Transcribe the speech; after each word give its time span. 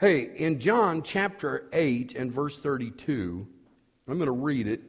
Hey, 0.00 0.30
in 0.36 0.60
John 0.60 1.02
chapter 1.02 1.68
8 1.72 2.14
and 2.14 2.32
verse 2.32 2.56
32, 2.56 3.44
I'm 4.06 4.16
going 4.16 4.26
to 4.26 4.30
read 4.30 4.68
it. 4.68 4.80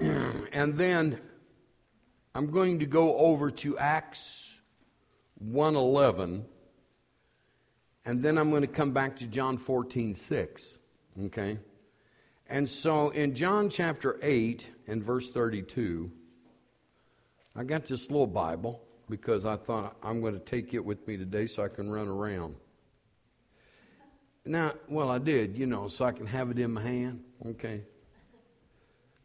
and 0.54 0.74
then 0.74 1.20
I'm 2.34 2.50
going 2.50 2.78
to 2.78 2.86
go 2.86 3.14
over 3.18 3.50
to 3.50 3.76
Acts 3.76 4.58
111 5.34 6.46
and 8.06 8.22
then 8.22 8.38
I'm 8.38 8.48
going 8.48 8.62
to 8.62 8.66
come 8.66 8.94
back 8.94 9.16
to 9.16 9.26
John 9.26 9.58
14:6, 9.58 10.78
Okay? 11.26 11.58
And 12.46 12.66
so 12.66 13.10
in 13.10 13.34
John 13.34 13.68
chapter 13.68 14.18
8 14.22 14.66
and 14.86 15.04
verse 15.04 15.30
32, 15.30 16.10
I 17.54 17.64
got 17.64 17.84
this 17.84 18.10
little 18.10 18.26
Bible 18.26 18.82
because 19.10 19.44
I 19.44 19.56
thought 19.56 19.94
I'm 20.02 20.22
going 20.22 20.32
to 20.32 20.40
take 20.40 20.72
it 20.72 20.82
with 20.82 21.06
me 21.06 21.18
today 21.18 21.44
so 21.44 21.62
I 21.62 21.68
can 21.68 21.90
run 21.90 22.08
around. 22.08 22.54
Now, 24.48 24.72
well, 24.88 25.10
I 25.10 25.18
did, 25.18 25.58
you 25.58 25.66
know, 25.66 25.88
so 25.88 26.06
I 26.06 26.12
can 26.12 26.26
have 26.26 26.50
it 26.50 26.58
in 26.58 26.72
my 26.72 26.80
hand. 26.80 27.22
Okay. 27.44 27.82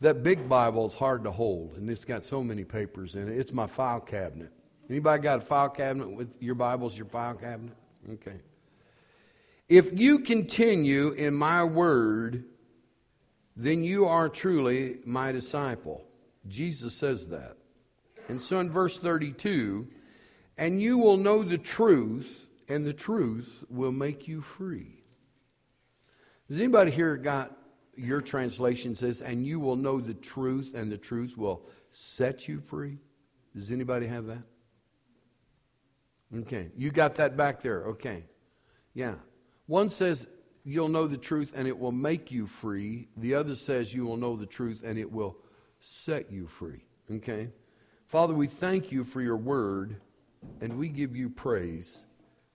That 0.01 0.21
big 0.21 0.49
Bible 0.49 0.85
is 0.85 0.93
hard 0.93 1.23
to 1.23 1.31
hold, 1.31 1.77
and 1.77 1.89
it's 1.89 2.03
got 2.03 2.25
so 2.25 2.43
many 2.43 2.65
papers 2.65 3.15
in 3.15 3.29
it. 3.29 3.37
It's 3.37 3.53
my 3.53 3.65
file 3.65 4.01
cabinet. 4.01 4.51
Anybody 4.89 5.23
got 5.23 5.37
a 5.37 5.41
file 5.41 5.69
cabinet 5.69 6.11
with 6.11 6.29
your 6.41 6.55
Bible's 6.55 6.97
your 6.97 7.05
file 7.05 7.35
cabinet? 7.35 7.73
Okay. 8.11 8.41
If 9.69 9.97
you 9.97 10.19
continue 10.19 11.11
in 11.11 11.33
my 11.33 11.63
word, 11.63 12.43
then 13.55 13.81
you 13.81 14.05
are 14.05 14.27
truly 14.27 14.97
my 15.05 15.31
disciple. 15.31 16.03
Jesus 16.49 16.93
says 16.93 17.27
that. 17.27 17.55
And 18.27 18.41
so 18.41 18.59
in 18.59 18.69
verse 18.69 18.97
32, 18.97 19.87
and 20.57 20.81
you 20.81 20.97
will 20.97 21.15
know 21.15 21.43
the 21.43 21.57
truth, 21.57 22.49
and 22.67 22.85
the 22.85 22.91
truth 22.91 23.63
will 23.69 23.93
make 23.93 24.27
you 24.27 24.41
free. 24.41 25.02
Does 26.47 26.59
anybody 26.59 26.91
here 26.91 27.17
got 27.17 27.55
your 27.95 28.21
translation 28.21 28.95
says, 28.95 29.21
and 29.21 29.45
you 29.45 29.59
will 29.59 29.75
know 29.75 30.01
the 30.01 30.13
truth, 30.15 30.73
and 30.75 30.91
the 30.91 30.97
truth 30.97 31.37
will 31.37 31.67
set 31.91 32.47
you 32.47 32.59
free? 32.59 32.97
Does 33.55 33.71
anybody 33.71 34.07
have 34.07 34.25
that? 34.25 34.43
Okay. 36.35 36.71
You 36.75 36.91
got 36.91 37.15
that 37.15 37.37
back 37.37 37.61
there. 37.61 37.83
Okay. 37.85 38.23
Yeah. 38.93 39.15
One 39.67 39.89
says, 39.89 40.27
You'll 40.65 40.89
know 40.89 41.07
the 41.07 41.17
truth 41.17 41.51
and 41.55 41.67
it 41.67 41.77
will 41.77 41.91
make 41.91 42.31
you 42.31 42.47
free. 42.47 43.09
The 43.17 43.35
other 43.35 43.55
says, 43.55 43.93
You 43.93 44.05
will 44.05 44.17
know 44.17 44.37
the 44.37 44.45
truth 44.45 44.81
and 44.83 44.97
it 44.97 45.11
will 45.11 45.37
set 45.81 46.31
you 46.31 46.47
free. 46.47 46.85
Okay? 47.11 47.49
Father, 48.07 48.33
we 48.33 48.47
thank 48.47 48.91
you 48.91 49.03
for 49.03 49.21
your 49.21 49.35
word 49.35 49.97
and 50.61 50.77
we 50.77 50.87
give 50.87 51.15
you 51.15 51.29
praise 51.29 52.05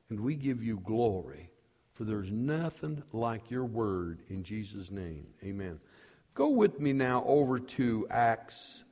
and 0.09 0.21
we 0.21 0.35
give 0.35 0.63
you 0.63 0.81
glory. 0.85 1.51
For 1.99 2.05
there's 2.05 2.31
nothing 2.31 3.03
like 3.13 3.51
your 3.51 3.65
word 3.65 4.21
in 4.29 4.45
Jesus' 4.45 4.89
name. 4.89 5.27
Amen. 5.43 5.81
Go 6.33 6.51
with 6.51 6.79
me 6.79 6.93
now 6.93 7.25
over 7.27 7.59
to 7.59 8.07
Acts 8.09 8.85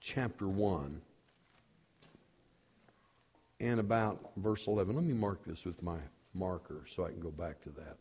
chapter 0.00 0.46
1 0.46 1.00
and 3.58 3.80
about 3.80 4.32
verse 4.36 4.66
11. 4.66 4.94
Let 4.94 5.02
me 5.02 5.14
mark 5.14 5.42
this 5.46 5.64
with 5.64 5.82
my 5.82 5.96
marker 6.34 6.84
so 6.86 7.06
I 7.06 7.08
can 7.08 7.20
go 7.20 7.30
back 7.30 7.62
to 7.62 7.70
that. 7.70 7.96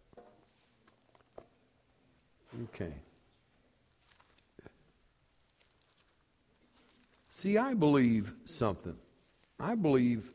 Okay. 2.76 2.94
See, 7.30 7.58
I 7.58 7.74
believe 7.74 8.34
something. 8.44 8.98
I 9.62 9.76
believe 9.76 10.30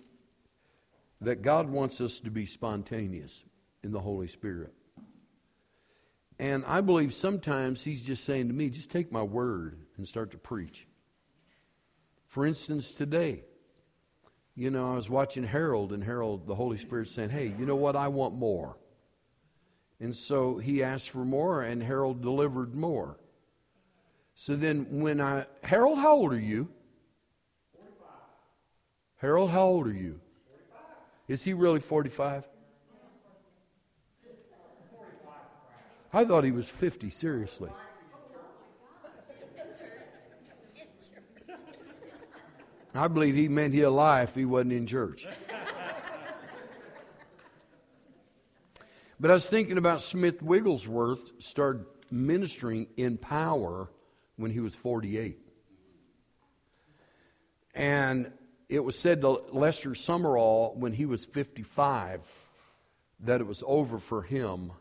that 1.21 1.43
God 1.43 1.69
wants 1.69 2.01
us 2.01 2.21
to 2.21 2.31
be 2.31 2.47
spontaneous 2.47 3.43
in 3.83 3.93
the 3.93 4.01
Holy 4.01 4.29
Spirit. 4.29 4.73
And 6.39 6.65
I 6.67 6.81
believe 6.81 7.13
sometimes 7.13 7.83
He's 7.83 8.03
just 8.03 8.25
saying 8.25 8.49
to 8.49 8.55
me, 8.55 8.71
just 8.71 8.91
take 8.91 9.11
my 9.13 9.23
word 9.23 9.79
and 9.97 10.07
start 10.07 10.31
to 10.31 10.39
preach. 10.39 10.87
For 12.27 12.47
instance, 12.47 12.93
today, 12.93 13.45
you 14.55 14.71
know, 14.71 14.93
I 14.93 14.97
was 14.97 15.09
watching 15.09 15.45
Harold, 15.45 15.93
and 15.93 16.03
Harold, 16.03 16.47
the 16.47 16.55
Holy 16.55 16.77
Spirit, 16.77 17.09
saying, 17.09 17.31
Hey, 17.31 17.55
you 17.59 17.67
know 17.67 17.77
what? 17.77 17.97
I 17.97 18.09
want 18.09 18.35
more. 18.35 18.77
And 20.01 20.15
so 20.15 20.59
he 20.59 20.83
asked 20.83 21.11
for 21.11 21.25
more, 21.25 21.63
and 21.63 21.83
Harold 21.83 22.23
delivered 22.23 22.75
more. 22.75 23.19
So 24.35 24.55
then, 24.55 25.01
when 25.01 25.21
I, 25.21 25.47
Harold, 25.63 25.99
how 25.99 26.13
old 26.13 26.33
are 26.33 26.39
you? 26.39 26.69
45. 27.73 28.07
Harold, 29.17 29.51
how 29.51 29.65
old 29.65 29.87
are 29.89 29.93
you? 29.95 30.21
45. 31.29 31.35
Is 31.35 31.45
he 31.45 31.53
really 31.53 31.81
45? 31.81 32.49
I 36.11 36.25
thought 36.25 36.45
he 36.45 36.53
was 36.53 36.71
50, 36.71 37.11
seriously. 37.11 37.71
I 42.95 43.09
believe 43.09 43.35
he 43.35 43.49
meant 43.49 43.75
he'll 43.75 43.93
lie 43.93 44.23
if 44.23 44.35
he 44.35 44.47
wasn't 44.47 44.73
in 44.73 44.87
church. 44.87 45.29
but 49.21 49.31
I 49.31 49.35
was 49.35 49.49
thinking 49.49 49.77
about 49.77 50.01
Smith 50.01 50.43
Wigglesworth 50.43 51.43
started 51.43 51.85
ministering 52.11 52.89
in 52.97 53.19
power 53.19 53.91
when 54.37 54.51
he 54.51 54.61
was 54.61 54.75
48. 54.75 55.39
And 57.75 58.33
it 58.69 58.81
was 58.81 58.99
said 58.99 59.21
to 59.23 59.31
Lester 59.53 59.91
Sumrall 59.91 60.77
when 60.77 60.93
he 60.93 61.07
was 61.07 61.25
55 61.25 62.23
that 63.21 63.41
it 63.41 63.47
was 63.47 63.63
over 63.67 63.99
for 63.99 64.23
him. 64.23 64.73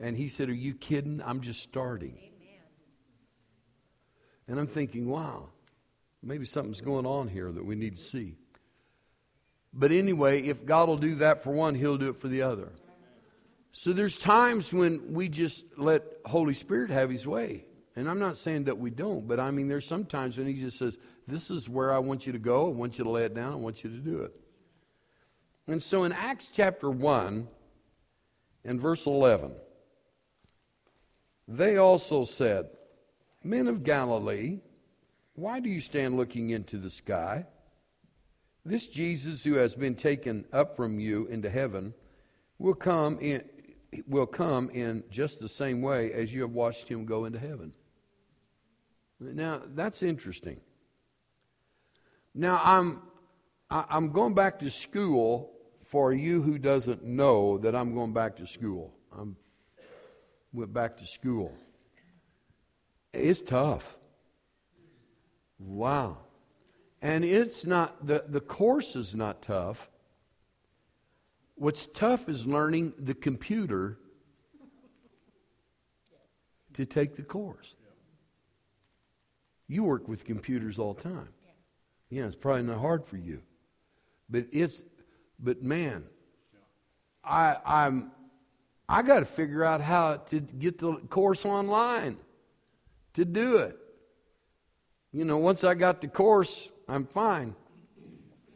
And 0.00 0.16
he 0.16 0.28
said, 0.28 0.48
Are 0.48 0.54
you 0.54 0.74
kidding? 0.74 1.22
I'm 1.24 1.40
just 1.40 1.62
starting. 1.62 2.18
Amen. 2.18 2.60
And 4.48 4.58
I'm 4.58 4.66
thinking, 4.66 5.08
wow, 5.08 5.50
Maybe 6.24 6.46
something's 6.46 6.80
going 6.80 7.04
on 7.04 7.28
here 7.28 7.52
that 7.52 7.64
we 7.64 7.74
need 7.74 7.96
to 7.96 8.02
see. 8.02 8.36
But 9.74 9.92
anyway, 9.92 10.42
if 10.42 10.64
God 10.64 10.88
will 10.88 10.96
do 10.96 11.16
that 11.16 11.42
for 11.42 11.52
one, 11.52 11.74
He'll 11.74 11.98
do 11.98 12.08
it 12.08 12.16
for 12.16 12.28
the 12.28 12.42
other. 12.42 12.72
So 13.72 13.92
there's 13.92 14.16
times 14.16 14.72
when 14.72 15.12
we 15.12 15.28
just 15.28 15.64
let 15.76 16.04
Holy 16.24 16.54
Spirit 16.54 16.90
have 16.90 17.10
His 17.10 17.26
way. 17.26 17.66
And 17.96 18.08
I'm 18.08 18.18
not 18.18 18.36
saying 18.36 18.64
that 18.64 18.76
we 18.76 18.90
don't, 18.90 19.26
but 19.28 19.38
I 19.38 19.50
mean, 19.50 19.68
there's 19.68 19.86
sometimes 19.86 20.36
when 20.36 20.46
He 20.46 20.54
just 20.54 20.78
says, 20.78 20.98
This 21.26 21.50
is 21.50 21.68
where 21.68 21.92
I 21.92 21.98
want 21.98 22.26
you 22.26 22.32
to 22.32 22.38
go. 22.38 22.66
I 22.66 22.70
want 22.70 22.98
you 22.98 23.04
to 23.04 23.10
lay 23.10 23.24
it 23.24 23.34
down. 23.34 23.52
I 23.52 23.56
want 23.56 23.84
you 23.84 23.90
to 23.90 23.98
do 23.98 24.20
it. 24.22 24.32
And 25.66 25.82
so 25.82 26.04
in 26.04 26.12
Acts 26.12 26.48
chapter 26.52 26.90
1 26.90 27.48
and 28.64 28.80
verse 28.80 29.06
11, 29.06 29.54
they 31.48 31.76
also 31.76 32.24
said, 32.24 32.68
Men 33.42 33.68
of 33.68 33.84
Galilee, 33.84 34.60
why 35.34 35.60
do 35.60 35.68
you 35.68 35.80
stand 35.80 36.16
looking 36.16 36.50
into 36.50 36.78
the 36.78 36.90
sky? 36.90 37.46
This 38.64 38.88
Jesus 38.88 39.44
who 39.44 39.54
has 39.54 39.74
been 39.74 39.94
taken 39.94 40.46
up 40.52 40.74
from 40.74 40.98
you 40.98 41.26
into 41.26 41.50
heaven 41.50 41.92
will 42.58 42.74
come 42.74 43.18
in, 43.20 43.44
will 44.08 44.26
come 44.26 44.70
in 44.70 45.04
just 45.10 45.38
the 45.38 45.48
same 45.48 45.82
way 45.82 46.12
as 46.12 46.32
you 46.32 46.40
have 46.42 46.52
watched 46.52 46.88
him 46.88 47.04
go 47.04 47.26
into 47.26 47.38
heaven. 47.38 47.74
Now, 49.32 49.62
that's 49.74 50.02
interesting. 50.02 50.60
Now, 52.34 52.60
I'm, 52.62 53.02
I'm 53.70 54.10
going 54.12 54.34
back 54.34 54.58
to 54.58 54.70
school 54.70 55.52
for 55.82 56.12
you 56.12 56.42
who 56.42 56.58
doesn't 56.58 57.04
know 57.04 57.58
that 57.58 57.74
I'm 57.74 57.94
going 57.94 58.12
back 58.12 58.36
to 58.36 58.46
school. 58.46 58.92
I 59.16 59.22
went 60.52 60.72
back 60.72 60.96
to 60.98 61.06
school. 61.06 61.52
It's 63.12 63.40
tough. 63.40 63.96
Wow. 65.58 66.18
And 67.00 67.24
it's 67.24 67.64
not, 67.64 68.06
the, 68.06 68.24
the 68.28 68.40
course 68.40 68.96
is 68.96 69.14
not 69.14 69.42
tough. 69.42 69.90
What's 71.54 71.86
tough 71.86 72.28
is 72.28 72.46
learning 72.46 72.94
the 72.98 73.14
computer 73.14 73.98
to 76.72 76.84
take 76.84 77.14
the 77.14 77.22
course. 77.22 77.76
You 79.74 79.84
work 79.84 80.08
with 80.08 80.24
computers 80.24 80.78
all 80.78 80.94
the 80.94 81.02
time. 81.02 81.28
Yeah, 82.10 82.26
it's 82.26 82.36
probably 82.36 82.62
not 82.62 82.78
hard 82.78 83.04
for 83.04 83.16
you. 83.16 83.42
But 84.30 84.46
it's, 84.52 84.82
but 85.38 85.62
man, 85.62 86.04
I, 87.24 87.56
I'm, 87.64 88.12
I 88.88 89.02
got 89.02 89.20
to 89.20 89.26
figure 89.26 89.64
out 89.64 89.80
how 89.80 90.16
to 90.16 90.40
get 90.40 90.78
the 90.78 90.94
course 91.08 91.44
online 91.44 92.18
to 93.14 93.24
do 93.24 93.56
it 93.56 93.78
you 95.14 95.24
know, 95.24 95.38
once 95.38 95.62
I 95.62 95.74
got 95.74 96.00
the 96.00 96.08
course, 96.08 96.68
I'm 96.88 97.06
fine. 97.06 97.54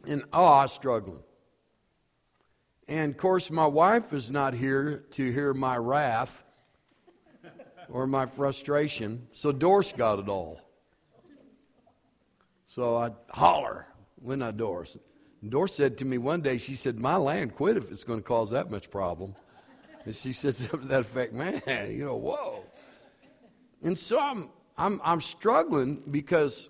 And 0.05 0.23
oh, 0.33 0.43
I 0.43 0.63
was 0.63 0.73
struggling. 0.73 1.23
And 2.89 3.13
of 3.13 3.17
course, 3.17 3.49
my 3.49 3.65
wife 3.65 4.11
is 4.11 4.29
not 4.29 4.53
here 4.53 5.05
to 5.11 5.31
hear 5.31 5.53
my 5.53 5.77
wrath 5.77 6.43
or 7.89 8.05
my 8.05 8.25
frustration, 8.25 9.25
so 9.31 9.53
Doris 9.53 9.93
got 9.93 10.19
it 10.19 10.27
all. 10.27 10.59
So 12.69 12.97
I 12.97 13.09
holler 13.29 13.87
when 14.21 14.43
I 14.43 14.51
Doris. 14.51 14.95
And 15.41 15.49
Doris 15.49 15.73
said 15.73 15.97
to 15.97 16.05
me 16.05 16.19
one 16.19 16.41
day, 16.41 16.59
she 16.59 16.75
said, 16.75 16.99
My 16.99 17.15
land 17.15 17.55
quit 17.55 17.77
if 17.77 17.89
it's 17.89 18.03
going 18.03 18.19
to 18.19 18.23
cause 18.23 18.51
that 18.51 18.69
much 18.69 18.91
problem. 18.91 19.35
And 20.05 20.15
she 20.15 20.31
said 20.31 20.55
something 20.55 20.81
to 20.81 20.87
that 20.87 21.01
effect, 21.01 21.33
man, 21.33 21.61
you 21.89 22.05
know, 22.05 22.15
whoa. 22.15 22.63
And 23.81 23.97
so 23.97 24.19
I'm, 24.19 24.49
I'm, 24.77 25.01
I'm 25.03 25.19
struggling 25.19 26.03
because 26.11 26.69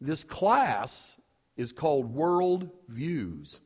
this 0.00 0.24
class 0.24 1.18
is 1.58 1.70
called 1.70 2.14
World 2.14 2.70
Views 2.88 3.60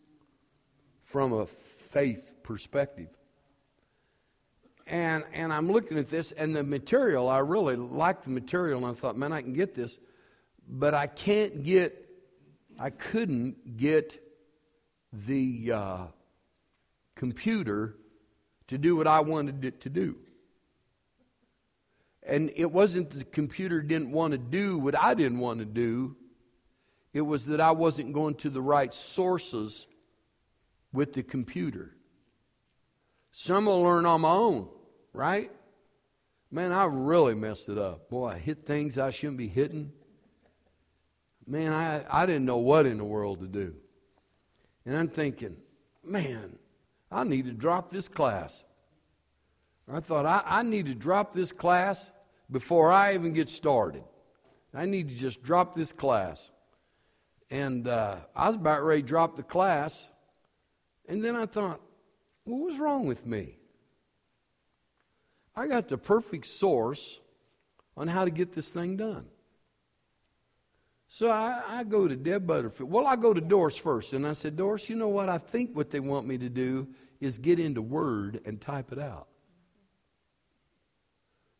from 1.02 1.32
a 1.32 1.46
faith 1.46 2.34
perspective. 2.42 3.08
And, 4.88 5.22
and 5.32 5.52
I'm 5.52 5.70
looking 5.70 5.98
at 5.98 6.10
this, 6.10 6.32
and 6.32 6.54
the 6.54 6.64
material, 6.64 7.28
I 7.28 7.38
really 7.38 7.76
like 7.76 8.24
the 8.24 8.30
material, 8.30 8.78
and 8.78 8.86
I 8.96 8.98
thought, 8.98 9.16
man, 9.16 9.32
I 9.32 9.40
can 9.40 9.52
get 9.52 9.72
this. 9.72 10.00
But 10.72 10.94
I 10.94 11.08
can't 11.08 11.64
get, 11.64 12.08
I 12.78 12.90
couldn't 12.90 13.76
get 13.76 14.22
the 15.12 15.72
uh, 15.72 16.06
computer 17.16 17.96
to 18.68 18.78
do 18.78 18.94
what 18.94 19.08
I 19.08 19.18
wanted 19.20 19.64
it 19.64 19.80
to 19.80 19.90
do. 19.90 20.16
And 22.22 22.52
it 22.54 22.70
wasn't 22.70 23.10
the 23.10 23.24
computer 23.24 23.82
didn't 23.82 24.12
want 24.12 24.30
to 24.30 24.38
do 24.38 24.78
what 24.78 24.96
I 24.96 25.14
didn't 25.14 25.40
want 25.40 25.58
to 25.58 25.66
do, 25.66 26.16
it 27.12 27.22
was 27.22 27.46
that 27.46 27.60
I 27.60 27.72
wasn't 27.72 28.12
going 28.12 28.36
to 28.36 28.50
the 28.50 28.62
right 28.62 28.94
sources 28.94 29.88
with 30.92 31.12
the 31.12 31.24
computer. 31.24 31.96
Some 33.32 33.66
will 33.66 33.82
learn 33.82 34.06
on 34.06 34.20
my 34.20 34.30
own, 34.30 34.68
right? 35.12 35.50
Man, 36.52 36.70
I 36.70 36.84
really 36.84 37.34
messed 37.34 37.68
it 37.68 37.78
up. 37.78 38.08
Boy, 38.08 38.28
I 38.28 38.38
hit 38.38 38.66
things 38.66 38.98
I 38.98 39.10
shouldn't 39.10 39.38
be 39.38 39.48
hitting. 39.48 39.92
Man, 41.50 41.72
I, 41.72 42.04
I 42.08 42.26
didn't 42.26 42.44
know 42.44 42.58
what 42.58 42.86
in 42.86 42.96
the 42.96 43.04
world 43.04 43.40
to 43.40 43.48
do. 43.48 43.74
And 44.86 44.96
I'm 44.96 45.08
thinking, 45.08 45.56
man, 46.04 46.56
I 47.10 47.24
need 47.24 47.46
to 47.46 47.52
drop 47.52 47.90
this 47.90 48.06
class. 48.06 48.62
I 49.92 49.98
thought, 49.98 50.26
I, 50.26 50.44
I 50.46 50.62
need 50.62 50.86
to 50.86 50.94
drop 50.94 51.34
this 51.34 51.50
class 51.50 52.12
before 52.52 52.92
I 52.92 53.14
even 53.14 53.32
get 53.32 53.50
started. 53.50 54.04
I 54.72 54.86
need 54.86 55.08
to 55.08 55.16
just 55.16 55.42
drop 55.42 55.74
this 55.74 55.90
class. 55.90 56.52
And 57.50 57.88
uh, 57.88 58.18
I 58.36 58.46
was 58.46 58.54
about 58.54 58.84
ready 58.84 59.02
to 59.02 59.08
drop 59.08 59.34
the 59.34 59.42
class. 59.42 60.08
And 61.08 61.20
then 61.24 61.34
I 61.34 61.46
thought, 61.46 61.80
what 62.44 62.60
was 62.60 62.78
wrong 62.78 63.06
with 63.06 63.26
me? 63.26 63.58
I 65.56 65.66
got 65.66 65.88
the 65.88 65.98
perfect 65.98 66.46
source 66.46 67.18
on 67.96 68.06
how 68.06 68.24
to 68.24 68.30
get 68.30 68.54
this 68.54 68.70
thing 68.70 68.96
done. 68.96 69.26
So 71.12 71.28
I, 71.28 71.60
I, 71.66 71.82
go 71.82 72.06
to 72.06 72.14
Deb 72.14 72.46
Butterfield. 72.46 72.88
Well, 72.88 73.04
I 73.04 73.16
go 73.16 73.34
to 73.34 73.40
Doris 73.40 73.76
first. 73.76 74.12
And 74.12 74.24
I 74.24 74.32
said, 74.32 74.56
Doris, 74.56 74.88
you 74.88 74.94
know 74.94 75.08
what? 75.08 75.28
I 75.28 75.38
think 75.38 75.74
what 75.74 75.90
they 75.90 75.98
want 75.98 76.24
me 76.24 76.38
to 76.38 76.48
do 76.48 76.86
is 77.20 77.36
get 77.36 77.58
into 77.58 77.82
Word 77.82 78.40
and 78.44 78.60
type 78.60 78.92
it 78.92 79.00
out. 79.00 79.26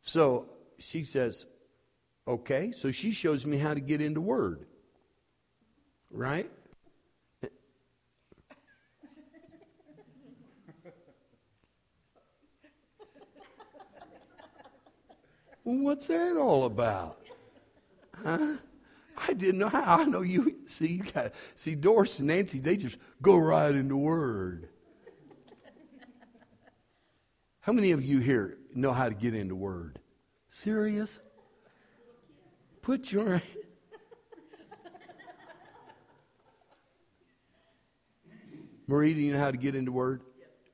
So 0.02 0.47
she 0.79 1.02
says, 1.02 1.47
okay. 2.29 2.70
So 2.70 2.93
she 2.93 3.11
shows 3.11 3.44
me 3.44 3.58
how 3.58 3.75
to 3.75 3.81
get 3.81 4.00
into 4.00 4.20
Word. 4.20 4.67
Right? 6.12 6.49
what's 15.64 16.06
that 16.06 16.37
all 16.37 16.67
about? 16.67 17.19
Huh? 18.14 18.58
I 19.17 19.33
didn't 19.35 19.59
know 19.59 19.69
how. 19.69 19.99
I 19.99 20.05
know 20.05 20.23
you. 20.23 20.57
See, 20.67 20.95
you 20.95 21.03
got 21.03 21.35
see 21.55 21.75
Doris 21.75 22.19
and 22.19 22.29
Nancy. 22.29 22.59
They 22.59 22.77
just 22.77 22.97
go 23.21 23.37
right 23.37 23.75
into 23.75 23.97
Word. 23.97 24.69
How 27.61 27.73
many 27.73 27.93
of 27.93 28.03
you 28.05 28.21
here 28.21 28.59
know 28.75 28.93
how 28.93 29.09
to 29.09 29.15
get 29.15 29.35
into 29.35 29.55
Word? 29.55 29.99
Serious? 30.49 31.21
Put 32.83 33.12
your. 33.12 33.43
Marie, 38.87 39.15
do 39.15 39.21
you 39.21 39.35
know 39.35 39.39
how 39.39 39.53
to 39.53 39.57
get 39.57 39.75
into 39.77 39.93
Word? 39.93 40.23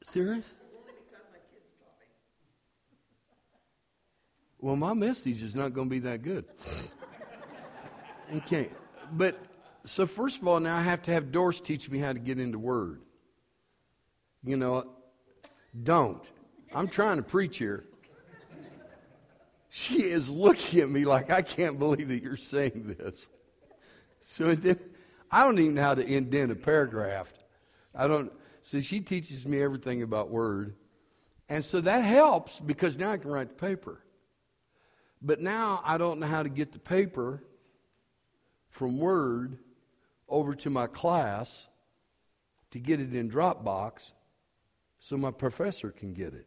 Serious? 0.04 0.54
Well, 4.58 4.76
my 4.76 4.94
message 4.94 5.42
is 5.42 5.54
not 5.54 5.74
going 5.74 5.88
to 5.88 5.90
be 5.90 5.98
that 6.00 6.22
good. 6.22 6.46
Okay. 8.34 8.70
But 9.12 9.38
so 9.84 10.06
first 10.06 10.40
of 10.40 10.48
all, 10.48 10.58
now 10.60 10.76
I 10.76 10.82
have 10.82 11.02
to 11.02 11.12
have 11.12 11.30
Doris 11.30 11.60
teach 11.60 11.88
me 11.90 11.98
how 11.98 12.12
to 12.12 12.18
get 12.18 12.38
into 12.38 12.58
Word. 12.58 13.02
You 14.42 14.56
know, 14.56 14.84
don't. 15.82 16.22
I'm 16.74 16.88
trying 16.88 17.16
to 17.16 17.22
preach 17.22 17.58
here. 17.58 17.84
She 19.68 20.02
is 20.04 20.28
looking 20.28 20.80
at 20.80 20.88
me 20.88 21.04
like 21.04 21.30
I 21.30 21.42
can't 21.42 21.78
believe 21.78 22.08
that 22.08 22.22
you're 22.22 22.36
saying 22.36 22.96
this. 22.98 23.28
So 24.20 24.54
then 24.54 24.78
I 25.30 25.44
don't 25.44 25.58
even 25.58 25.74
know 25.74 25.82
how 25.82 25.94
to 25.94 26.04
indent 26.04 26.50
a 26.50 26.56
paragraph. 26.56 27.32
I 27.94 28.06
don't 28.08 28.32
so 28.62 28.80
she 28.80 29.00
teaches 29.00 29.46
me 29.46 29.62
everything 29.62 30.02
about 30.02 30.30
word. 30.30 30.74
And 31.48 31.64
so 31.64 31.80
that 31.80 32.00
helps 32.00 32.58
because 32.58 32.98
now 32.98 33.12
I 33.12 33.16
can 33.16 33.30
write 33.30 33.50
the 33.50 33.54
paper. 33.54 34.00
But 35.22 35.40
now 35.40 35.80
I 35.84 35.98
don't 35.98 36.18
know 36.18 36.26
how 36.26 36.42
to 36.42 36.48
get 36.48 36.72
the 36.72 36.78
paper 36.78 37.44
from 38.76 38.98
Word 38.98 39.58
over 40.28 40.54
to 40.54 40.68
my 40.68 40.86
class 40.86 41.66
to 42.72 42.78
get 42.78 43.00
it 43.00 43.14
in 43.14 43.30
Dropbox 43.30 44.12
so 44.98 45.16
my 45.16 45.30
professor 45.30 45.90
can 45.90 46.12
get 46.12 46.34
it. 46.34 46.46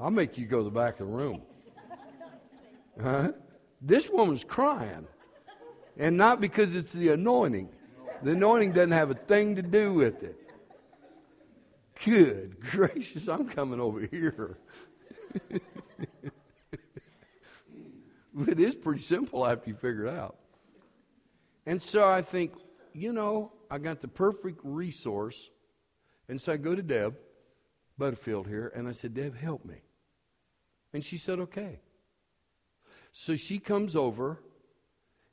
I'll 0.00 0.10
make 0.10 0.38
you 0.38 0.46
go 0.46 0.58
to 0.58 0.64
the 0.64 0.70
back 0.70 1.00
of 1.00 1.08
the 1.08 1.12
room. 1.12 1.42
Huh? 3.00 3.32
This 3.82 4.08
woman's 4.08 4.44
crying. 4.44 5.06
And 5.98 6.16
not 6.16 6.40
because 6.40 6.74
it's 6.74 6.94
the 6.94 7.10
anointing. 7.10 7.68
The 8.22 8.30
anointing 8.30 8.72
doesn't 8.72 8.92
have 8.92 9.10
a 9.10 9.14
thing 9.14 9.56
to 9.56 9.62
do 9.62 9.92
with 9.92 10.22
it. 10.22 10.36
Good 12.06 12.58
gracious, 12.70 13.28
I'm 13.28 13.46
coming 13.46 13.80
over 13.80 14.00
here. 14.10 14.56
it 18.48 18.60
is 18.60 18.74
pretty 18.74 19.00
simple 19.00 19.46
after 19.46 19.70
you 19.70 19.76
figure 19.76 20.06
it 20.06 20.14
out. 20.14 20.36
And 21.66 21.80
so 21.80 22.08
I 22.08 22.22
think, 22.22 22.54
you 22.92 23.12
know, 23.12 23.52
I 23.70 23.78
got 23.78 24.00
the 24.00 24.08
perfect 24.08 24.60
resource. 24.64 25.50
And 26.28 26.40
so 26.40 26.52
I 26.52 26.56
go 26.56 26.74
to 26.74 26.82
Deb 26.82 27.16
Butterfield 27.98 28.46
here, 28.46 28.72
and 28.74 28.88
I 28.88 28.92
said, 28.92 29.14
Deb, 29.14 29.36
help 29.36 29.64
me. 29.64 29.82
And 30.92 31.04
she 31.04 31.18
said, 31.18 31.38
okay. 31.40 31.80
So 33.12 33.36
she 33.36 33.58
comes 33.58 33.96
over 33.96 34.40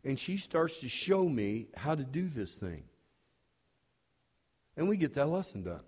and 0.04 0.18
she 0.18 0.38
starts 0.38 0.80
to 0.80 0.90
show 0.90 1.28
me 1.28 1.68
how 1.76 1.96
to 1.96 2.04
do 2.04 2.28
this 2.28 2.56
thing. 2.56 2.84
And 4.76 4.88
we 4.88 4.98
get 4.98 5.14
that 5.16 5.28
lesson 5.28 5.64
done. 5.64 5.84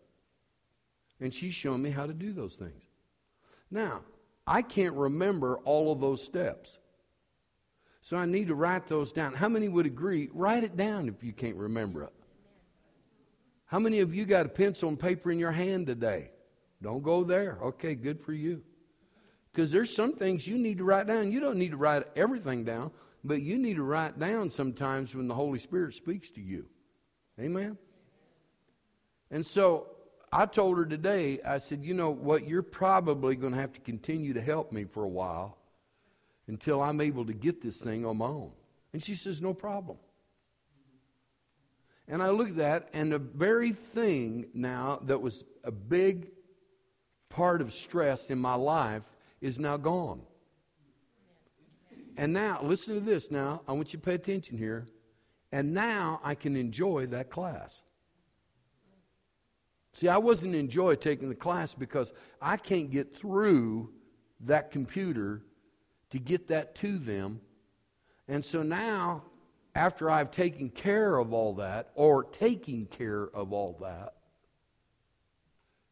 And 1.20 1.34
she's 1.34 1.54
showing 1.54 1.82
me 1.82 1.90
how 1.90 2.06
to 2.06 2.14
do 2.14 2.34
those 2.34 2.56
things. 2.56 2.84
Now, 3.70 4.02
I 4.48 4.62
can't 4.62 4.96
remember 4.96 5.58
all 5.60 5.92
of 5.92 6.02
those 6.02 6.24
steps. 6.24 6.80
So 8.10 8.18
I 8.18 8.26
need 8.26 8.48
to 8.48 8.56
write 8.56 8.88
those 8.88 9.12
down. 9.12 9.36
How 9.36 9.48
many 9.48 9.68
would 9.68 9.86
agree? 9.86 10.30
Write 10.34 10.64
it 10.64 10.76
down 10.76 11.08
if 11.08 11.24
you 11.24 11.32
can't 11.32 11.58
remember 11.58 12.02
it. 12.02 12.14
How 13.68 13.78
many 13.78 14.00
of 14.00 14.16
you 14.16 14.26
got 14.26 14.48
a 14.48 14.50
pencil 14.50 14.90
and 14.90 15.00
paper 15.00 15.30
in 15.30 15.38
your 15.38 15.52
hand 15.52 15.86
today? 15.86 16.32
Don't 16.82 17.04
go 17.04 17.24
there. 17.24 17.60
Okay, 17.62 17.94
good 17.94 18.20
for 18.20 18.34
you. 18.34 18.64
Because 19.52 19.70
there's 19.70 19.96
some 19.96 20.16
things 20.16 20.48
you 20.48 20.58
need 20.58 20.80
to 20.80 20.84
write 20.86 21.06
down. 21.06 21.32
You 21.32 21.40
don't 21.40 21.58
need 21.58 21.70
to 21.70 21.78
write 21.78 22.02
everything 22.16 22.64
down, 22.64 22.90
but 23.24 23.44
you 23.44 23.60
need 23.60 23.76
to 23.76 23.84
write 23.84 24.18
down 24.18 24.50
sometimes 24.50 25.14
when 25.14 25.28
the 25.28 25.36
Holy 25.36 25.60
Spirit 25.60 25.94
speaks 25.94 26.32
to 26.32 26.42
you. 26.42 26.66
Amen? 27.40 27.78
And 29.30 29.46
so 29.46 29.86
I 30.32 30.48
told 30.48 30.80
her 30.80 30.86
today, 30.88 31.42
I 31.46 31.60
said, 31.60 31.84
you 31.84 31.94
know 31.94 32.10
what, 32.10 32.48
you're 32.48 32.64
probably 32.64 33.36
going 33.36 33.54
to 33.54 33.60
have 33.60 33.74
to 33.74 33.82
continue 33.82 34.34
to 34.34 34.42
help 34.42 34.72
me 34.72 34.86
for 34.86 35.04
a 35.04 35.10
while 35.10 35.59
until 36.50 36.82
I'm 36.82 37.00
able 37.00 37.26
to 37.26 37.34
get 37.34 37.62
this 37.62 37.80
thing 37.80 38.06
on 38.06 38.18
my 38.18 38.26
own. 38.26 38.52
And 38.92 39.02
she 39.02 39.14
says, 39.14 39.40
no 39.40 39.54
problem. 39.54 39.98
And 42.08 42.24
I 42.24 42.32
look 42.32 42.50
at 42.50 42.58
that, 42.58 42.90
and 42.92 43.12
the 43.12 43.20
very 43.20 43.72
thing 43.72 44.48
now 44.56 45.00
that 45.04 45.22
was 45.22 45.44
a 45.64 45.72
big 45.72 46.32
part 47.30 47.62
of 47.62 47.72
stress 47.72 48.32
in 48.32 48.40
my 48.40 48.56
life 48.56 49.16
is 49.42 49.60
now 49.60 49.78
gone. 49.78 50.22
And 52.18 52.34
now, 52.34 52.60
listen 52.64 52.96
to 52.96 53.00
this 53.00 53.30
now. 53.30 53.62
I 53.68 53.72
want 53.74 53.94
you 53.94 54.00
to 54.00 54.06
pay 54.06 54.16
attention 54.16 54.58
here. 54.58 54.88
And 55.52 55.74
now 55.74 56.20
I 56.24 56.34
can 56.34 56.56
enjoy 56.56 57.06
that 57.08 57.30
class. 57.30 57.84
See, 59.94 60.08
I 60.08 60.18
wasn't 60.18 60.56
enjoy 60.56 60.96
taking 60.96 61.30
the 61.30 61.36
class 61.36 61.76
because 61.76 62.12
I 62.42 62.58
can't 62.58 62.90
get 62.90 63.16
through 63.16 63.92
that 64.42 64.72
computer 64.72 65.44
to 66.12 66.20
get 66.20 66.48
that 66.48 66.76
to 66.76 66.98
them. 66.98 67.42
And 68.28 68.44
so 68.44 68.62
now 68.62 69.24
after 69.76 70.10
I've 70.10 70.32
taken 70.32 70.70
care 70.70 71.18
of 71.18 71.34
all 71.34 71.56
that, 71.56 71.90
or 71.96 72.24
taking 72.24 72.86
care 72.88 73.30
of 73.34 73.54
all 73.54 73.78
that, 73.82 74.14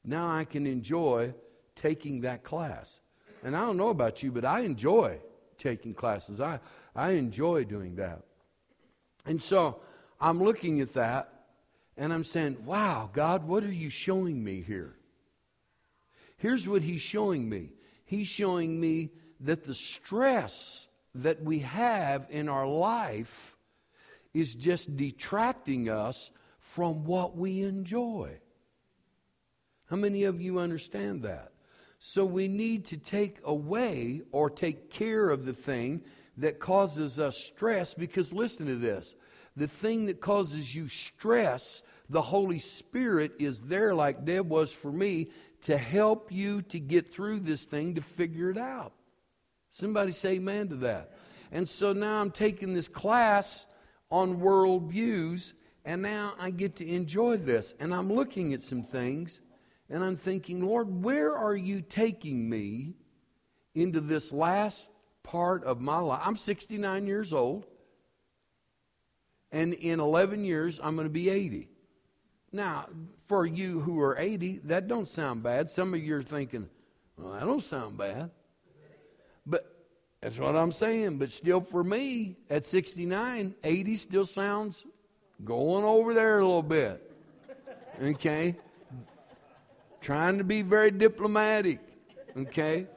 now 0.03 0.27
I 0.27 0.45
can 0.45 0.65
enjoy 0.65 1.33
taking 1.75 2.21
that 2.21 2.43
class. 2.43 3.01
And 3.43 3.55
I 3.55 3.61
don't 3.61 3.77
know 3.77 3.89
about 3.89 4.23
you, 4.23 4.31
but 4.31 4.45
I 4.45 4.61
enjoy 4.61 5.19
taking 5.57 5.93
classes. 5.93 6.41
I, 6.41 6.59
I 6.95 7.11
enjoy 7.11 7.65
doing 7.65 7.95
that. 7.95 8.23
And 9.25 9.41
so 9.41 9.79
I'm 10.19 10.41
looking 10.41 10.81
at 10.81 10.93
that 10.93 11.33
and 11.97 12.13
I'm 12.13 12.23
saying, 12.23 12.57
wow, 12.65 13.09
God, 13.11 13.47
what 13.47 13.63
are 13.63 13.71
you 13.71 13.89
showing 13.89 14.43
me 14.43 14.61
here? 14.61 14.95
Here's 16.37 16.67
what 16.67 16.81
He's 16.81 17.01
showing 17.01 17.47
me 17.47 17.71
He's 18.05 18.27
showing 18.27 18.79
me 18.79 19.11
that 19.41 19.63
the 19.63 19.75
stress 19.75 20.87
that 21.15 21.43
we 21.43 21.59
have 21.59 22.27
in 22.29 22.49
our 22.49 22.67
life 22.67 23.55
is 24.33 24.55
just 24.55 24.95
detracting 24.95 25.89
us 25.89 26.29
from 26.59 27.05
what 27.05 27.35
we 27.35 27.61
enjoy. 27.61 28.37
How 29.89 29.95
many 29.95 30.23
of 30.23 30.41
you 30.41 30.59
understand 30.59 31.23
that? 31.23 31.51
So 31.99 32.25
we 32.25 32.47
need 32.47 32.85
to 32.85 32.97
take 32.97 33.39
away 33.43 34.21
or 34.31 34.49
take 34.49 34.91
care 34.91 35.29
of 35.29 35.45
the 35.45 35.53
thing 35.53 36.01
that 36.37 36.59
causes 36.59 37.17
us 37.19 37.37
stress 37.37 37.93
because 37.93 38.31
listen 38.31 38.67
to 38.67 38.75
this. 38.75 39.15
The 39.55 39.67
thing 39.67 40.05
that 40.05 40.21
causes 40.21 40.75
you 40.75 40.87
stress, 40.87 41.81
the 42.09 42.21
Holy 42.21 42.59
Spirit 42.59 43.31
is 43.39 43.61
there, 43.61 43.95
like 43.95 44.23
Deb 44.23 44.47
was 44.47 44.71
for 44.71 44.91
me, 44.91 45.31
to 45.61 45.77
help 45.77 46.31
you 46.31 46.61
to 46.63 46.79
get 46.79 47.07
through 47.07 47.39
this 47.39 47.65
thing 47.65 47.95
to 47.95 48.01
figure 48.01 48.51
it 48.51 48.57
out. 48.57 48.93
Somebody 49.77 50.11
say 50.11 50.37
amen 50.37 50.69
to 50.69 50.75
that. 50.77 51.11
And 51.51 51.69
so 51.69 51.93
now 51.93 52.19
I'm 52.19 52.31
taking 52.31 52.73
this 52.73 52.87
class 52.87 53.67
on 54.09 54.39
world 54.39 54.91
views, 54.91 55.53
and 55.85 56.01
now 56.01 56.33
I 56.39 56.49
get 56.49 56.75
to 56.77 56.87
enjoy 56.87 57.37
this. 57.37 57.75
And 57.79 57.93
I'm 57.93 58.11
looking 58.11 58.55
at 58.55 58.61
some 58.61 58.81
things, 58.81 59.39
and 59.87 60.03
I'm 60.03 60.15
thinking, 60.15 60.65
Lord, 60.65 61.03
where 61.03 61.37
are 61.37 61.55
you 61.55 61.83
taking 61.83 62.49
me 62.49 62.95
into 63.75 64.01
this 64.01 64.33
last 64.33 64.89
part 65.21 65.63
of 65.63 65.79
my 65.79 65.99
life? 65.99 66.21
I'm 66.23 66.37
69 66.37 67.05
years 67.05 67.31
old, 67.31 67.67
and 69.51 69.75
in 69.75 69.99
11 69.99 70.43
years, 70.43 70.79
I'm 70.81 70.95
going 70.95 71.05
to 71.07 71.13
be 71.13 71.29
80. 71.29 71.69
Now, 72.51 72.87
for 73.27 73.45
you 73.45 73.81
who 73.81 74.01
are 74.01 74.17
80, 74.17 74.61
that 74.63 74.87
don't 74.87 75.07
sound 75.07 75.43
bad. 75.43 75.69
Some 75.69 75.93
of 75.93 76.03
you 76.03 76.15
are 76.15 76.23
thinking, 76.23 76.67
well, 77.15 77.33
that 77.33 77.41
don't 77.41 77.61
sound 77.61 77.99
bad. 77.99 78.31
That's 80.27 80.39
what 80.39 80.57
I'm 80.57 80.73
saying. 80.73 81.19
But 81.19 81.31
still, 81.31 81.61
for 81.61 81.85
me, 81.85 82.35
at 82.49 82.65
69, 82.65 83.55
80 83.63 83.95
still 83.95 84.25
sounds 84.25 84.85
going 85.45 85.85
over 85.85 86.13
there 86.13 86.39
a 86.39 86.45
little 86.45 86.61
bit. 86.61 87.09
Okay? 88.03 88.57
Trying 90.01 90.37
to 90.37 90.43
be 90.43 90.63
very 90.63 90.91
diplomatic. 90.91 91.79
Okay? 92.35 92.87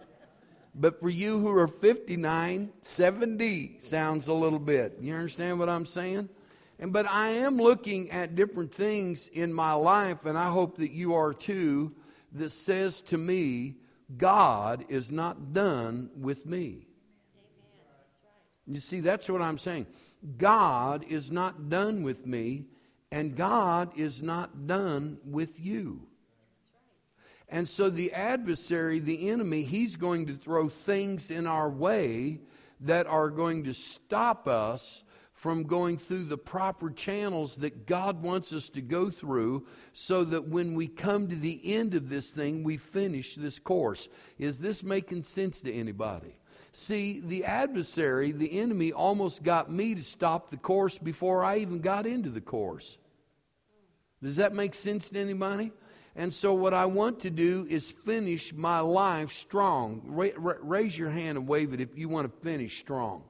But 0.75 0.99
for 0.99 1.09
you 1.09 1.39
who 1.39 1.57
are 1.57 1.69
59, 1.69 2.73
70 2.83 3.77
sounds 3.79 4.27
a 4.27 4.35
little 4.35 4.59
bit. 4.59 4.99
You 5.01 5.15
understand 5.15 5.61
what 5.61 5.69
I'm 5.69 5.87
saying? 5.87 6.29
And 6.81 6.93
but 6.93 7.07
I 7.09 7.29
am 7.29 7.59
looking 7.59 8.11
at 8.11 8.35
different 8.35 8.75
things 8.75 9.29
in 9.29 9.53
my 9.53 9.75
life, 9.75 10.27
and 10.27 10.37
I 10.37 10.51
hope 10.51 10.79
that 10.79 10.91
you 10.91 11.15
are 11.15 11.33
too, 11.33 11.93
that 12.33 12.51
says 12.51 13.01
to 13.03 13.17
me, 13.17 13.77
God 14.17 14.85
is 14.89 15.13
not 15.13 15.53
done 15.53 16.11
with 16.17 16.45
me. 16.45 16.89
You 18.67 18.81
see, 18.81 19.01
that's 19.01 19.29
what 19.29 19.43
I'm 19.43 19.59
saying. 19.59 19.87
God 20.37 21.05
is 21.09 21.31
not 21.31 21.69
done 21.69 22.03
with 22.03 22.27
me, 22.27 22.67
and 23.11 23.35
God 23.35 23.99
is 23.99 24.23
not 24.23 24.67
done 24.67 25.19
with 25.25 25.59
you. 25.59 26.07
And 27.49 27.69
so 27.69 27.91
the 27.91 28.13
adversary, 28.13 29.01
the 29.01 29.29
enemy, 29.29 29.63
he's 29.63 29.97
going 29.97 30.27
to 30.27 30.35
throw 30.35 30.69
things 30.69 31.31
in 31.31 31.47
our 31.47 31.69
way 31.69 32.41
that 32.81 33.07
are 33.07 33.29
going 33.29 33.65
to 33.65 33.75
stop 33.75 34.47
us 34.47 35.03
from 35.33 35.65
going 35.65 35.97
through 35.97 36.25
the 36.25 36.37
proper 36.37 36.91
channels 36.91 37.57
that 37.57 37.87
God 37.87 38.23
wants 38.23 38.53
us 38.53 38.69
to 38.69 38.83
go 38.83 39.09
through 39.09 39.67
so 39.95 40.23
that 40.25 40.49
when 40.49 40.75
we 40.75 40.87
come 40.87 41.29
to 41.29 41.35
the 41.35 41.61
end 41.65 41.95
of 41.95 42.09
this 42.11 42.31
thing, 42.31 42.63
we 42.63 42.77
finish 42.77 43.35
this 43.35 43.59
course. 43.59 44.09
Is 44.39 44.59
this 44.59 44.83
making 44.83 45.23
sense 45.23 45.63
to 45.63 45.73
anybody? 45.73 46.37
See, 46.73 47.21
the 47.21 47.45
adversary, 47.45 48.33
the 48.33 48.61
enemy, 48.61 48.93
almost 48.93 49.43
got 49.43 49.71
me 49.71 49.95
to 49.95 50.03
stop 50.03 50.51
the 50.51 50.57
course 50.57 50.99
before 50.99 51.45
I 51.45 51.59
even 51.59 51.81
got 51.81 52.07
into 52.07 52.31
the 52.31 52.41
course. 52.41 52.99
Does 54.23 54.37
that 54.37 54.55
make 54.55 54.75
sense 54.75 55.11
to 55.11 55.19
anybody? 55.19 55.73
And 56.15 56.33
so, 56.33 56.53
what 56.53 56.75
I 56.75 56.87
want 56.87 57.21
to 57.21 57.31
do 57.31 57.67
is 57.69 57.91
finish 57.91 58.53
my 58.53 58.81
life 58.81 59.33
strong. 59.33 60.03
Ra- 60.05 60.29
ra- 60.37 60.55
raise 60.61 60.97
your 60.97 61.11
hand 61.11 61.39
and 61.39 61.49
wave 61.49 61.73
it 61.73 61.81
if 61.81 61.97
you 61.97 62.09
want 62.09 62.31
to 62.31 62.41
finish 62.41 62.79
strong 62.79 63.25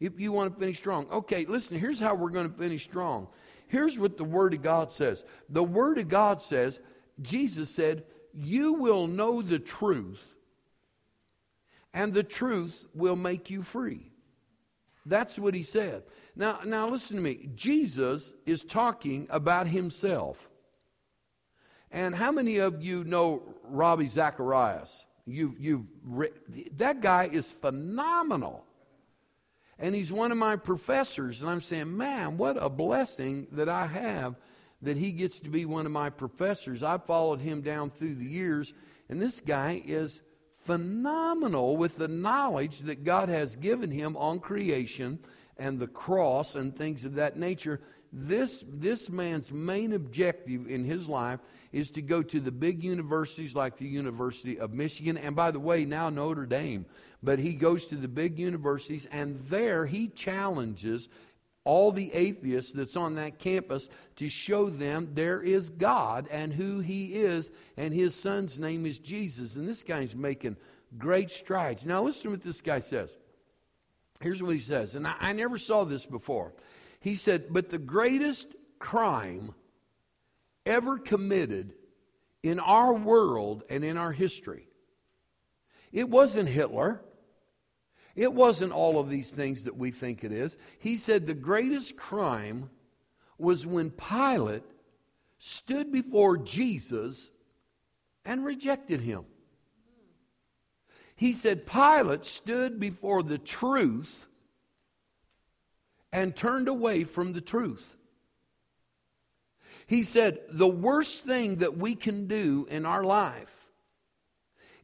if 0.00 0.20
you 0.20 0.32
want 0.32 0.52
to 0.52 0.58
finish 0.58 0.78
strong. 0.78 1.08
Okay, 1.10 1.44
listen, 1.46 1.78
here's 1.78 2.00
how 2.00 2.14
we're 2.14 2.30
going 2.30 2.50
to 2.50 2.56
finish 2.56 2.84
strong. 2.84 3.28
Here's 3.66 3.98
what 3.98 4.16
the 4.16 4.24
Word 4.24 4.54
of 4.54 4.62
God 4.62 4.92
says 4.92 5.24
the 5.48 5.62
Word 5.62 5.98
of 5.98 6.08
God 6.08 6.40
says, 6.40 6.80
Jesus 7.20 7.70
said, 7.70 8.04
You 8.34 8.74
will 8.74 9.06
know 9.06 9.42
the 9.42 9.58
truth, 9.58 10.36
and 11.94 12.12
the 12.12 12.22
truth 12.22 12.86
will 12.94 13.16
make 13.16 13.50
you 13.50 13.62
free. 13.62 14.12
That's 15.06 15.38
what 15.38 15.54
he 15.54 15.62
said. 15.62 16.02
Now, 16.36 16.60
now 16.64 16.88
listen 16.88 17.16
to 17.16 17.22
me. 17.22 17.48
Jesus 17.54 18.34
is 18.46 18.62
talking 18.62 19.26
about 19.30 19.66
himself. 19.66 20.50
And 21.90 22.14
how 22.14 22.30
many 22.30 22.58
of 22.58 22.82
you 22.82 23.04
know 23.04 23.42
Ravi 23.64 24.06
Zacharias? 24.06 25.06
You've, 25.24 25.58
you've, 25.58 25.86
that 26.76 27.00
guy 27.00 27.30
is 27.32 27.52
phenomenal 27.52 28.64
and 29.78 29.94
he's 29.94 30.12
one 30.12 30.32
of 30.32 30.38
my 30.38 30.56
professors. 30.56 31.40
And 31.40 31.50
I'm 31.50 31.60
saying, 31.60 31.96
man, 31.96 32.36
what 32.36 32.56
a 32.60 32.68
blessing 32.68 33.46
that 33.52 33.68
I 33.68 33.86
have 33.86 34.36
that 34.82 34.96
he 34.96 35.12
gets 35.12 35.40
to 35.40 35.48
be 35.48 35.64
one 35.64 35.86
of 35.86 35.92
my 35.92 36.10
professors. 36.10 36.82
I've 36.82 37.04
followed 37.04 37.40
him 37.40 37.62
down 37.62 37.90
through 37.90 38.16
the 38.16 38.24
years, 38.24 38.72
and 39.08 39.20
this 39.20 39.40
guy 39.40 39.82
is 39.84 40.20
phenomenal 40.68 41.78
with 41.78 41.96
the 41.96 42.08
knowledge 42.08 42.80
that 42.80 43.02
God 43.02 43.30
has 43.30 43.56
given 43.56 43.90
him 43.90 44.14
on 44.18 44.38
creation 44.38 45.18
and 45.56 45.78
the 45.78 45.86
cross 45.86 46.56
and 46.56 46.76
things 46.76 47.06
of 47.06 47.14
that 47.14 47.38
nature. 47.38 47.80
This, 48.12 48.62
this 48.68 49.08
man's 49.08 49.50
main 49.50 49.94
objective 49.94 50.68
in 50.68 50.84
his 50.84 51.08
life 51.08 51.40
is 51.72 51.90
to 51.92 52.02
go 52.02 52.22
to 52.22 52.38
the 52.38 52.52
big 52.52 52.84
universities 52.84 53.54
like 53.54 53.78
the 53.78 53.88
University 53.88 54.60
of 54.60 54.74
Michigan, 54.74 55.16
and 55.16 55.34
by 55.34 55.50
the 55.50 55.58
way, 55.58 55.86
now 55.86 56.10
Notre 56.10 56.44
Dame. 56.44 56.84
But 57.22 57.38
he 57.38 57.54
goes 57.54 57.86
to 57.86 57.96
the 57.96 58.06
big 58.06 58.38
universities, 58.38 59.06
and 59.10 59.40
there 59.48 59.86
he 59.86 60.08
challenges 60.08 61.08
all 61.68 61.92
the 61.92 62.10
atheists 62.14 62.72
that's 62.72 62.96
on 62.96 63.14
that 63.16 63.38
campus 63.38 63.90
to 64.16 64.26
show 64.26 64.70
them 64.70 65.10
there 65.12 65.42
is 65.42 65.68
God 65.68 66.26
and 66.30 66.50
who 66.50 66.80
He 66.80 67.12
is, 67.12 67.50
and 67.76 67.92
His 67.92 68.14
Son's 68.14 68.58
name 68.58 68.86
is 68.86 68.98
Jesus. 68.98 69.56
And 69.56 69.68
this 69.68 69.82
guy's 69.82 70.14
making 70.14 70.56
great 70.96 71.30
strides. 71.30 71.84
Now, 71.84 72.02
listen 72.02 72.22
to 72.22 72.30
what 72.30 72.42
this 72.42 72.62
guy 72.62 72.78
says. 72.78 73.10
Here's 74.22 74.42
what 74.42 74.54
he 74.54 74.62
says, 74.62 74.94
and 74.94 75.06
I, 75.06 75.14
I 75.20 75.32
never 75.34 75.58
saw 75.58 75.84
this 75.84 76.06
before. 76.06 76.54
He 77.00 77.16
said, 77.16 77.52
But 77.52 77.68
the 77.68 77.76
greatest 77.76 78.48
crime 78.78 79.54
ever 80.64 80.96
committed 80.96 81.74
in 82.42 82.60
our 82.60 82.94
world 82.94 83.62
and 83.68 83.84
in 83.84 83.98
our 83.98 84.12
history, 84.12 84.68
it 85.92 86.08
wasn't 86.08 86.48
Hitler. 86.48 87.02
It 88.18 88.34
wasn't 88.34 88.72
all 88.72 88.98
of 88.98 89.08
these 89.08 89.30
things 89.30 89.62
that 89.62 89.76
we 89.76 89.92
think 89.92 90.24
it 90.24 90.32
is. 90.32 90.56
He 90.80 90.96
said 90.96 91.24
the 91.24 91.34
greatest 91.34 91.96
crime 91.96 92.68
was 93.38 93.64
when 93.64 93.92
Pilate 93.92 94.64
stood 95.38 95.92
before 95.92 96.36
Jesus 96.36 97.30
and 98.24 98.44
rejected 98.44 99.02
him. 99.02 99.24
He 101.14 101.32
said 101.32 101.64
Pilate 101.64 102.24
stood 102.24 102.80
before 102.80 103.22
the 103.22 103.38
truth 103.38 104.26
and 106.12 106.34
turned 106.34 106.66
away 106.66 107.04
from 107.04 107.34
the 107.34 107.40
truth. 107.40 107.96
He 109.86 110.02
said 110.02 110.40
the 110.50 110.66
worst 110.66 111.24
thing 111.24 111.58
that 111.58 111.78
we 111.78 111.94
can 111.94 112.26
do 112.26 112.66
in 112.68 112.84
our 112.84 113.04
life 113.04 113.68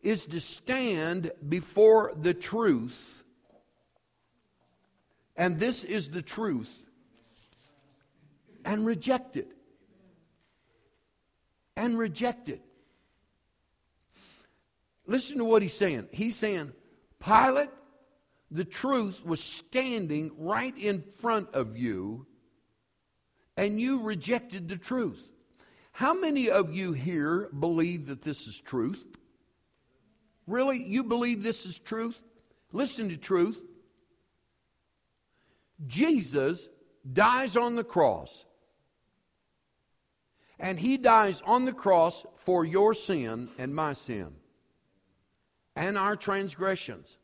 is 0.03 0.27
to 0.27 0.41
stand 0.41 1.33
before 1.49 2.13
the 2.17 2.35
truth 2.35 3.23
and 5.37 5.59
this 5.59 5.85
is 5.85 6.11
the 6.11 6.23
truth, 6.23 6.85
and 8.65 8.87
reject 8.87 9.37
it. 9.37 9.51
And 11.77 11.99
reject 11.99 12.49
it. 12.49 12.63
Listen 15.07 15.39
to 15.39 15.45
what 15.45 15.61
he's 15.61 15.75
saying. 15.75 16.09
He's 16.13 16.37
saying, 16.37 16.73
Pilate, 17.19 17.71
the 18.51 18.65
truth 18.65 19.25
was 19.25 19.41
standing 19.41 20.31
right 20.39 20.77
in 20.79 21.03
front 21.03 21.53
of 21.53 21.77
you 21.77 22.27
and 23.57 23.81
you 23.81 24.01
rejected 24.01 24.69
the 24.69 24.77
truth. 24.77 25.29
How 25.93 26.15
many 26.15 26.51
of 26.51 26.73
you 26.73 26.93
here 26.93 27.49
believe 27.59 28.07
that 28.07 28.23
this 28.23 28.47
is 28.47 28.61
truth? 28.61 29.05
Really? 30.47 30.83
You 30.83 31.05
believe 31.05 31.43
this 31.43 31.65
is 31.65 31.79
truth? 31.79 32.21
Listen 32.73 33.09
to 33.09 33.17
truth. 33.17 33.65
Jesus 35.87 36.69
dies 37.13 37.57
on 37.57 37.77
the 37.77 37.85
cross. 37.85 38.45
And 40.59 40.79
he 40.79 40.97
dies 40.97 41.43
on 41.45 41.65
the 41.65 41.73
cross 41.73 42.25
for 42.37 42.65
your 42.65 42.95
sin 42.95 43.49
and 43.59 43.75
my 43.75 43.93
sin 43.93 44.33
and 45.77 45.99
our 45.99 46.17
transgressions. 46.17 47.19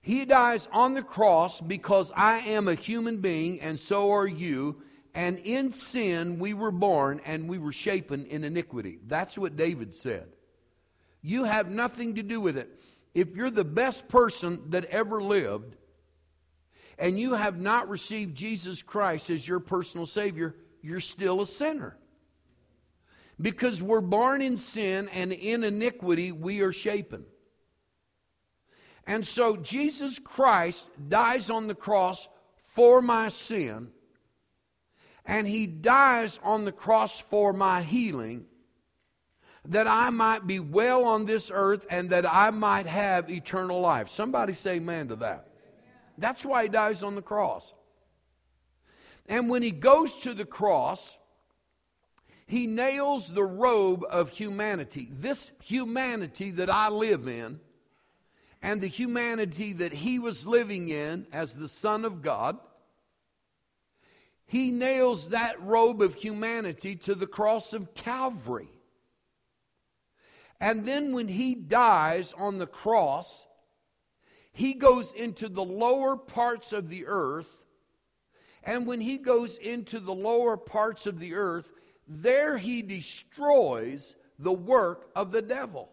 He 0.00 0.24
dies 0.24 0.68
on 0.72 0.94
the 0.94 1.02
cross 1.02 1.60
because 1.60 2.12
I 2.16 2.38
am 2.38 2.68
a 2.68 2.74
human 2.74 3.18
being 3.18 3.60
and 3.60 3.78
so 3.78 4.12
are 4.12 4.26
you. 4.26 4.82
And 5.14 5.38
in 5.40 5.72
sin 5.72 6.38
we 6.38 6.54
were 6.54 6.72
born 6.72 7.20
and 7.24 7.48
we 7.48 7.58
were 7.58 7.72
shapen 7.72 8.24
in 8.26 8.44
iniquity. 8.44 8.98
That's 9.06 9.36
what 9.36 9.56
David 9.56 9.92
said. 9.92 10.28
You 11.22 11.44
have 11.44 11.70
nothing 11.70 12.14
to 12.16 12.22
do 12.22 12.40
with 12.40 12.56
it. 12.56 12.80
If 13.14 13.36
you're 13.36 13.50
the 13.50 13.64
best 13.64 14.08
person 14.08 14.70
that 14.70 14.86
ever 14.86 15.22
lived 15.22 15.76
and 16.98 17.18
you 17.18 17.34
have 17.34 17.58
not 17.58 17.88
received 17.88 18.36
Jesus 18.36 18.82
Christ 18.82 19.30
as 19.30 19.46
your 19.46 19.60
personal 19.60 20.06
Savior, 20.06 20.54
you're 20.82 21.00
still 21.00 21.40
a 21.40 21.46
sinner. 21.46 21.96
Because 23.40 23.82
we're 23.82 24.00
born 24.00 24.42
in 24.42 24.56
sin 24.56 25.08
and 25.08 25.32
in 25.32 25.64
iniquity 25.64 26.32
we 26.32 26.60
are 26.60 26.72
shapen. 26.72 27.24
And 29.06 29.26
so 29.26 29.56
Jesus 29.56 30.18
Christ 30.18 30.86
dies 31.08 31.50
on 31.50 31.66
the 31.66 31.74
cross 31.74 32.28
for 32.56 33.02
my 33.02 33.28
sin, 33.28 33.88
and 35.26 35.46
he 35.46 35.66
dies 35.66 36.38
on 36.42 36.64
the 36.64 36.72
cross 36.72 37.20
for 37.20 37.52
my 37.52 37.82
healing, 37.82 38.46
that 39.64 39.86
I 39.86 40.10
might 40.10 40.46
be 40.46 40.58
well 40.58 41.04
on 41.04 41.26
this 41.26 41.50
earth 41.52 41.86
and 41.90 42.10
that 42.10 42.26
I 42.32 42.50
might 42.50 42.86
have 42.86 43.30
eternal 43.30 43.80
life. 43.80 44.08
Somebody 44.08 44.52
say 44.52 44.76
amen 44.76 45.08
to 45.08 45.16
that. 45.16 45.51
That's 46.18 46.44
why 46.44 46.64
he 46.64 46.68
dies 46.68 47.02
on 47.02 47.14
the 47.14 47.22
cross. 47.22 47.72
And 49.26 49.48
when 49.48 49.62
he 49.62 49.70
goes 49.70 50.14
to 50.20 50.34
the 50.34 50.44
cross, 50.44 51.16
he 52.46 52.66
nails 52.66 53.32
the 53.32 53.44
robe 53.44 54.04
of 54.10 54.30
humanity. 54.30 55.08
This 55.10 55.52
humanity 55.62 56.50
that 56.52 56.68
I 56.68 56.88
live 56.88 57.26
in 57.26 57.60
and 58.60 58.80
the 58.80 58.88
humanity 58.88 59.72
that 59.74 59.92
he 59.92 60.18
was 60.18 60.46
living 60.46 60.88
in 60.88 61.26
as 61.32 61.54
the 61.54 61.68
Son 61.68 62.04
of 62.04 62.22
God, 62.22 62.58
he 64.46 64.70
nails 64.70 65.30
that 65.30 65.62
robe 65.62 66.02
of 66.02 66.14
humanity 66.14 66.94
to 66.96 67.14
the 67.14 67.26
cross 67.26 67.72
of 67.72 67.94
Calvary. 67.94 68.68
And 70.60 70.84
then 70.86 71.12
when 71.12 71.26
he 71.26 71.54
dies 71.54 72.32
on 72.36 72.58
the 72.58 72.66
cross, 72.66 73.46
he 74.52 74.74
goes 74.74 75.14
into 75.14 75.48
the 75.48 75.64
lower 75.64 76.16
parts 76.16 76.72
of 76.72 76.88
the 76.88 77.06
earth. 77.06 77.64
And 78.64 78.86
when 78.86 79.00
he 79.00 79.18
goes 79.18 79.58
into 79.58 79.98
the 79.98 80.14
lower 80.14 80.56
parts 80.56 81.06
of 81.06 81.18
the 81.18 81.34
earth, 81.34 81.68
there 82.06 82.58
he 82.58 82.82
destroys 82.82 84.14
the 84.38 84.52
work 84.52 85.10
of 85.16 85.32
the 85.32 85.42
devil. 85.42 85.88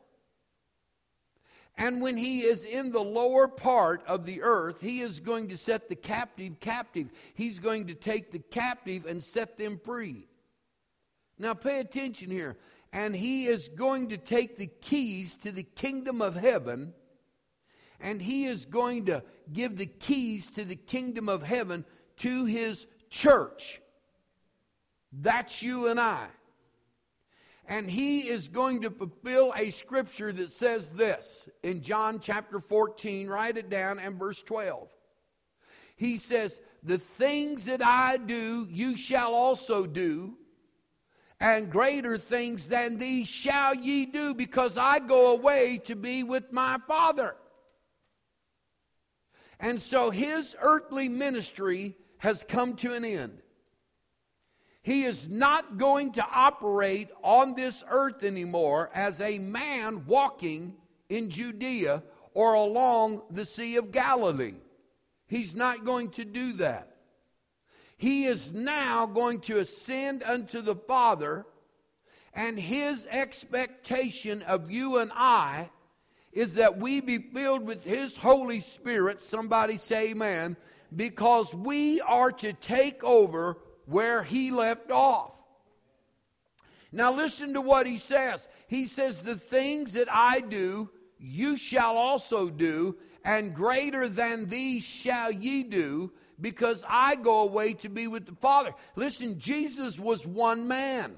And 1.77 2.01
when 2.01 2.17
he 2.17 2.41
is 2.41 2.65
in 2.65 2.91
the 2.91 3.03
lower 3.03 3.47
part 3.47 4.03
of 4.05 4.25
the 4.25 4.41
earth, 4.41 4.81
he 4.81 4.99
is 4.99 5.21
going 5.21 5.47
to 5.47 5.57
set 5.57 5.87
the 5.87 5.95
captive 5.95 6.59
captive. 6.59 7.09
He's 7.33 7.57
going 7.57 7.87
to 7.87 7.93
take 7.93 8.31
the 8.31 8.39
captive 8.39 9.05
and 9.05 9.23
set 9.23 9.57
them 9.57 9.79
free. 9.81 10.27
Now, 11.37 11.53
pay 11.53 11.79
attention 11.79 12.29
here. 12.29 12.57
And 12.91 13.15
he 13.15 13.45
is 13.45 13.69
going 13.69 14.09
to 14.09 14.17
take 14.17 14.57
the 14.57 14.67
keys 14.67 15.37
to 15.37 15.53
the 15.53 15.63
kingdom 15.63 16.21
of 16.21 16.35
heaven, 16.35 16.93
and 17.99 18.21
he 18.21 18.45
is 18.45 18.65
going 18.65 19.05
to 19.07 19.23
give 19.51 19.77
the 19.77 19.85
keys 19.85 20.49
to 20.51 20.65
the 20.65 20.75
kingdom 20.75 21.29
of 21.29 21.43
heaven 21.43 21.85
to 22.17 22.45
his 22.45 22.87
church. 23.09 23.81
That's 25.11 25.61
you 25.61 25.87
and 25.87 25.99
I 25.99 26.27
and 27.69 27.89
he 27.89 28.27
is 28.27 28.47
going 28.47 28.81
to 28.81 28.89
fulfill 28.89 29.53
a 29.55 29.69
scripture 29.69 30.33
that 30.33 30.49
says 30.49 30.89
this 30.91 31.47
in 31.61 31.81
John 31.81 32.19
chapter 32.19 32.59
14, 32.59 33.27
write 33.27 33.57
it 33.57 33.69
down, 33.69 33.99
and 33.99 34.17
verse 34.17 34.41
12. 34.41 34.89
He 35.95 36.17
says, 36.17 36.59
The 36.81 36.97
things 36.97 37.65
that 37.65 37.85
I 37.85 38.17
do, 38.17 38.67
you 38.71 38.97
shall 38.97 39.35
also 39.35 39.85
do, 39.85 40.33
and 41.39 41.71
greater 41.71 42.17
things 42.17 42.67
than 42.67 42.97
these 42.97 43.27
shall 43.27 43.75
ye 43.75 44.07
do, 44.07 44.33
because 44.33 44.75
I 44.75 44.97
go 44.97 45.33
away 45.33 45.77
to 45.85 45.95
be 45.95 46.23
with 46.23 46.51
my 46.51 46.79
Father. 46.87 47.35
And 49.59 49.81
so 49.81 50.09
his 50.09 50.55
earthly 50.61 51.09
ministry 51.09 51.97
has 52.19 52.45
come 52.47 52.75
to 52.77 52.93
an 52.93 53.03
end. 53.03 53.41
He 54.81 55.03
is 55.03 55.27
not 55.27 55.77
going 55.77 56.13
to 56.13 56.25
operate 56.25 57.09
on 57.23 57.53
this 57.53 57.83
earth 57.89 58.23
anymore 58.23 58.89
as 58.93 59.19
a 59.19 59.37
man 59.37 60.05
walking 60.05 60.75
in 61.09 61.29
Judea 61.29 62.03
or 62.33 62.53
along 62.53 63.23
the 63.31 63.45
Sea 63.45 63.75
of 63.75 63.91
Galilee. 63.91 64.55
He's 65.27 65.53
not 65.55 65.85
going 65.85 66.11
to 66.11 66.25
do 66.25 66.53
that. 66.53 66.95
He 67.97 68.25
is 68.25 68.53
now 68.53 69.05
going 69.05 69.41
to 69.41 69.59
ascend 69.59 70.23
unto 70.23 70.61
the 70.61 70.75
Father, 70.75 71.45
and 72.33 72.57
his 72.57 73.05
expectation 73.07 74.41
of 74.43 74.71
you 74.71 74.99
and 74.99 75.11
I 75.13 75.69
is 76.31 76.55
that 76.55 76.77
we 76.77 77.01
be 77.01 77.17
filled 77.17 77.65
with 77.65 77.83
his 77.83 78.15
Holy 78.15 78.59
Spirit. 78.59 79.21
Somebody 79.21 79.77
say 79.77 80.09
amen. 80.09 80.57
Because 80.95 81.53
we 81.53 82.01
are 82.01 82.31
to 82.33 82.53
take 82.53 83.03
over 83.03 83.57
where 83.85 84.23
he 84.23 84.51
left 84.51 84.91
off. 84.91 85.31
Now, 86.91 87.13
listen 87.13 87.53
to 87.53 87.61
what 87.61 87.85
he 87.85 87.97
says. 87.97 88.47
He 88.67 88.85
says, 88.85 89.21
The 89.21 89.35
things 89.35 89.93
that 89.93 90.11
I 90.11 90.39
do, 90.39 90.89
you 91.19 91.57
shall 91.57 91.97
also 91.97 92.49
do, 92.49 92.97
and 93.23 93.53
greater 93.53 94.09
than 94.09 94.47
these 94.47 94.83
shall 94.83 95.31
ye 95.31 95.63
do, 95.63 96.11
because 96.41 96.83
I 96.87 97.15
go 97.15 97.41
away 97.41 97.73
to 97.73 97.89
be 97.89 98.07
with 98.07 98.25
the 98.25 98.35
Father. 98.35 98.73
Listen, 98.95 99.37
Jesus 99.37 99.99
was 99.99 100.25
one 100.25 100.67
man. 100.67 101.15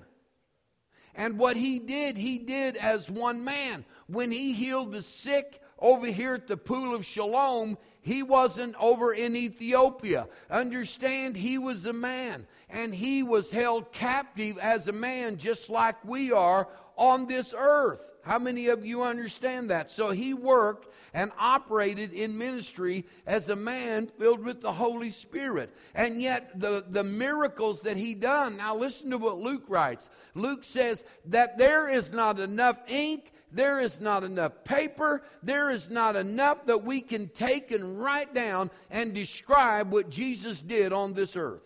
And 1.16 1.38
what 1.38 1.58
he 1.58 1.80
did, 1.80 2.18
he 2.18 2.38
did 2.38 2.78
as 2.78 3.10
one 3.10 3.44
man. 3.44 3.86
When 4.08 4.32
he 4.32 4.54
healed 4.54 4.92
the 4.92 5.02
sick 5.02 5.62
over 5.80 6.08
here 6.08 6.36
at 6.36 6.48
the 6.48 6.58
pool 6.58 6.96
of 6.96 7.06
Siloam, 7.06 7.78
he 8.02 8.24
wasn't 8.24 8.76
over 8.80 9.14
in 9.14 9.36
Ethiopia. 9.36 10.28
Understand, 10.50 11.36
he 11.36 11.58
was 11.58 11.86
a 11.86 11.94
man, 11.94 12.48
and 12.70 12.96
he 12.96 13.22
was 13.22 13.52
held 13.52 13.92
captive 13.92 14.58
as 14.58 14.88
a 14.88 14.94
man, 14.94 15.38
just 15.38 15.70
like 15.70 16.04
we 16.04 16.32
are 16.32 16.68
on 16.96 17.28
this 17.28 17.54
earth. 17.56 18.12
How 18.24 18.40
many 18.40 18.68
of 18.68 18.86
you 18.86 19.04
understand 19.04 19.70
that? 19.70 19.90
So 19.92 20.12
he 20.12 20.34
worked 20.34 20.91
and 21.14 21.32
operated 21.38 22.14
in 22.14 22.38
ministry 22.38 23.06
as 23.26 23.50
a 23.50 23.56
man 23.56 24.10
filled 24.20 24.44
with 24.44 24.62
the 24.62 24.72
Holy 24.72 25.10
Spirit. 25.10 25.76
And 25.94 26.22
yet, 26.22 26.60
the, 26.60 26.86
the 26.90 27.04
miracles 27.04 27.82
that 27.82 27.98
he 27.98 28.16
done, 28.16 28.58
now 28.58 28.76
listen 28.76 29.10
to 29.12 29.18
what 29.18 29.38
Luke 29.38 29.66
writes. 29.68 30.10
Luke 30.36 30.64
says 30.64 31.04
that 31.26 31.58
there 31.58 31.90
is 31.90 32.12
not 32.12 32.40
enough 32.40 32.82
ink 32.88 33.32
there 33.52 33.80
is 33.80 34.00
not 34.00 34.24
enough 34.24 34.64
paper. 34.64 35.24
There 35.44 35.72
is 35.72 35.90
not 35.90 36.16
enough 36.16 36.66
that 36.68 36.84
we 36.84 37.02
can 37.02 37.28
take 37.30 37.72
and 37.72 38.00
write 38.00 38.34
down 38.34 38.72
and 38.90 39.14
describe 39.14 39.92
what 39.92 40.10
Jesus 40.10 40.62
did 40.62 40.94
on 40.94 41.14
this 41.14 41.36
earth. 41.36 41.62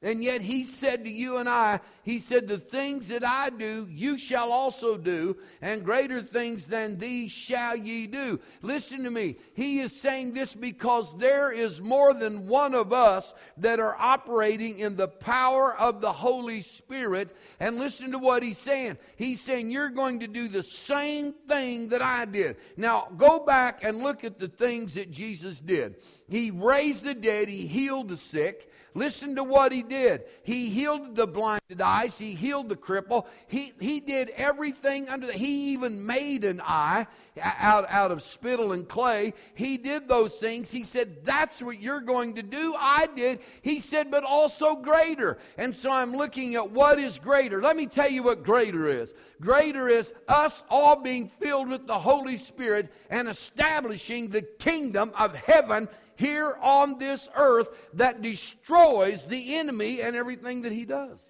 And 0.00 0.22
yet 0.22 0.42
he 0.42 0.62
said 0.62 1.04
to 1.04 1.10
you 1.10 1.38
and 1.38 1.48
I, 1.48 1.80
he 2.04 2.20
said, 2.20 2.46
The 2.46 2.58
things 2.58 3.08
that 3.08 3.26
I 3.26 3.50
do, 3.50 3.84
you 3.90 4.16
shall 4.16 4.52
also 4.52 4.96
do, 4.96 5.36
and 5.60 5.84
greater 5.84 6.22
things 6.22 6.66
than 6.66 6.98
these 6.98 7.32
shall 7.32 7.74
ye 7.74 8.06
do. 8.06 8.38
Listen 8.62 9.02
to 9.02 9.10
me. 9.10 9.38
He 9.54 9.80
is 9.80 10.00
saying 10.00 10.34
this 10.34 10.54
because 10.54 11.18
there 11.18 11.50
is 11.50 11.82
more 11.82 12.14
than 12.14 12.46
one 12.46 12.76
of 12.76 12.92
us 12.92 13.34
that 13.56 13.80
are 13.80 13.96
operating 13.98 14.78
in 14.78 14.94
the 14.94 15.08
power 15.08 15.76
of 15.76 16.00
the 16.00 16.12
Holy 16.12 16.60
Spirit. 16.60 17.36
And 17.58 17.76
listen 17.76 18.12
to 18.12 18.18
what 18.18 18.44
he's 18.44 18.58
saying. 18.58 18.98
He's 19.16 19.40
saying, 19.40 19.72
You're 19.72 19.90
going 19.90 20.20
to 20.20 20.28
do 20.28 20.46
the 20.46 20.62
same 20.62 21.32
thing 21.48 21.88
that 21.88 22.02
I 22.02 22.24
did. 22.24 22.58
Now, 22.76 23.08
go 23.16 23.40
back 23.40 23.82
and 23.82 23.98
look 23.98 24.22
at 24.22 24.38
the 24.38 24.48
things 24.48 24.94
that 24.94 25.10
Jesus 25.10 25.58
did. 25.58 25.96
He 26.28 26.52
raised 26.52 27.02
the 27.02 27.14
dead, 27.14 27.48
he 27.48 27.66
healed 27.66 28.10
the 28.10 28.16
sick. 28.16 28.67
Listen 28.94 29.36
to 29.36 29.44
what 29.44 29.72
he 29.72 29.82
did. 29.82 30.24
He 30.42 30.70
healed 30.70 31.14
the 31.14 31.26
blinded 31.26 31.80
eyes. 31.80 32.18
He 32.18 32.34
healed 32.34 32.68
the 32.68 32.76
cripple. 32.76 33.26
He, 33.46 33.72
he 33.78 34.00
did 34.00 34.30
everything 34.30 35.08
under 35.08 35.26
the, 35.26 35.32
he 35.32 35.72
even 35.72 36.04
made 36.04 36.44
an 36.44 36.60
eye 36.64 37.06
out, 37.42 37.86
out 37.88 38.10
of 38.10 38.22
spittle 38.22 38.72
and 38.72 38.88
clay. 38.88 39.34
He 39.54 39.76
did 39.76 40.08
those 40.08 40.36
things. 40.36 40.70
He 40.70 40.84
said, 40.84 41.24
that's 41.24 41.62
what 41.62 41.80
you're 41.80 42.00
going 42.00 42.34
to 42.34 42.42
do. 42.42 42.74
I 42.78 43.06
did. 43.14 43.40
He 43.62 43.78
said, 43.78 44.10
but 44.10 44.24
also 44.24 44.76
greater. 44.76 45.38
And 45.56 45.74
so 45.74 45.90
I'm 45.90 46.16
looking 46.16 46.54
at 46.54 46.70
what 46.70 46.98
is 46.98 47.18
greater. 47.18 47.62
Let 47.62 47.76
me 47.76 47.86
tell 47.86 48.10
you 48.10 48.22
what 48.22 48.42
greater 48.42 48.88
is. 48.88 49.14
Greater 49.40 49.88
is 49.88 50.12
us 50.26 50.64
all 50.68 50.96
being 50.96 51.28
filled 51.28 51.68
with 51.68 51.86
the 51.86 51.98
Holy 51.98 52.36
Spirit 52.36 52.92
and 53.10 53.28
establishing 53.28 54.28
the 54.28 54.42
kingdom 54.42 55.12
of 55.16 55.34
heaven 55.34 55.88
here 56.18 56.58
on 56.60 56.98
this 56.98 57.28
earth 57.36 57.68
that 57.94 58.22
destroys 58.22 59.26
the 59.26 59.54
enemy 59.54 60.02
and 60.02 60.16
everything 60.16 60.62
that 60.62 60.72
he 60.72 60.84
does. 60.84 61.24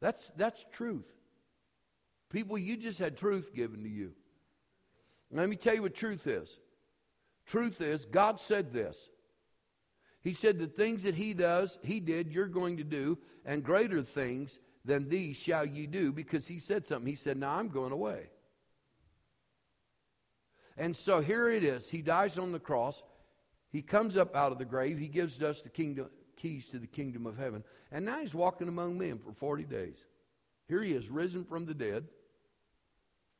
That's, 0.00 0.30
that's 0.36 0.64
truth. 0.72 1.06
People, 2.30 2.58
you 2.58 2.76
just 2.76 2.98
had 2.98 3.16
truth 3.16 3.54
given 3.54 3.84
to 3.84 3.88
you. 3.88 4.12
Let 5.30 5.48
me 5.48 5.54
tell 5.54 5.74
you 5.74 5.82
what 5.82 5.94
truth 5.94 6.26
is. 6.26 6.58
Truth 7.46 7.80
is, 7.80 8.06
God 8.06 8.40
said 8.40 8.72
this. 8.72 9.08
He 10.20 10.32
said, 10.32 10.58
The 10.58 10.66
things 10.66 11.04
that 11.04 11.14
He 11.14 11.32
does, 11.32 11.78
He 11.82 12.00
did, 12.00 12.32
you're 12.32 12.48
going 12.48 12.78
to 12.78 12.84
do, 12.84 13.18
and 13.44 13.62
greater 13.62 14.02
things 14.02 14.58
than 14.84 15.08
these 15.08 15.36
shall 15.36 15.64
you 15.64 15.86
do, 15.86 16.12
because 16.12 16.48
He 16.48 16.58
said 16.58 16.84
something. 16.84 17.08
He 17.08 17.14
said, 17.14 17.36
Now 17.36 17.52
I'm 17.52 17.68
going 17.68 17.92
away. 17.92 18.30
And 20.76 20.96
so 20.96 21.20
here 21.20 21.50
it 21.50 21.64
is. 21.64 21.88
He 21.88 22.02
dies 22.02 22.36
on 22.36 22.52
the 22.52 22.60
cross. 22.60 23.02
He 23.70 23.82
comes 23.82 24.16
up 24.16 24.34
out 24.34 24.52
of 24.52 24.58
the 24.58 24.64
grave. 24.64 24.98
He 24.98 25.08
gives 25.08 25.42
us 25.42 25.62
the 25.62 25.68
kingdom, 25.68 26.08
keys 26.36 26.68
to 26.68 26.78
the 26.78 26.86
kingdom 26.86 27.26
of 27.26 27.36
heaven. 27.36 27.62
And 27.92 28.04
now 28.04 28.20
he's 28.20 28.34
walking 28.34 28.68
among 28.68 28.98
men 28.98 29.18
for 29.18 29.32
40 29.32 29.64
days. 29.64 30.06
Here 30.68 30.82
he 30.82 30.92
is, 30.92 31.08
risen 31.08 31.44
from 31.44 31.66
the 31.66 31.74
dead. 31.74 32.06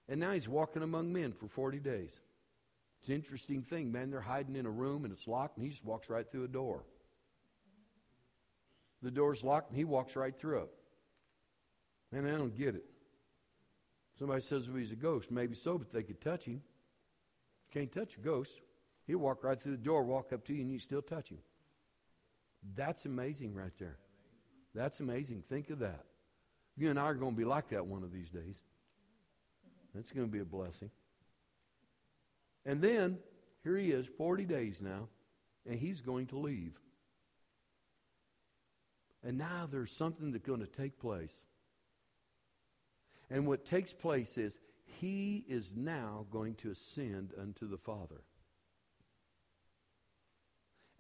And 0.08 0.20
now 0.20 0.32
he's 0.32 0.48
walking 0.48 0.82
among 0.82 1.12
men 1.12 1.32
for 1.32 1.46
40 1.46 1.78
days. 1.78 2.20
It's 3.00 3.08
an 3.08 3.14
interesting 3.14 3.62
thing, 3.62 3.92
man. 3.92 4.10
They're 4.10 4.20
hiding 4.20 4.56
in 4.56 4.66
a 4.66 4.70
room 4.70 5.04
and 5.04 5.12
it's 5.12 5.28
locked, 5.28 5.56
and 5.56 5.64
he 5.64 5.70
just 5.70 5.84
walks 5.84 6.10
right 6.10 6.30
through 6.30 6.44
a 6.44 6.48
door. 6.48 6.84
The 9.02 9.10
door's 9.10 9.44
locked, 9.44 9.70
and 9.70 9.78
he 9.78 9.84
walks 9.84 10.16
right 10.16 10.36
through 10.36 10.62
it. 10.62 10.70
Man, 12.10 12.26
I 12.26 12.36
don't 12.36 12.56
get 12.56 12.74
it. 12.74 12.84
Somebody 14.18 14.40
says 14.40 14.68
well, 14.68 14.78
he's 14.78 14.90
a 14.90 14.96
ghost. 14.96 15.30
Maybe 15.30 15.54
so, 15.54 15.78
but 15.78 15.92
they 15.92 16.02
could 16.02 16.20
touch 16.20 16.44
him. 16.46 16.62
Can't 17.72 17.92
touch 17.92 18.16
a 18.16 18.20
ghost. 18.20 18.60
He'll 19.09 19.18
walk 19.18 19.42
right 19.42 19.61
through 19.61 19.73
the 19.73 19.79
door, 19.83 20.05
walk 20.05 20.35
up 20.35 20.44
to 20.44 20.55
you, 20.55 20.61
and 20.61 20.71
you 20.71 20.79
still 20.79 21.01
touch 21.01 21.31
him. 21.31 21.38
That's 22.77 23.07
amazing 23.07 23.55
right 23.55 23.73
there. 23.79 23.97
That's 24.75 25.01
amazing. 25.01 25.44
Think 25.49 25.71
of 25.71 25.79
that. 25.79 26.05
You 26.77 26.90
and 26.90 26.99
I 26.99 27.05
are 27.05 27.14
going 27.14 27.33
to 27.33 27.37
be 27.37 27.47
like 27.47 27.71
that 27.71 27.87
one 27.87 28.05
of 28.05 28.12
these 28.12 28.29
days. 28.29 28.61
That's 29.94 30.12
going 30.12 30.27
to 30.27 30.31
be 30.31 30.40
a 30.40 30.44
blessing. 30.44 30.90
And 32.66 32.83
then, 32.83 33.18
here 33.64 33.79
he 33.79 33.92
is, 33.92 34.07
40 34.07 34.44
days 34.44 34.83
now, 34.83 35.09
and 35.66 35.79
he's 35.79 36.03
going 36.03 36.27
to 36.27 36.38
leave. 36.38 36.79
And 39.25 39.38
now 39.38 39.66
there's 39.71 39.90
something 39.90 40.33
that's 40.33 40.47
going 40.47 40.61
to 40.61 40.66
take 40.66 41.01
place. 41.01 41.47
And 43.31 43.47
what 43.47 43.64
takes 43.64 43.94
place 43.94 44.37
is 44.37 44.59
he 44.85 45.47
is 45.49 45.75
now 45.75 46.27
going 46.31 46.57
to 46.57 46.71
ascend 46.71 47.33
unto 47.40 47.66
the 47.66 47.79
Father. 47.79 48.23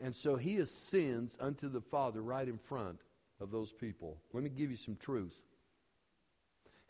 And 0.00 0.14
so 0.14 0.36
he 0.36 0.56
ascends 0.58 1.36
unto 1.40 1.68
the 1.68 1.80
Father 1.80 2.22
right 2.22 2.46
in 2.46 2.58
front 2.58 3.00
of 3.40 3.50
those 3.50 3.72
people. 3.72 4.18
Let 4.32 4.42
me 4.42 4.50
give 4.50 4.70
you 4.70 4.76
some 4.76 4.96
truth. 4.96 5.36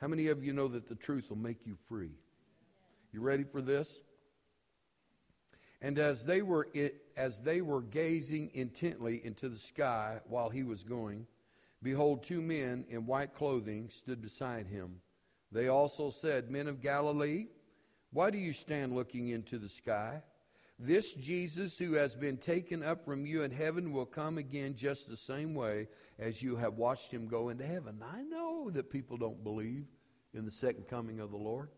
How 0.00 0.08
many 0.08 0.28
of 0.28 0.44
you 0.44 0.52
know 0.52 0.68
that 0.68 0.86
the 0.86 0.94
truth 0.94 1.30
will 1.30 1.38
make 1.38 1.66
you 1.66 1.76
free? 1.88 2.12
You 3.12 3.20
ready 3.20 3.44
for 3.44 3.60
this? 3.60 4.00
And 5.80 5.98
as 5.98 6.24
they 6.24 6.42
were 6.42 6.68
as 7.16 7.40
they 7.40 7.60
were 7.60 7.82
gazing 7.82 8.50
intently 8.54 9.24
into 9.24 9.48
the 9.48 9.58
sky 9.58 10.20
while 10.28 10.48
he 10.48 10.62
was 10.62 10.84
going, 10.84 11.26
behold 11.82 12.24
two 12.24 12.42
men 12.42 12.84
in 12.88 13.06
white 13.06 13.34
clothing 13.34 13.88
stood 13.88 14.20
beside 14.20 14.66
him. 14.66 15.00
They 15.50 15.68
also 15.68 16.10
said, 16.10 16.50
Men 16.50 16.68
of 16.68 16.82
Galilee, 16.82 17.46
why 18.12 18.30
do 18.30 18.38
you 18.38 18.52
stand 18.52 18.94
looking 18.94 19.28
into 19.28 19.58
the 19.58 19.68
sky? 19.68 20.22
This 20.78 21.12
Jesus 21.14 21.76
who 21.76 21.94
has 21.94 22.14
been 22.14 22.36
taken 22.36 22.84
up 22.84 23.04
from 23.04 23.26
you 23.26 23.42
in 23.42 23.50
heaven 23.50 23.92
will 23.92 24.06
come 24.06 24.38
again 24.38 24.76
just 24.76 25.08
the 25.08 25.16
same 25.16 25.52
way 25.54 25.88
as 26.20 26.40
you 26.40 26.54
have 26.54 26.74
watched 26.74 27.10
him 27.10 27.26
go 27.26 27.48
into 27.48 27.66
heaven. 27.66 28.00
I 28.02 28.22
know 28.22 28.70
that 28.70 28.90
people 28.90 29.16
don't 29.16 29.42
believe 29.42 29.86
in 30.34 30.44
the 30.44 30.50
second 30.52 30.86
coming 30.86 31.18
of 31.18 31.32
the 31.32 31.36
Lord, 31.36 31.70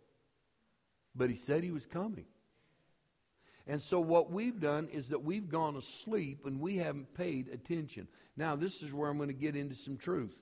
but 1.14 1.30
he 1.30 1.36
said 1.36 1.64
he 1.64 1.70
was 1.70 1.86
coming. 1.86 2.26
And 3.66 3.80
so, 3.80 4.00
what 4.00 4.30
we've 4.30 4.60
done 4.60 4.88
is 4.92 5.08
that 5.08 5.22
we've 5.22 5.48
gone 5.48 5.76
asleep 5.76 6.44
and 6.44 6.60
we 6.60 6.76
haven't 6.76 7.14
paid 7.14 7.48
attention. 7.48 8.08
Now, 8.36 8.56
this 8.56 8.82
is 8.82 8.92
where 8.92 9.08
I'm 9.08 9.16
going 9.16 9.28
to 9.28 9.34
get 9.34 9.56
into 9.56 9.76
some 9.76 9.96
truth. 9.96 10.36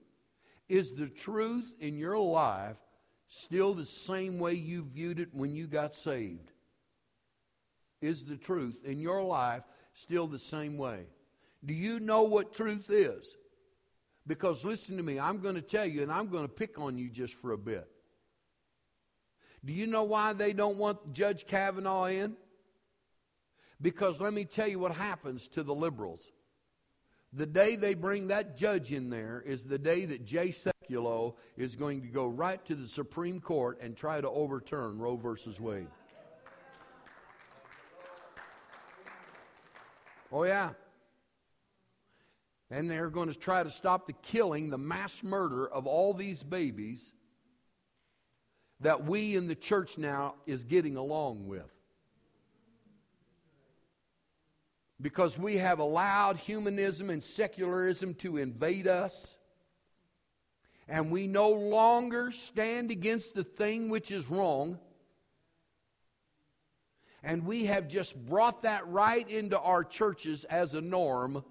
Is 0.69 0.93
the 0.93 1.09
truth 1.09 1.73
in 1.79 1.97
your 1.97 2.19
life 2.19 2.77
still 3.29 3.75
the 3.75 3.85
same 3.85 4.39
way 4.39 4.55
you 4.55 4.83
viewed 4.83 5.21
it 5.21 5.29
when 5.33 5.55
you 5.55 5.67
got 5.67 5.95
saved? 5.95 6.53
Is 8.01 8.25
the 8.25 8.37
truth 8.37 8.85
in 8.85 9.01
your 9.01 9.23
life 9.23 9.63
still 9.95 10.27
the 10.27 10.39
same 10.39 10.79
way? 10.79 11.07
Do 11.65 11.75
you 11.75 11.99
know 11.99 12.23
what 12.23 12.55
truth 12.55 12.91
is? 12.91 13.37
Because 14.27 14.65
listen 14.65 14.97
to 14.99 15.03
me, 15.03 15.19
I'm 15.19 15.41
going 15.41 15.55
to 15.57 15.63
tell 15.63 15.87
you, 15.87 16.03
and 16.03 16.13
I'm 16.13 16.29
going 16.29 16.45
to 16.45 16.53
pick 16.53 16.79
on 16.79 16.99
you 16.99 17.09
just 17.09 17.35
for 17.35 17.53
a 17.53 17.59
bit. 17.59 17.89
Do 19.65 19.73
you 19.73 19.87
know 19.87 20.05
why 20.05 20.35
they 20.35 20.53
don't 20.53 20.79
want 20.79 21.13
Judge 21.13 21.47
Kavanaugh 21.47 22.05
in? 22.05 22.37
Because 23.81 24.21
let 24.21 24.33
me 24.33 24.45
tell 24.45 24.69
you 24.69 24.79
what 24.79 24.93
happens 24.93 25.49
to 25.49 25.63
the 25.63 25.75
liberals. 25.75 26.31
The 27.33 27.47
day 27.47 27.77
they 27.77 27.95
bring 27.95 28.29
that 28.29 28.57
judge 28.57 28.93
in 28.93 29.11
there 29.11 29.43
is 29.45 29.65
the 29.65 29.79
day 29.79 30.05
that 30.07 30.25
Jay 30.25 30.49
Sekulow 30.49 31.35
is 31.57 31.77
going 31.77 32.01
to 32.03 32.09
go 32.09 32.27
right 32.27 32.65
to 32.67 32.75
the 32.75 32.89
Supreme 32.89 33.41
Court 33.41 33.79
and 33.83 33.97
try 33.97 34.21
to 34.21 34.31
overturn 34.31 34.99
Roe 34.99 35.17
versus 35.17 35.61
Wade. 35.61 35.89
Oh, 40.31 40.45
yeah. 40.45 40.71
And 42.71 42.91
they're 42.91 43.11
going 43.11 43.29
to 43.29 43.39
try 43.39 43.63
to 43.63 43.71
stop 43.71 44.07
the 44.07 44.13
killing, 44.13 44.71
the 44.71 44.79
mass 44.79 45.23
murder 45.23 45.67
of 45.67 45.87
all 45.87 46.13
these 46.13 46.43
babies 46.43 47.15
that 48.81 49.05
we 49.05 49.35
in 49.35 49.49
the 49.49 49.55
church 49.55 49.99
now 49.99 50.35
is 50.47 50.65
getting 50.65 50.97
along 50.97 51.47
with. 51.49 51.71
because 55.01 55.39
we 55.39 55.59
have 55.59 55.79
allowed 55.79 56.37
humanism 56.39 57.11
and 57.11 57.23
secularism 57.23 58.15
to 58.15 58.37
invade 58.37 58.87
us. 58.87 59.39
And 60.89 61.11
we 61.11 61.27
no 61.27 61.51
longer 61.51 62.31
stand 62.33 62.91
against 62.91 63.35
the 63.35 63.45
thing 63.45 63.91
which 63.91 64.11
is 64.11 64.29
wrong. 64.29 64.79
And 67.23 67.45
we 67.45 67.67
have 67.67 67.89
just 67.89 68.17
brought 68.27 68.63
that 68.63 68.87
right 68.87 69.29
into 69.29 69.59
our 69.59 69.85
churches 69.85 70.45
as 70.45 70.75
a 70.75 70.81
norm 70.81 71.45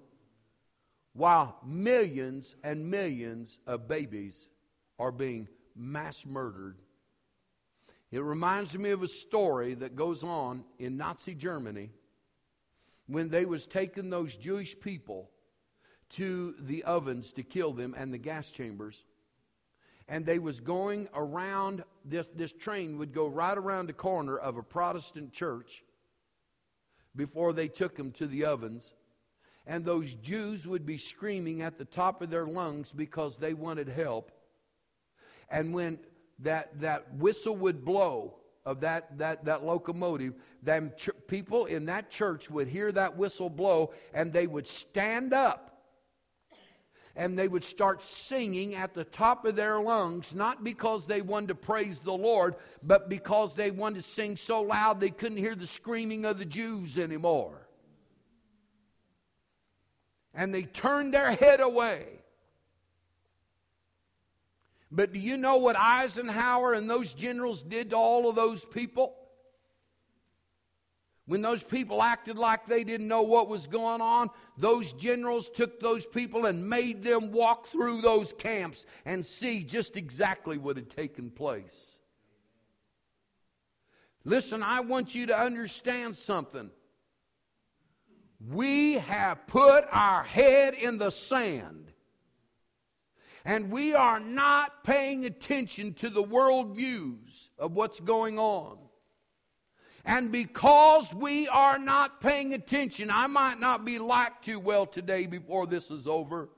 while 1.12 1.58
millions 1.64 2.56
and 2.62 2.90
millions 2.90 3.60
of 3.66 3.88
babies 3.88 4.48
are 4.98 5.12
being 5.12 5.48
mass 5.76 6.24
murdered. 6.24 6.78
It 8.10 8.22
reminds 8.22 8.76
me 8.78 8.90
of 8.90 9.02
a 9.02 9.08
story 9.08 9.74
that 9.74 9.94
goes 9.94 10.22
on 10.22 10.64
in 10.78 10.96
Nazi 10.96 11.34
Germany 11.34 11.90
when 13.06 13.28
they 13.28 13.44
was 13.44 13.66
taking 13.66 14.08
those 14.08 14.36
Jewish 14.36 14.78
people 14.78 15.30
to 16.10 16.54
the 16.60 16.84
ovens 16.84 17.32
to 17.32 17.42
kill 17.42 17.72
them 17.72 17.94
and 17.96 18.12
the 18.12 18.18
gas 18.18 18.50
chambers 18.50 19.04
and 20.08 20.24
they 20.24 20.38
was 20.38 20.60
going 20.60 21.08
around 21.14 21.84
this, 22.10 22.28
this 22.34 22.52
train 22.52 22.98
would 22.98 23.12
go 23.12 23.26
right 23.26 23.56
around 23.56 23.88
the 23.88 23.92
corner 23.92 24.36
of 24.36 24.56
a 24.56 24.62
protestant 24.62 25.32
church 25.32 25.84
before 27.16 27.52
they 27.52 27.68
took 27.68 27.96
them 27.96 28.12
to 28.12 28.26
the 28.26 28.44
ovens 28.44 28.94
and 29.68 29.84
those 29.84 30.14
jews 30.14 30.66
would 30.66 30.86
be 30.86 30.96
screaming 30.96 31.60
at 31.60 31.76
the 31.76 31.84
top 31.84 32.22
of 32.22 32.30
their 32.30 32.46
lungs 32.46 32.90
because 32.90 33.36
they 33.36 33.52
wanted 33.52 33.86
help. 33.86 34.32
And 35.50 35.74
when 35.74 35.98
that, 36.38 36.80
that 36.80 37.14
whistle 37.14 37.54
would 37.56 37.84
blow 37.84 38.36
of 38.64 38.80
that, 38.80 39.18
that, 39.18 39.44
that 39.44 39.64
locomotive, 39.64 40.34
then 40.62 40.92
ch- 40.96 41.10
people 41.26 41.66
in 41.66 41.84
that 41.84 42.10
church 42.10 42.50
would 42.50 42.66
hear 42.66 42.90
that 42.92 43.16
whistle 43.16 43.50
blow 43.50 43.92
and 44.14 44.32
they 44.32 44.46
would 44.46 44.66
stand 44.66 45.34
up 45.34 45.67
and 47.18 47.36
they 47.36 47.48
would 47.48 47.64
start 47.64 48.02
singing 48.02 48.76
at 48.76 48.94
the 48.94 49.02
top 49.02 49.44
of 49.44 49.56
their 49.56 49.80
lungs, 49.80 50.36
not 50.36 50.62
because 50.62 51.04
they 51.04 51.20
wanted 51.20 51.48
to 51.48 51.54
praise 51.56 51.98
the 51.98 52.12
Lord, 52.12 52.54
but 52.82 53.08
because 53.08 53.56
they 53.56 53.72
wanted 53.72 54.02
to 54.02 54.08
sing 54.08 54.36
so 54.36 54.62
loud 54.62 55.00
they 55.00 55.10
couldn't 55.10 55.38
hear 55.38 55.56
the 55.56 55.66
screaming 55.66 56.24
of 56.24 56.38
the 56.38 56.44
Jews 56.46 56.96
anymore. 56.96 57.66
and 60.32 60.54
they 60.54 60.62
turned 60.62 61.12
their 61.12 61.32
head 61.32 61.60
away. 61.60 62.06
But 64.90 65.12
do 65.12 65.18
you 65.18 65.36
know 65.36 65.56
what 65.56 65.76
Eisenhower 65.76 66.74
and 66.74 66.88
those 66.88 67.12
generals 67.12 67.62
did 67.62 67.90
to 67.90 67.96
all 67.96 68.28
of 68.28 68.36
those 68.36 68.64
people? 68.64 69.16
When 71.28 71.42
those 71.42 71.62
people 71.62 72.02
acted 72.02 72.38
like 72.38 72.64
they 72.64 72.84
didn't 72.84 73.06
know 73.06 73.20
what 73.20 73.50
was 73.50 73.66
going 73.66 74.00
on, 74.00 74.30
those 74.56 74.94
generals 74.94 75.50
took 75.50 75.78
those 75.78 76.06
people 76.06 76.46
and 76.46 76.66
made 76.66 77.02
them 77.02 77.32
walk 77.32 77.66
through 77.66 78.00
those 78.00 78.32
camps 78.32 78.86
and 79.04 79.24
see 79.24 79.62
just 79.62 79.98
exactly 79.98 80.56
what 80.56 80.76
had 80.76 80.88
taken 80.88 81.30
place. 81.30 82.00
Listen, 84.24 84.62
I 84.62 84.80
want 84.80 85.14
you 85.14 85.26
to 85.26 85.38
understand 85.38 86.16
something. 86.16 86.70
We 88.40 88.94
have 88.94 89.46
put 89.46 89.84
our 89.92 90.22
head 90.22 90.72
in 90.72 90.96
the 90.96 91.10
sand 91.10 91.92
and 93.44 93.70
we 93.70 93.94
are 93.94 94.18
not 94.18 94.82
paying 94.82 95.26
attention 95.26 95.92
to 95.94 96.08
the 96.08 96.22
world 96.22 96.74
views 96.74 97.50
of 97.58 97.72
what's 97.72 98.00
going 98.00 98.38
on. 98.38 98.78
And 100.08 100.32
because 100.32 101.14
we 101.14 101.48
are 101.48 101.78
not 101.78 102.18
paying 102.18 102.54
attention, 102.54 103.10
I 103.10 103.26
might 103.26 103.60
not 103.60 103.84
be 103.84 103.98
liked 103.98 104.46
too 104.46 104.58
well 104.58 104.86
today 104.86 105.26
before 105.26 105.66
this 105.66 105.90
is 105.90 106.06
over. 106.06 106.48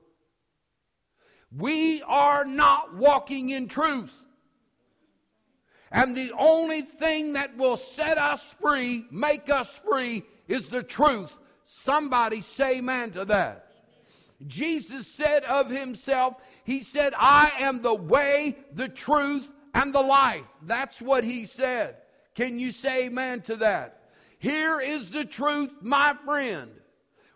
We 1.54 2.00
are 2.02 2.44
not 2.44 2.94
walking 2.94 3.50
in 3.50 3.66
truth. 3.66 4.12
And 5.90 6.16
the 6.16 6.30
only 6.38 6.82
thing 6.82 7.32
that 7.32 7.56
will 7.56 7.76
set 7.76 8.18
us 8.18 8.54
free, 8.60 9.06
make 9.10 9.50
us 9.50 9.76
free, 9.78 10.22
is 10.46 10.68
the 10.68 10.84
truth. 10.84 11.36
Somebody 11.64 12.42
say 12.42 12.76
amen 12.76 13.10
to 13.12 13.24
that. 13.24 13.66
Jesus 14.46 15.08
said 15.08 15.42
of 15.42 15.68
himself, 15.68 16.36
He 16.62 16.82
said, 16.82 17.14
I 17.18 17.50
am 17.58 17.82
the 17.82 17.94
way, 17.94 18.58
the 18.72 18.88
truth, 18.88 19.50
and 19.74 19.92
the 19.92 20.02
life. 20.02 20.48
That's 20.62 21.02
what 21.02 21.24
He 21.24 21.46
said. 21.46 21.96
Can 22.34 22.58
you 22.58 22.70
say 22.70 23.06
amen 23.06 23.42
to 23.42 23.56
that? 23.56 24.10
Here 24.38 24.80
is 24.80 25.10
the 25.10 25.24
truth, 25.24 25.70
my 25.82 26.14
friend. 26.24 26.70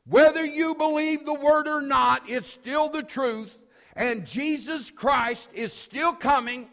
Whether 0.06 0.44
you 0.44 0.74
believe 0.74 1.24
the 1.24 1.34
word 1.34 1.66
or 1.66 1.82
not, 1.82 2.28
it's 2.28 2.48
still 2.48 2.88
the 2.88 3.02
truth. 3.02 3.58
And 3.96 4.26
Jesus 4.26 4.90
Christ 4.90 5.48
is 5.52 5.72
still 5.72 6.12
coming. 6.12 6.68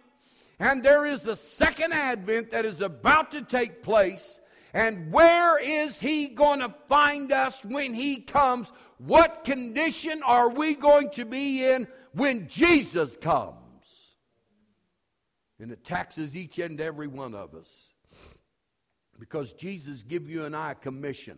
And 0.59 0.83
there 0.83 1.05
is 1.05 1.27
a 1.27 1.35
second 1.35 1.93
advent 1.93 2.51
that 2.51 2.65
is 2.65 2.81
about 2.81 3.31
to 3.31 3.41
take 3.41 3.83
place. 3.83 4.39
And 4.73 5.11
where 5.11 5.59
is 5.59 5.99
he 5.99 6.27
going 6.27 6.59
to 6.59 6.73
find 6.87 7.31
us 7.31 7.63
when 7.65 7.93
he 7.93 8.17
comes? 8.17 8.71
What 8.97 9.43
condition 9.43 10.21
are 10.23 10.49
we 10.49 10.75
going 10.75 11.09
to 11.11 11.25
be 11.25 11.65
in 11.65 11.87
when 12.13 12.47
Jesus 12.47 13.17
comes? 13.17 13.55
And 15.59 15.71
it 15.71 15.83
taxes 15.83 16.37
each 16.37 16.57
and 16.59 16.79
every 16.79 17.07
one 17.07 17.35
of 17.35 17.53
us 17.53 17.90
because 19.21 19.53
Jesus 19.53 20.01
give 20.01 20.27
you 20.27 20.45
and 20.45 20.55
I 20.55 20.71
a 20.71 20.75
commission. 20.75 21.37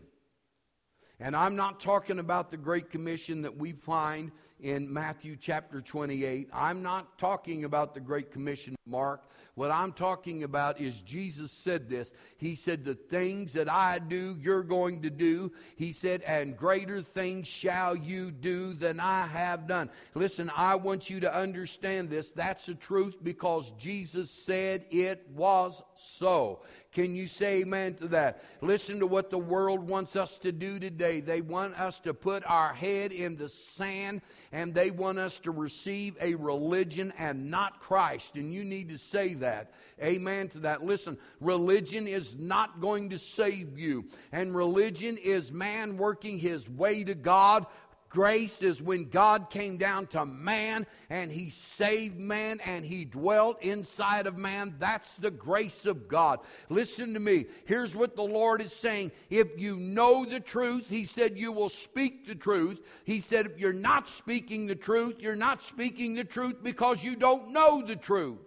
And 1.19 1.36
I'm 1.36 1.58
not 1.58 1.82
talking 1.82 2.17
about 2.17 2.50
the 2.50 2.56
Great 2.56 2.89
Commission 2.89 3.41
that 3.41 3.58
we 3.58 3.74
find 3.74 4.32
in 4.63 4.91
Matthew 4.91 5.36
chapter 5.36 5.82
28. 5.82 6.49
I'm 6.54 6.82
not 6.82 7.17
talking 7.19 7.65
about 7.65 7.93
the 7.93 7.99
Great 7.99 8.32
Commission, 8.32 8.76
Mark. 8.88 9.26
What 9.56 9.69
I'm 9.69 9.91
talking 9.91 10.43
about 10.43 10.82
is 10.82 10.99
Jesus 11.02 11.52
said 11.52 11.88
this. 11.88 12.13
He 12.38 12.56
said, 12.56 12.84
The 12.84 12.95
things 12.95 13.54
that 13.54 13.69
I 13.69 13.99
do, 13.99 14.36
you're 14.39 14.63
going 14.63 15.04
to 15.04 15.12
do. 15.12 15.52
He 15.76 15.91
said, 15.91 16.23
And 16.23 16.58
greater 16.58 17.02
things 17.02 17.47
shall 17.47 17.95
you 17.95 18.32
do 18.32 18.73
than 18.73 18.99
I 18.99 19.28
have 19.28 19.67
done. 19.67 19.91
Listen, 20.15 20.52
I 20.56 20.76
want 20.76 21.10
you 21.10 21.19
to 21.19 21.36
understand 21.36 22.10
this. 22.10 22.32
That's 22.32 22.65
the 22.65 22.73
truth 22.73 23.15
because 23.21 23.71
Jesus 23.78 24.32
said 24.32 24.86
it 24.89 25.28
was 25.36 25.84
so. 25.95 26.62
Can 26.93 27.15
you 27.15 27.26
say 27.26 27.62
amen 27.62 27.95
to 27.95 28.08
that? 28.10 28.43
Listen 28.62 28.99
to 28.99 29.08
what 29.08 29.32
the 29.32 29.38
world 29.38 29.88
wants 29.88 30.15
us 30.15 30.38
to 30.39 30.52
do 30.52 30.80
today. 30.80 31.21
They 31.21 31.41
want 31.41 31.80
us 31.80 31.99
to 32.02 32.13
put 32.13 32.43
our 32.45 32.73
head 32.73 33.12
in 33.12 33.36
the 33.36 33.49
sand 33.49 34.21
and 34.54 34.72
they 34.74 34.92
want 34.92 35.18
us 35.18 35.39
to 35.39 35.52
receive 35.52 36.16
a 36.22 36.36
religion 36.36 37.12
and 37.18 37.50
not 37.50 37.80
Christ. 37.80 38.36
And 38.36 38.54
you 38.54 38.63
need 38.63 38.89
to 38.89 39.00
say 39.00 39.34
that. 39.34 39.74
Amen 40.02 40.48
to 40.50 40.60
that. 40.60 40.84
Listen, 40.84 41.18
religion 41.42 42.08
is 42.08 42.38
not 42.38 42.80
going 42.80 43.10
to 43.10 43.18
save 43.18 43.80
you. 43.80 44.06
And 44.32 44.56
religion 44.56 45.18
is 45.18 45.52
man 45.52 45.98
working 45.98 46.38
his 46.38 46.70
way 46.70 47.04
to 47.04 47.16
God 47.16 47.66
Grace 48.13 48.62
is 48.62 48.80
when 48.80 49.10
God 49.10 49.49
came 49.49 49.78
down 49.78 50.06
to 50.08 50.23
man 50.23 50.86
and 51.10 51.32
he 51.32 51.49
saved 51.49 52.19
man 52.19 52.60
and 52.60 52.86
he 52.86 53.06
dwelt 53.06 53.60
inside 53.63 54.28
of 54.28 54.38
man. 54.38 54.76
That's 54.78 55.17
the 55.17 55.32
grace 55.32 55.88
of 55.88 56.08
God. 56.08 56.39
Listen 56.69 57.15
to 57.15 57.19
me. 57.19 57.45
Here's 57.65 57.95
what 57.95 58.15
the 58.15 58.21
Lord 58.21 58.62
is 58.62 58.71
saying. 58.71 59.13
If 59.32 59.60
you 59.60 59.78
know 59.78 60.26
the 60.26 60.39
truth, 60.39 60.86
he 60.88 61.06
said 61.06 61.39
you 61.39 61.52
will 61.52 61.69
speak 61.69 62.28
the 62.28 62.36
truth. 62.36 62.82
He 63.04 63.19
said 63.19 63.47
if 63.47 63.58
you're 63.58 63.73
not 63.73 64.08
speaking 64.08 64.67
the 64.67 64.76
truth, 64.76 65.15
you're 65.17 65.36
not 65.36 65.63
speaking 65.63 66.13
the 66.13 66.23
truth 66.23 66.58
because 66.62 67.04
you 67.04 67.15
don't 67.15 67.52
know 67.52 67.82
the 67.84 67.95
truth. 67.95 68.38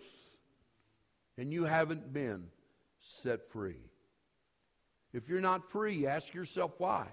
And 1.39 1.53
you 1.53 1.65
haven't 1.65 2.13
been 2.13 2.47
set 3.01 3.49
free. 3.49 3.83
If 5.13 5.29
you're 5.29 5.41
not 5.41 5.69
free, 5.69 6.07
ask 6.07 6.35
yourself 6.35 6.75
why 6.79 7.09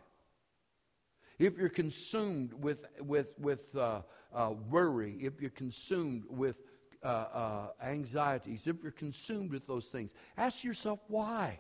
if 1.40 1.58
you're 1.58 1.70
consumed 1.70 2.54
with, 2.54 2.86
with, 3.02 3.34
with 3.40 3.76
uh, 3.76 4.02
uh, 4.34 4.52
worry, 4.70 5.18
if 5.20 5.42
you're 5.42 5.50
consumed 5.50 6.24
with 6.30 6.62
uh, 7.04 7.08
uh, 7.08 7.68
anxieties, 7.84 8.68
if 8.68 8.82
you're 8.82 8.92
consumed 8.92 9.52
with 9.52 9.68
those 9.68 9.88
things, 9.88 10.14
ask 10.38 10.64
yourself 10.64 11.00
why. 11.08 11.60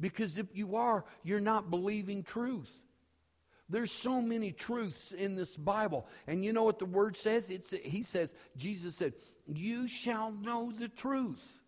Because 0.00 0.38
if 0.38 0.46
you 0.54 0.76
are, 0.76 1.04
you're 1.22 1.40
not 1.40 1.70
believing 1.70 2.22
truth. 2.22 2.70
There's 3.68 3.92
so 3.92 4.20
many 4.20 4.50
truths 4.50 5.12
in 5.12 5.36
this 5.36 5.56
Bible. 5.56 6.06
And 6.26 6.44
you 6.44 6.52
know 6.52 6.64
what 6.64 6.78
the 6.78 6.86
word 6.86 7.16
says? 7.16 7.50
It's, 7.50 7.70
he 7.70 8.02
says, 8.02 8.34
Jesus 8.56 8.96
said, 8.96 9.12
You 9.46 9.86
shall 9.86 10.32
know 10.32 10.72
the 10.76 10.88
truth 10.88 11.59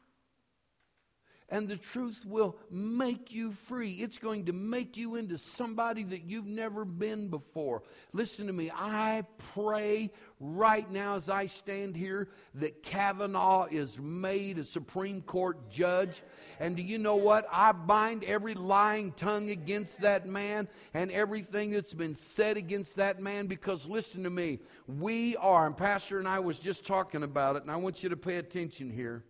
and 1.52 1.68
the 1.68 1.76
truth 1.76 2.24
will 2.24 2.56
make 2.70 3.30
you 3.30 3.52
free. 3.52 3.92
It's 3.96 4.16
going 4.16 4.46
to 4.46 4.54
make 4.54 4.96
you 4.96 5.16
into 5.16 5.36
somebody 5.36 6.02
that 6.04 6.22
you've 6.22 6.46
never 6.46 6.86
been 6.86 7.28
before. 7.28 7.82
Listen 8.14 8.46
to 8.46 8.54
me. 8.54 8.72
I 8.74 9.24
pray 9.54 10.10
right 10.40 10.90
now 10.90 11.14
as 11.14 11.28
I 11.28 11.44
stand 11.44 11.94
here 11.94 12.30
that 12.54 12.82
Kavanaugh 12.82 13.66
is 13.70 13.98
made 13.98 14.56
a 14.58 14.64
Supreme 14.64 15.20
Court 15.20 15.70
judge. 15.70 16.22
And 16.58 16.74
do 16.74 16.82
you 16.82 16.96
know 16.96 17.16
what? 17.16 17.46
I 17.52 17.72
bind 17.72 18.24
every 18.24 18.54
lying 18.54 19.12
tongue 19.12 19.50
against 19.50 20.00
that 20.00 20.26
man 20.26 20.68
and 20.94 21.10
everything 21.10 21.70
that's 21.70 21.92
been 21.92 22.14
said 22.14 22.56
against 22.56 22.96
that 22.96 23.20
man 23.20 23.46
because 23.46 23.86
listen 23.86 24.22
to 24.24 24.30
me. 24.30 24.58
We 24.88 25.36
are, 25.36 25.66
and 25.66 25.76
Pastor 25.76 26.18
and 26.18 26.26
I 26.26 26.38
was 26.38 26.58
just 26.58 26.86
talking 26.86 27.24
about 27.24 27.56
it, 27.56 27.62
and 27.62 27.70
I 27.70 27.76
want 27.76 28.02
you 28.02 28.08
to 28.08 28.16
pay 28.16 28.36
attention 28.36 28.90
here 28.90 29.22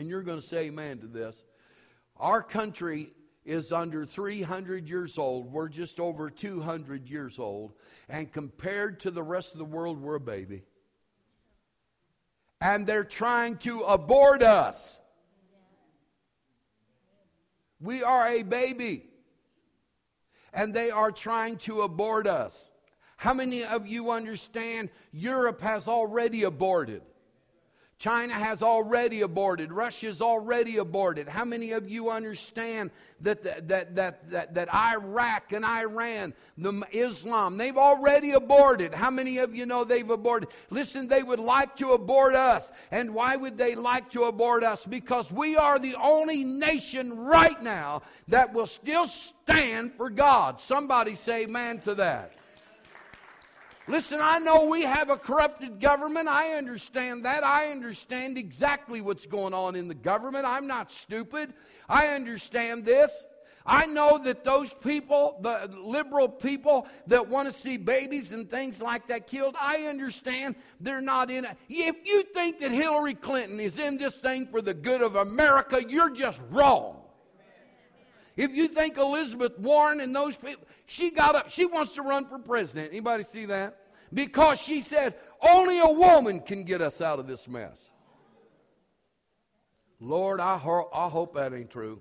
and 0.00 0.08
you're 0.08 0.22
going 0.22 0.40
to 0.40 0.46
say 0.46 0.68
amen 0.68 0.98
to 0.98 1.06
this. 1.06 1.44
Our 2.16 2.42
country 2.42 3.12
is 3.44 3.70
under 3.70 4.06
300 4.06 4.88
years 4.88 5.18
old. 5.18 5.52
We're 5.52 5.68
just 5.68 6.00
over 6.00 6.30
200 6.30 7.06
years 7.06 7.38
old. 7.38 7.74
And 8.08 8.32
compared 8.32 9.00
to 9.00 9.10
the 9.10 9.22
rest 9.22 9.52
of 9.52 9.58
the 9.58 9.64
world, 9.66 10.00
we're 10.00 10.14
a 10.14 10.20
baby. 10.20 10.62
And 12.62 12.86
they're 12.86 13.04
trying 13.04 13.58
to 13.58 13.80
abort 13.80 14.42
us. 14.42 14.98
We 17.78 18.02
are 18.02 18.26
a 18.26 18.42
baby. 18.42 19.04
And 20.54 20.72
they 20.72 20.90
are 20.90 21.12
trying 21.12 21.58
to 21.58 21.82
abort 21.82 22.26
us. 22.26 22.70
How 23.18 23.34
many 23.34 23.64
of 23.64 23.86
you 23.86 24.10
understand 24.10 24.88
Europe 25.12 25.60
has 25.60 25.88
already 25.88 26.44
aborted? 26.44 27.02
China 28.00 28.32
has 28.32 28.62
already 28.62 29.20
aborted. 29.20 29.70
Russia's 29.70 30.22
already 30.22 30.78
aborted. 30.78 31.28
How 31.28 31.44
many 31.44 31.72
of 31.72 31.86
you 31.86 32.08
understand 32.08 32.90
that, 33.20 33.42
that, 33.42 33.68
that, 33.68 34.30
that, 34.30 34.54
that, 34.54 34.74
Iraq 34.74 35.52
and 35.52 35.66
Iran, 35.66 36.32
the 36.56 36.82
Islam, 36.92 37.58
they've 37.58 37.76
already 37.76 38.30
aborted? 38.30 38.94
How 38.94 39.10
many 39.10 39.36
of 39.36 39.54
you 39.54 39.66
know 39.66 39.84
they've 39.84 40.08
aborted? 40.08 40.48
Listen, 40.70 41.08
they 41.08 41.22
would 41.22 41.40
like 41.40 41.76
to 41.76 41.92
abort 41.92 42.34
us. 42.34 42.72
And 42.90 43.12
why 43.12 43.36
would 43.36 43.58
they 43.58 43.74
like 43.74 44.08
to 44.12 44.24
abort 44.24 44.64
us? 44.64 44.86
Because 44.86 45.30
we 45.30 45.56
are 45.56 45.78
the 45.78 45.94
only 45.96 46.42
nation 46.42 47.14
right 47.14 47.62
now 47.62 48.00
that 48.28 48.54
will 48.54 48.64
still 48.64 49.08
stand 49.08 49.92
for 49.92 50.08
God. 50.08 50.58
Somebody 50.58 51.14
say 51.14 51.42
amen 51.42 51.80
to 51.80 51.94
that. 51.96 52.32
Listen, 53.90 54.20
I 54.22 54.38
know 54.38 54.66
we 54.66 54.82
have 54.82 55.10
a 55.10 55.16
corrupted 55.16 55.80
government. 55.80 56.28
I 56.28 56.52
understand 56.52 57.24
that. 57.24 57.42
I 57.42 57.72
understand 57.72 58.38
exactly 58.38 59.00
what's 59.00 59.26
going 59.26 59.52
on 59.52 59.74
in 59.74 59.88
the 59.88 59.96
government. 59.96 60.46
I'm 60.46 60.68
not 60.68 60.92
stupid. 60.92 61.52
I 61.88 62.08
understand 62.08 62.84
this. 62.84 63.26
I 63.66 63.86
know 63.86 64.16
that 64.18 64.44
those 64.44 64.72
people, 64.72 65.40
the 65.42 65.68
liberal 65.82 66.28
people 66.28 66.86
that 67.08 67.28
want 67.28 67.48
to 67.48 67.52
see 67.52 67.78
babies 67.78 68.30
and 68.30 68.48
things 68.48 68.80
like 68.80 69.08
that 69.08 69.26
killed, 69.26 69.56
I 69.60 69.86
understand 69.86 70.54
they're 70.78 71.00
not 71.00 71.28
in 71.28 71.44
it. 71.44 71.56
If 71.68 71.96
you 72.04 72.22
think 72.22 72.60
that 72.60 72.70
Hillary 72.70 73.14
Clinton 73.14 73.58
is 73.58 73.76
in 73.76 73.98
this 73.98 74.16
thing 74.18 74.46
for 74.46 74.62
the 74.62 74.72
good 74.72 75.02
of 75.02 75.16
America, 75.16 75.82
you're 75.88 76.10
just 76.10 76.40
wrong. 76.50 77.02
If 78.36 78.54
you 78.54 78.68
think 78.68 78.98
Elizabeth 78.98 79.58
Warren 79.58 80.00
and 80.00 80.14
those 80.14 80.36
people, 80.36 80.64
she 80.86 81.10
got 81.10 81.34
up, 81.34 81.50
she 81.50 81.66
wants 81.66 81.94
to 81.94 82.02
run 82.02 82.26
for 82.26 82.38
president. 82.38 82.90
Anybody 82.92 83.24
see 83.24 83.46
that? 83.46 83.79
Because 84.12 84.58
she 84.58 84.80
said, 84.80 85.14
only 85.40 85.78
a 85.80 85.88
woman 85.88 86.40
can 86.40 86.64
get 86.64 86.80
us 86.80 87.00
out 87.00 87.18
of 87.18 87.26
this 87.26 87.48
mess. 87.48 87.90
Lord, 90.00 90.40
I, 90.40 90.56
ho- 90.56 90.88
I 90.92 91.08
hope 91.08 91.34
that 91.34 91.52
ain't 91.52 91.70
true. 91.70 92.00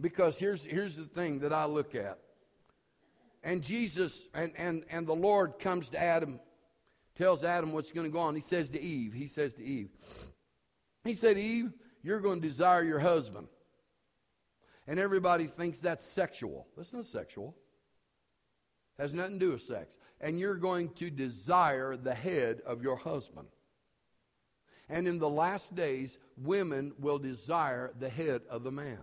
Because 0.00 0.38
here's, 0.38 0.64
here's 0.64 0.96
the 0.96 1.04
thing 1.04 1.40
that 1.40 1.52
I 1.52 1.66
look 1.66 1.94
at. 1.94 2.18
And 3.42 3.62
Jesus 3.62 4.24
and, 4.34 4.52
and, 4.56 4.84
and 4.90 5.06
the 5.06 5.14
Lord 5.14 5.58
comes 5.58 5.88
to 5.90 6.02
Adam, 6.02 6.40
tells 7.14 7.44
Adam 7.44 7.72
what's 7.72 7.92
going 7.92 8.06
to 8.06 8.12
go 8.12 8.18
on. 8.18 8.34
He 8.34 8.40
says 8.40 8.70
to 8.70 8.82
Eve, 8.82 9.12
He 9.12 9.26
says 9.26 9.54
to 9.54 9.64
Eve, 9.64 9.90
He 11.04 11.14
said, 11.14 11.38
Eve, 11.38 11.72
you're 12.02 12.20
going 12.20 12.40
to 12.40 12.46
desire 12.46 12.82
your 12.82 12.98
husband. 12.98 13.46
And 14.86 14.98
everybody 14.98 15.46
thinks 15.46 15.80
that's 15.80 16.04
sexual. 16.04 16.66
That's 16.76 16.92
not 16.92 17.06
sexual. 17.06 17.54
Has 18.98 19.12
nothing 19.12 19.38
to 19.38 19.46
do 19.46 19.52
with 19.52 19.62
sex. 19.62 19.98
And 20.20 20.38
you're 20.38 20.56
going 20.56 20.90
to 20.94 21.10
desire 21.10 21.96
the 21.96 22.14
head 22.14 22.60
of 22.66 22.82
your 22.82 22.96
husband. 22.96 23.48
And 24.88 25.06
in 25.06 25.18
the 25.18 25.28
last 25.28 25.74
days, 25.74 26.18
women 26.36 26.92
will 26.98 27.18
desire 27.18 27.92
the 27.98 28.08
head 28.08 28.42
of 28.48 28.62
the 28.62 28.70
man. 28.70 29.02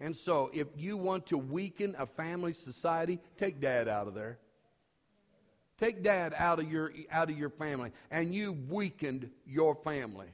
And 0.00 0.14
so, 0.14 0.50
if 0.52 0.66
you 0.76 0.96
want 0.96 1.26
to 1.26 1.38
weaken 1.38 1.94
a 1.98 2.06
family 2.06 2.52
society, 2.52 3.20
take 3.38 3.60
dad 3.60 3.86
out 3.86 4.08
of 4.08 4.14
there. 4.14 4.38
Take 5.78 6.02
dad 6.02 6.34
out 6.36 6.58
of 6.58 6.70
your 6.70 6.92
out 7.10 7.30
of 7.30 7.38
your 7.38 7.50
family, 7.50 7.92
and 8.10 8.34
you've 8.34 8.70
weakened 8.70 9.30
your 9.46 9.74
family. 9.74 10.28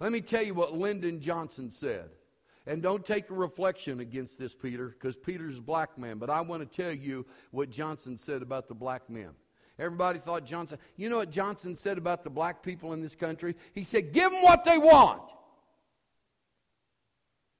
Let 0.00 0.12
me 0.12 0.20
tell 0.20 0.42
you 0.42 0.54
what 0.54 0.72
Lyndon 0.72 1.20
Johnson 1.20 1.70
said. 1.70 2.10
And 2.66 2.82
don't 2.82 3.04
take 3.04 3.28
a 3.28 3.34
reflection 3.34 4.00
against 4.00 4.38
this, 4.38 4.54
Peter, 4.54 4.88
because 4.88 5.16
Peter's 5.16 5.58
a 5.58 5.62
black 5.62 5.98
man. 5.98 6.18
But 6.18 6.30
I 6.30 6.40
want 6.40 6.62
to 6.62 6.82
tell 6.82 6.92
you 6.92 7.26
what 7.50 7.70
Johnson 7.70 8.16
said 8.16 8.40
about 8.40 8.68
the 8.68 8.74
black 8.74 9.10
men. 9.10 9.30
Everybody 9.78 10.18
thought 10.18 10.46
Johnson, 10.46 10.78
you 10.96 11.10
know 11.10 11.16
what 11.16 11.30
Johnson 11.30 11.76
said 11.76 11.98
about 11.98 12.24
the 12.24 12.30
black 12.30 12.62
people 12.62 12.92
in 12.92 13.02
this 13.02 13.14
country? 13.14 13.56
He 13.72 13.82
said, 13.82 14.12
give 14.12 14.30
them 14.30 14.40
what 14.40 14.64
they 14.64 14.78
want. 14.78 15.22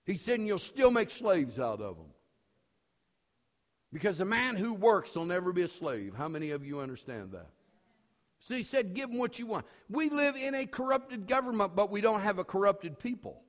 He 0.07 0.15
said, 0.15 0.39
and 0.39 0.47
you'll 0.47 0.59
still 0.59 0.91
make 0.91 1.11
slaves 1.11 1.59
out 1.59 1.81
of 1.81 1.97
them. 1.97 2.07
Because 3.93 4.21
a 4.21 4.25
man 4.25 4.57
who 4.57 4.75
works 4.75 5.15
will 5.15 5.25
never 5.25 5.53
be 5.53 5.63
a 5.63 5.69
slave. 5.69 6.15
How 6.17 6.29
many 6.29 6.51
of 6.51 6.65
you 6.65 6.81
understand 6.81 7.33
that? 7.33 7.49
So 8.41 8.55
he 8.55 8.63
said, 8.63 8.95
give 8.95 9.09
them 9.09 9.19
what 9.19 9.39
you 9.39 9.47
want. 9.47 9.67
We 9.89 10.11
live 10.11 10.37
in 10.37 10.55
a 10.55 10.67
corrupted 10.67 11.27
government, 11.27 11.75
but 11.75 11.91
we 11.91 12.01
don't 12.01 12.21
have 12.21 12.39
a 12.39 12.45
corrupted 12.45 12.99
people. 12.99 13.44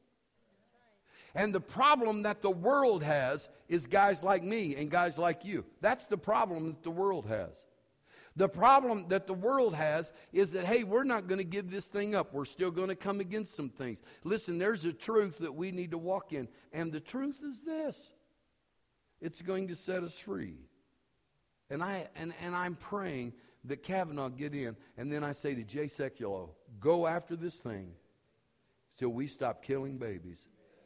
And 1.36 1.54
the 1.54 1.62
problem 1.62 2.24
that 2.24 2.41
the 2.41 2.50
world 2.50 3.04
has 3.04 3.50
is 3.67 3.88
guys 3.88 4.24
like 4.24 4.43
me 4.43 4.76
and 4.76 4.89
guys 4.89 5.17
like 5.17 5.43
you. 5.43 5.65
That's 5.82 6.08
the 6.08 6.17
problem 6.17 6.67
that 6.67 6.84
the 6.84 6.91
world 6.91 7.28
has. 7.28 7.65
The 8.38 8.48
problem 8.50 9.08
that 9.10 9.28
the 9.28 9.34
world 9.34 9.76
has 9.76 10.12
is 10.34 10.54
that, 10.54 10.65
hey, 10.65 10.84
we're 10.84 11.04
not 11.04 11.28
going 11.28 11.38
to 11.38 11.45
give 11.45 11.69
this 11.69 11.88
thing 11.88 12.15
up. 12.15 12.34
We're 12.34 12.45
still 12.45 12.71
going 12.71 12.89
to 12.89 12.95
come 12.95 13.19
against 13.19 13.56
some 13.56 13.69
things. 13.69 14.02
Listen, 14.24 14.58
there's 14.58 14.84
a 14.86 14.91
truth 14.93 15.38
that 15.39 15.54
we 15.54 15.71
need 15.71 15.91
to 15.91 15.98
walk 15.98 16.34
in. 16.34 16.48
And 16.74 16.91
the 16.91 17.00
truth 17.00 17.41
is 17.43 17.62
this 17.62 18.12
it's 19.21 19.41
going 19.41 19.67
to 19.69 19.76
set 19.76 20.04
us 20.04 20.17
free. 20.17 20.58
And, 21.69 21.84
I, 21.84 22.08
and, 22.15 22.34
and 22.41 22.56
I'm 22.56 22.76
praying 22.76 23.34
that 23.65 23.84
Kavanaugh 23.84 24.30
get 24.30 24.54
in. 24.54 24.76
And 24.98 25.12
then 25.12 25.24
I 25.24 25.32
say 25.32 25.56
to 25.56 25.63
Jay 25.63 25.86
Sekulow, 25.86 26.50
go 26.80 27.08
after 27.08 27.36
this 27.36 27.56
thing 27.56 27.91
till 28.98 29.10
we 29.10 29.28
stop 29.28 29.63
killing 29.63 29.98
babies. 29.98 30.45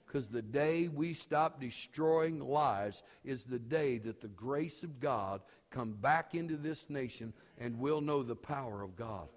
Because 0.10 0.28
the 0.28 0.41
day 0.41 0.88
we 0.88 1.13
stop 1.13 1.62
destroying 1.62 2.39
lives 2.39 3.04
is 3.24 3.45
the 3.45 3.60
day 3.60 4.00
that 4.00 4.22
the 4.22 4.28
grace 4.30 4.82
of 4.82 5.00
God 5.00 5.41
come 5.69 5.91
back 5.91 6.34
into 6.34 6.58
this 6.58 6.89
nation 6.89 7.32
and 7.60 7.78
we'll 7.78 8.02
know 8.02 8.24
the 8.24 8.36
power 8.36 8.82
of 8.82 8.95
God. 8.95 9.28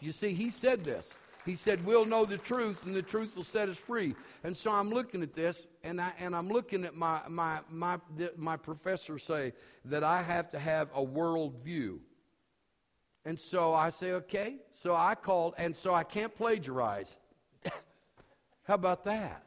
You 0.00 0.10
see, 0.10 0.34
he 0.34 0.50
said 0.50 0.82
this. 0.82 1.14
He 1.46 1.54
said, 1.54 1.84
We'll 1.86 2.06
know 2.06 2.24
the 2.24 2.38
truth, 2.38 2.86
and 2.86 2.96
the 2.96 3.02
truth 3.02 3.36
will 3.36 3.44
set 3.44 3.68
us 3.68 3.76
free. 3.76 4.16
And 4.42 4.56
so 4.56 4.72
I'm 4.72 4.90
looking 4.90 5.22
at 5.22 5.32
this, 5.32 5.68
and, 5.84 6.00
I, 6.00 6.12
and 6.18 6.34
I'm 6.34 6.48
looking 6.48 6.84
at 6.84 6.96
my, 6.96 7.20
my, 7.28 7.60
my, 7.70 7.98
my 8.36 8.56
professor 8.56 9.16
say 9.20 9.52
that 9.84 10.02
I 10.02 10.22
have 10.22 10.48
to 10.50 10.58
have 10.58 10.88
a 10.92 11.04
world 11.04 11.62
view. 11.62 12.00
And 13.24 13.38
so 13.38 13.74
I 13.74 13.90
say, 13.90 14.12
Okay. 14.12 14.56
So 14.72 14.96
I 14.96 15.14
called, 15.14 15.54
and 15.56 15.76
so 15.76 15.94
I 15.94 16.02
can't 16.02 16.34
plagiarize. 16.34 17.16
How 18.64 18.74
about 18.74 19.04
that? 19.04 19.44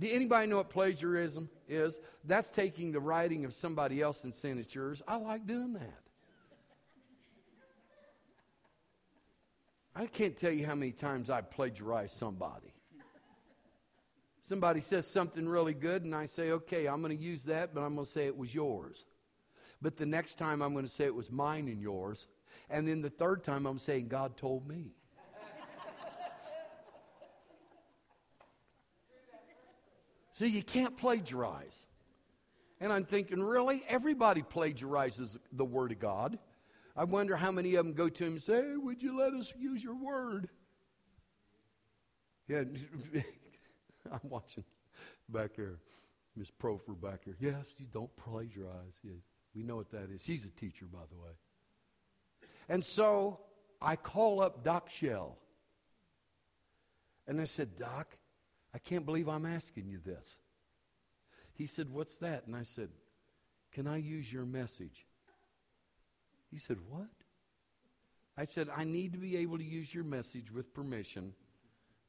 Do 0.00 0.08
anybody 0.08 0.46
know 0.46 0.58
what 0.58 0.70
plagiarism 0.70 1.48
is? 1.68 2.00
That's 2.24 2.50
taking 2.50 2.92
the 2.92 3.00
writing 3.00 3.44
of 3.44 3.52
somebody 3.52 4.00
else 4.00 4.24
and 4.24 4.34
saying 4.34 4.58
it's 4.58 4.74
yours. 4.74 5.02
I 5.08 5.16
like 5.16 5.46
doing 5.46 5.72
that. 5.74 6.00
I 9.96 10.06
can't 10.06 10.36
tell 10.36 10.52
you 10.52 10.64
how 10.64 10.76
many 10.76 10.92
times 10.92 11.28
I 11.28 11.40
plagiarize 11.40 12.12
somebody. 12.12 12.72
Somebody 14.40 14.78
says 14.80 15.06
something 15.06 15.48
really 15.48 15.74
good, 15.74 16.04
and 16.04 16.14
I 16.14 16.26
say, 16.26 16.52
okay, 16.52 16.86
I'm 16.86 17.02
going 17.02 17.14
to 17.16 17.22
use 17.22 17.42
that, 17.44 17.74
but 17.74 17.82
I'm 17.82 17.94
going 17.94 18.06
to 18.06 18.10
say 18.10 18.26
it 18.26 18.36
was 18.36 18.54
yours. 18.54 19.06
But 19.82 19.96
the 19.96 20.06
next 20.06 20.36
time 20.36 20.62
I'm 20.62 20.72
going 20.72 20.84
to 20.84 20.90
say 20.90 21.04
it 21.04 21.14
was 21.14 21.30
mine 21.30 21.66
and 21.68 21.82
yours. 21.82 22.28
And 22.70 22.86
then 22.86 23.02
the 23.02 23.10
third 23.10 23.42
time 23.42 23.66
I'm 23.66 23.78
saying, 23.78 24.08
God 24.08 24.36
told 24.36 24.68
me. 24.68 24.92
So 30.38 30.44
you 30.44 30.62
can't 30.62 30.96
plagiarize. 30.96 31.84
And 32.80 32.92
I'm 32.92 33.04
thinking, 33.04 33.42
really? 33.42 33.82
Everybody 33.88 34.42
plagiarizes 34.42 35.36
the 35.50 35.64
Word 35.64 35.90
of 35.90 35.98
God. 35.98 36.38
I 36.94 37.02
wonder 37.02 37.34
how 37.34 37.50
many 37.50 37.74
of 37.74 37.84
them 37.84 37.92
go 37.92 38.08
to 38.08 38.24
him 38.24 38.34
and 38.34 38.42
say, 38.42 38.54
hey, 38.54 38.76
Would 38.76 39.02
you 39.02 39.18
let 39.18 39.34
us 39.34 39.52
use 39.58 39.82
your 39.82 39.96
Word? 39.96 40.48
Yeah, 42.46 42.62
I'm 44.12 44.20
watching 44.22 44.62
back 45.28 45.56
here. 45.56 45.80
Miss 46.36 46.52
Profer 46.52 46.92
back 46.92 47.24
here. 47.24 47.36
Yes, 47.40 47.74
you 47.76 47.86
don't 47.92 48.14
plagiarize. 48.16 49.00
Yes, 49.02 49.24
we 49.56 49.64
know 49.64 49.74
what 49.74 49.90
that 49.90 50.08
is. 50.14 50.20
She's 50.22 50.44
a 50.44 50.50
teacher, 50.50 50.86
by 50.86 51.02
the 51.10 51.16
way. 51.16 51.32
And 52.68 52.84
so 52.84 53.40
I 53.82 53.96
call 53.96 54.40
up 54.40 54.62
Doc 54.62 54.88
Shell. 54.88 55.36
And 57.26 57.40
I 57.40 57.44
said, 57.44 57.76
Doc, 57.76 58.17
I 58.78 58.80
can't 58.88 59.04
believe 59.04 59.28
I'm 59.28 59.44
asking 59.44 59.88
you 59.88 59.98
this. 60.06 60.24
He 61.52 61.66
said, 61.66 61.90
What's 61.90 62.16
that? 62.18 62.46
And 62.46 62.54
I 62.54 62.62
said, 62.62 62.90
Can 63.72 63.88
I 63.88 63.96
use 63.96 64.32
your 64.32 64.44
message? 64.44 65.04
He 66.48 66.58
said, 66.58 66.76
What? 66.88 67.08
I 68.36 68.44
said, 68.44 68.68
I 68.74 68.84
need 68.84 69.14
to 69.14 69.18
be 69.18 69.36
able 69.38 69.58
to 69.58 69.64
use 69.64 69.92
your 69.92 70.04
message 70.04 70.52
with 70.52 70.72
permission 70.72 71.34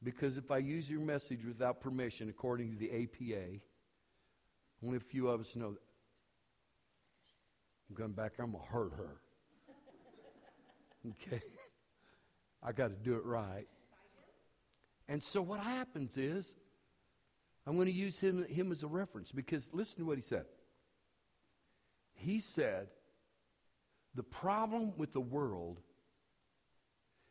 because 0.04 0.36
if 0.36 0.52
I 0.52 0.58
use 0.58 0.88
your 0.88 1.00
message 1.00 1.44
without 1.44 1.80
permission, 1.80 2.28
according 2.28 2.70
to 2.70 2.78
the 2.78 3.02
APA, 3.02 3.58
only 4.84 4.96
a 4.98 5.00
few 5.00 5.26
of 5.26 5.40
us 5.40 5.56
know 5.56 5.72
that. 5.72 5.80
I'm 7.88 7.96
going 7.96 8.12
back, 8.12 8.34
I'm 8.38 8.52
going 8.52 8.64
to 8.64 8.70
hurt 8.70 8.92
her. 8.96 9.16
Okay? 11.26 11.40
I 12.62 12.72
got 12.72 12.88
to 12.88 12.94
do 12.94 13.14
it 13.14 13.24
right. 13.24 13.66
And 15.10 15.20
so 15.20 15.42
what 15.42 15.58
happens 15.58 16.16
is, 16.16 16.54
I'm 17.66 17.74
going 17.74 17.88
to 17.88 17.92
use 17.92 18.20
him, 18.20 18.44
him 18.44 18.70
as 18.70 18.84
a 18.84 18.86
reference 18.86 19.32
because 19.32 19.68
listen 19.72 19.98
to 19.98 20.06
what 20.06 20.16
he 20.16 20.22
said. 20.22 20.44
He 22.14 22.38
said, 22.38 22.86
the 24.14 24.22
problem 24.22 24.92
with 24.96 25.12
the 25.12 25.20
world 25.20 25.80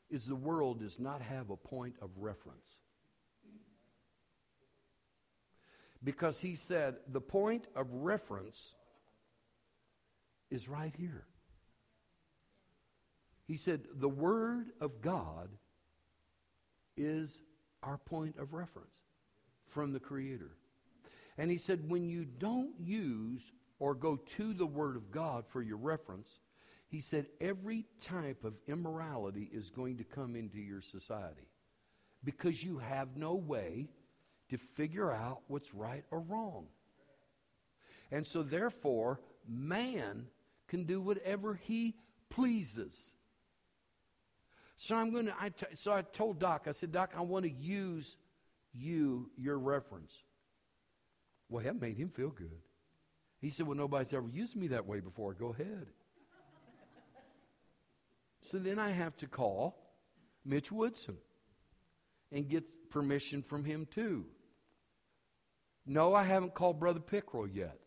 is 0.09 0.25
the 0.25 0.35
world 0.35 0.81
does 0.81 0.99
not 0.99 1.21
have 1.21 1.51
a 1.51 1.55
point 1.55 1.95
of 2.01 2.09
reference. 2.17 2.81
Because 6.03 6.41
he 6.41 6.55
said, 6.55 6.97
the 7.07 7.21
point 7.21 7.65
of 7.77 7.87
reference 7.93 8.75
is 10.51 10.67
right 10.67 10.93
here. 10.97 11.27
He 13.47 13.55
said, 13.55 13.85
the 13.95 14.09
Word 14.09 14.71
of 14.81 15.01
God 15.01 15.49
is 16.97 17.41
our 17.83 17.97
point 17.97 18.37
of 18.37 18.53
reference 18.53 18.95
from 19.65 19.93
the 19.93 19.99
Creator. 19.99 20.51
And 21.37 21.49
he 21.49 21.57
said, 21.57 21.89
when 21.89 22.09
you 22.09 22.25
don't 22.25 22.73
use 22.79 23.51
or 23.79 23.93
go 23.95 24.17
to 24.17 24.53
the 24.53 24.65
Word 24.65 24.97
of 24.97 25.11
God 25.11 25.47
for 25.47 25.61
your 25.61 25.77
reference, 25.77 26.39
he 26.89 26.99
said, 26.99 27.27
every 27.39 27.85
type 28.01 28.43
of 28.43 28.55
immorality 28.67 29.49
is 29.53 29.69
going 29.69 29.97
to 29.97 30.03
come 30.03 30.35
into 30.35 30.57
your 30.57 30.81
society 30.81 31.47
because 32.23 32.63
you 32.63 32.79
have 32.79 33.15
no 33.15 33.35
way 33.35 33.87
to 34.49 34.57
figure 34.57 35.11
out 35.11 35.41
what's 35.47 35.73
right 35.73 36.03
or 36.11 36.19
wrong. 36.19 36.65
And 38.11 38.25
so, 38.25 38.41
therefore, 38.41 39.21
man 39.47 40.25
can 40.67 40.83
do 40.85 40.99
whatever 40.99 41.53
he 41.53 41.95
pleases. 42.29 43.13
So 44.81 44.95
I'm 44.95 45.11
going 45.11 45.25
to. 45.25 45.35
I 45.37 45.49
t- 45.49 45.75
so 45.75 45.91
I 45.91 46.03
told 46.03 46.39
Doc. 46.39 46.63
I 46.65 46.71
said, 46.71 46.93
Doc, 46.93 47.11
I 47.13 47.19
want 47.19 47.43
to 47.43 47.51
use 47.51 48.15
you 48.73 49.29
your 49.35 49.59
reference. 49.59 50.23
Well, 51.49 51.65
that 51.65 51.81
made 51.81 51.97
him 51.97 52.07
feel 52.07 52.29
good. 52.29 52.61
He 53.41 53.49
said, 53.49 53.67
Well, 53.67 53.75
nobody's 53.75 54.13
ever 54.13 54.29
used 54.29 54.55
me 54.55 54.69
that 54.69 54.85
way 54.85 55.01
before. 55.01 55.33
Go 55.33 55.49
ahead. 55.49 55.87
so 58.41 58.57
then 58.57 58.79
I 58.79 58.91
have 58.91 59.17
to 59.17 59.27
call 59.27 59.75
Mitch 60.45 60.71
Woodson 60.71 61.17
and 62.31 62.47
get 62.47 62.89
permission 62.89 63.41
from 63.43 63.65
him 63.65 63.85
too. 63.91 64.25
No, 65.85 66.15
I 66.15 66.23
haven't 66.23 66.53
called 66.53 66.79
Brother 66.79 67.01
Pickrell 67.01 67.53
yet. 67.53 67.79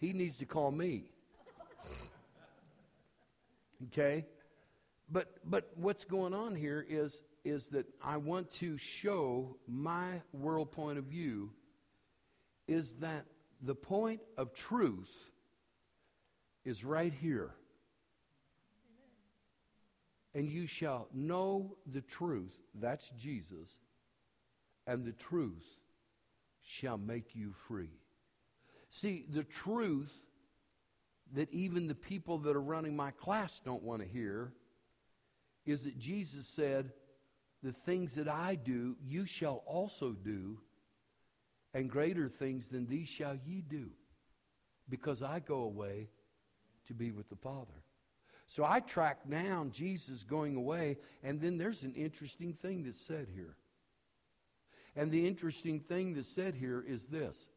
He 0.00 0.12
needs 0.12 0.38
to 0.38 0.44
call 0.44 0.72
me. 0.72 1.12
okay? 3.84 4.26
But 5.10 5.38
but 5.44 5.70
what's 5.76 6.04
going 6.04 6.34
on 6.34 6.54
here 6.54 6.84
is 6.88 7.22
is 7.44 7.68
that 7.68 7.86
I 8.02 8.16
want 8.16 8.50
to 8.52 8.76
show 8.76 9.56
my 9.68 10.20
world 10.32 10.72
point 10.72 10.98
of 10.98 11.04
view 11.04 11.52
is 12.66 12.94
that 12.94 13.26
the 13.62 13.74
point 13.74 14.20
of 14.36 14.52
truth 14.52 15.10
is 16.64 16.84
right 16.84 17.12
here. 17.12 17.54
And 20.34 20.46
you 20.46 20.66
shall 20.66 21.08
know 21.14 21.76
the 21.90 22.02
truth, 22.02 22.52
that's 22.74 23.08
Jesus, 23.10 23.78
and 24.86 25.04
the 25.04 25.12
truth 25.12 25.64
shall 26.62 26.98
make 26.98 27.34
you 27.34 27.52
free. 27.52 28.00
See, 28.90 29.24
the 29.30 29.44
truth 29.44 30.12
that 31.32 31.50
even 31.52 31.86
the 31.86 31.94
people 31.94 32.38
that 32.38 32.54
are 32.54 32.60
running 32.60 32.94
my 32.94 33.12
class 33.12 33.60
don't 33.64 33.82
want 33.82 34.02
to 34.02 34.08
hear 34.08 34.52
is 35.66 35.84
that 35.84 35.98
Jesus 35.98 36.46
said, 36.46 36.92
The 37.62 37.72
things 37.72 38.14
that 38.14 38.28
I 38.28 38.54
do, 38.54 38.96
you 39.04 39.26
shall 39.26 39.62
also 39.66 40.12
do, 40.12 40.58
and 41.74 41.90
greater 41.90 42.28
things 42.28 42.68
than 42.68 42.86
these 42.86 43.08
shall 43.08 43.36
ye 43.44 43.60
do, 43.60 43.90
because 44.88 45.22
I 45.22 45.40
go 45.40 45.62
away 45.62 46.08
to 46.86 46.94
be 46.94 47.10
with 47.10 47.28
the 47.28 47.36
Father. 47.36 47.82
So 48.48 48.64
I 48.64 48.80
track 48.80 49.28
down 49.28 49.72
Jesus 49.72 50.22
going 50.22 50.54
away, 50.54 50.98
and 51.22 51.40
then 51.40 51.58
there's 51.58 51.82
an 51.82 51.94
interesting 51.94 52.54
thing 52.54 52.84
that's 52.84 53.00
said 53.00 53.26
here. 53.34 53.56
And 54.94 55.10
the 55.10 55.26
interesting 55.26 55.80
thing 55.80 56.14
that's 56.14 56.28
said 56.28 56.54
here 56.54 56.82
is 56.86 57.06
this 57.06 57.48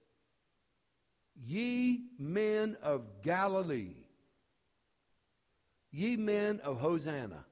Ye 1.35 2.05
men 2.17 2.75
of 2.81 3.21
Galilee, 3.21 3.95
ye 5.91 6.17
men 6.17 6.59
of 6.63 6.79
Hosanna, 6.79 7.45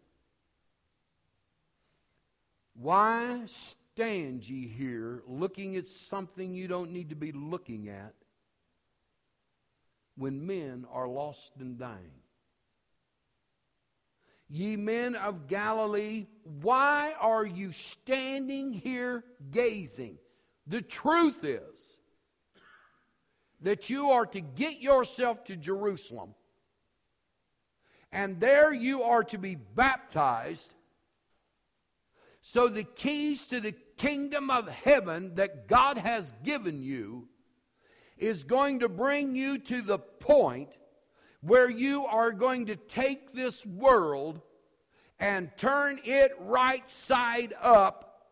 why 2.79 3.41
stand 3.45 4.47
ye 4.47 4.67
here 4.67 5.23
looking 5.27 5.75
at 5.75 5.87
something 5.87 6.53
you 6.53 6.67
don't 6.67 6.91
need 6.91 7.09
to 7.09 7.15
be 7.15 7.31
looking 7.31 7.89
at 7.89 8.13
when 10.15 10.45
men 10.45 10.85
are 10.91 11.07
lost 11.07 11.53
and 11.59 11.79
dying? 11.79 12.21
Ye 14.49 14.77
men 14.77 15.15
of 15.15 15.47
Galilee, 15.47 16.27
why 16.61 17.13
are 17.19 17.45
you 17.45 17.71
standing 17.71 18.71
here 18.71 19.23
gazing? 19.51 20.17
The 20.67 20.81
truth 20.81 21.43
is 21.43 21.97
that 23.61 23.89
you 23.89 24.11
are 24.11 24.25
to 24.27 24.39
get 24.39 24.79
yourself 24.79 25.43
to 25.45 25.55
Jerusalem, 25.55 26.35
and 28.11 28.39
there 28.39 28.71
you 28.71 29.03
are 29.03 29.23
to 29.25 29.37
be 29.37 29.55
baptized 29.55 30.73
so, 32.49 32.69
the 32.69 32.85
keys 32.85 33.45
to 33.47 33.59
the 33.59 33.73
kingdom 33.97 34.49
of 34.49 34.69
heaven 34.69 35.35
that 35.35 35.67
God 35.67 35.97
has 35.97 36.31
given 36.45 36.81
you 36.81 37.27
is 38.17 38.45
going 38.45 38.79
to 38.79 38.87
bring 38.87 39.35
you 39.35 39.57
to 39.57 39.81
the 39.81 39.99
point 39.99 40.69
where 41.41 41.69
you 41.69 42.05
are 42.05 42.31
going 42.31 42.67
to 42.67 42.77
take 42.77 43.33
this 43.33 43.65
world 43.65 44.39
and 45.19 45.51
turn 45.57 45.99
it 46.05 46.31
right 46.39 46.89
side 46.89 47.53
up 47.61 48.29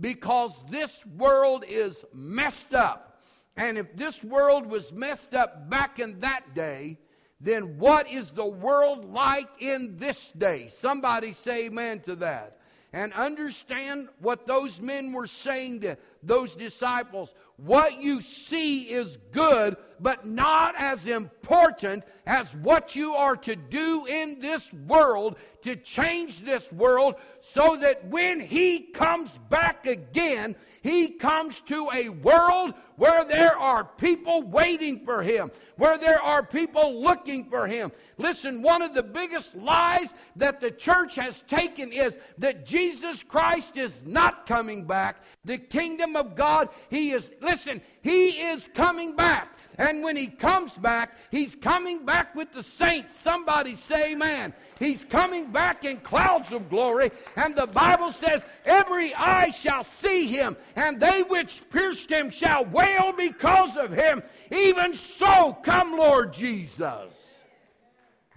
because 0.00 0.64
this 0.68 1.06
world 1.06 1.64
is 1.68 2.04
messed 2.12 2.74
up. 2.74 3.22
And 3.56 3.78
if 3.78 3.94
this 3.94 4.24
world 4.24 4.66
was 4.66 4.92
messed 4.92 5.36
up 5.36 5.70
back 5.70 6.00
in 6.00 6.18
that 6.18 6.52
day, 6.52 6.98
then 7.40 7.78
what 7.78 8.10
is 8.10 8.32
the 8.32 8.44
world 8.44 9.04
like 9.12 9.48
in 9.60 9.98
this 9.98 10.32
day? 10.32 10.66
Somebody 10.66 11.30
say 11.30 11.66
amen 11.66 12.00
to 12.00 12.16
that 12.16 12.58
and 12.92 13.12
understand 13.14 14.08
what 14.20 14.46
those 14.46 14.80
men 14.80 15.12
were 15.12 15.26
saying 15.26 15.80
to 15.80 15.96
those 16.22 16.54
disciples. 16.54 17.34
What 17.56 18.00
you 18.00 18.20
see 18.20 18.82
is 18.82 19.18
good, 19.30 19.76
but 20.00 20.26
not 20.26 20.74
as 20.76 21.06
important 21.06 22.04
as 22.26 22.54
what 22.56 22.96
you 22.96 23.14
are 23.14 23.36
to 23.36 23.56
do 23.56 24.06
in 24.06 24.40
this 24.40 24.72
world 24.72 25.36
to 25.62 25.76
change 25.76 26.40
this 26.40 26.72
world 26.72 27.14
so 27.40 27.76
that 27.76 28.06
when 28.08 28.40
He 28.40 28.80
comes 28.80 29.30
back 29.48 29.86
again, 29.86 30.56
He 30.82 31.10
comes 31.10 31.60
to 31.62 31.88
a 31.92 32.08
world 32.08 32.74
where 32.96 33.24
there 33.24 33.56
are 33.56 33.84
people 33.84 34.42
waiting 34.42 35.04
for 35.04 35.22
Him, 35.22 35.50
where 35.76 35.98
there 35.98 36.20
are 36.20 36.42
people 36.42 37.00
looking 37.00 37.48
for 37.48 37.66
Him. 37.66 37.92
Listen, 38.18 38.62
one 38.62 38.82
of 38.82 38.94
the 38.94 39.02
biggest 39.02 39.56
lies 39.56 40.14
that 40.36 40.60
the 40.60 40.70
church 40.70 41.14
has 41.14 41.42
taken 41.42 41.92
is 41.92 42.18
that 42.38 42.66
Jesus 42.66 43.22
Christ 43.22 43.76
is 43.76 44.04
not 44.04 44.46
coming 44.46 44.84
back. 44.84 45.22
The 45.44 45.58
kingdom 45.58 46.11
of 46.16 46.34
God, 46.34 46.68
He 46.90 47.10
is, 47.10 47.32
listen, 47.40 47.80
He 48.02 48.30
is 48.30 48.68
coming 48.74 49.16
back. 49.16 49.48
And 49.78 50.02
when 50.02 50.16
he 50.16 50.26
comes 50.26 50.76
back, 50.76 51.16
he's 51.30 51.54
coming 51.54 52.04
back 52.04 52.34
with 52.34 52.52
the 52.52 52.62
saints. 52.62 53.16
Somebody 53.16 53.74
say, 53.74 54.14
man. 54.14 54.52
He's 54.78 55.04
coming 55.04 55.50
back 55.50 55.84
in 55.84 55.98
clouds 55.98 56.52
of 56.52 56.68
glory. 56.68 57.10
And 57.36 57.56
the 57.56 57.66
Bible 57.66 58.12
says, 58.12 58.46
every 58.64 59.14
eye 59.14 59.50
shall 59.50 59.82
see 59.82 60.26
him, 60.26 60.56
and 60.76 61.00
they 61.00 61.22
which 61.22 61.62
pierced 61.70 62.10
him 62.10 62.30
shall 62.30 62.64
wail 62.66 63.12
because 63.16 63.76
of 63.76 63.92
him. 63.92 64.22
Even 64.50 64.94
so, 64.94 65.56
come, 65.62 65.96
Lord 65.96 66.32
Jesus. 66.32 67.40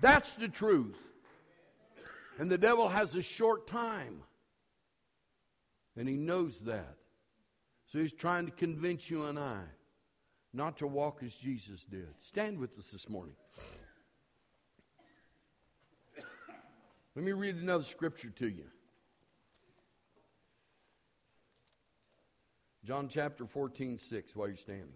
That's 0.01 0.35
the 0.35 0.47
truth. 0.47 0.97
And 2.37 2.49
the 2.49 2.57
devil 2.57 2.87
has 2.87 3.15
a 3.15 3.21
short 3.21 3.67
time. 3.67 4.21
And 5.97 6.07
he 6.07 6.15
knows 6.15 6.59
that. 6.61 6.97
So 7.95 8.01
he's 8.01 8.11
trying 8.11 8.45
to 8.45 8.51
convince 8.51 9.09
you 9.09 9.23
and 9.23 9.39
I 9.39 9.61
not 10.51 10.75
to 10.79 10.85
walk 10.85 11.23
as 11.23 11.33
Jesus 11.33 11.85
did. 11.89 12.09
Stand 12.19 12.59
with 12.59 12.77
us 12.77 12.89
this 12.89 13.07
morning. 13.07 13.37
Let 17.15 17.23
me 17.23 17.31
read 17.31 17.55
another 17.55 17.85
scripture 17.85 18.31
to 18.31 18.49
you. 18.49 18.65
John 22.83 23.07
chapter 23.07 23.45
14, 23.45 23.97
6, 23.97 24.35
while 24.35 24.49
you're 24.49 24.57
standing. 24.57 24.91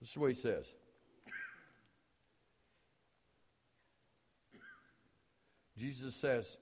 This 0.00 0.08
is 0.08 0.16
what 0.16 0.28
he 0.28 0.34
says. 0.34 0.64
Jesus 5.76 6.14
says, 6.14 6.56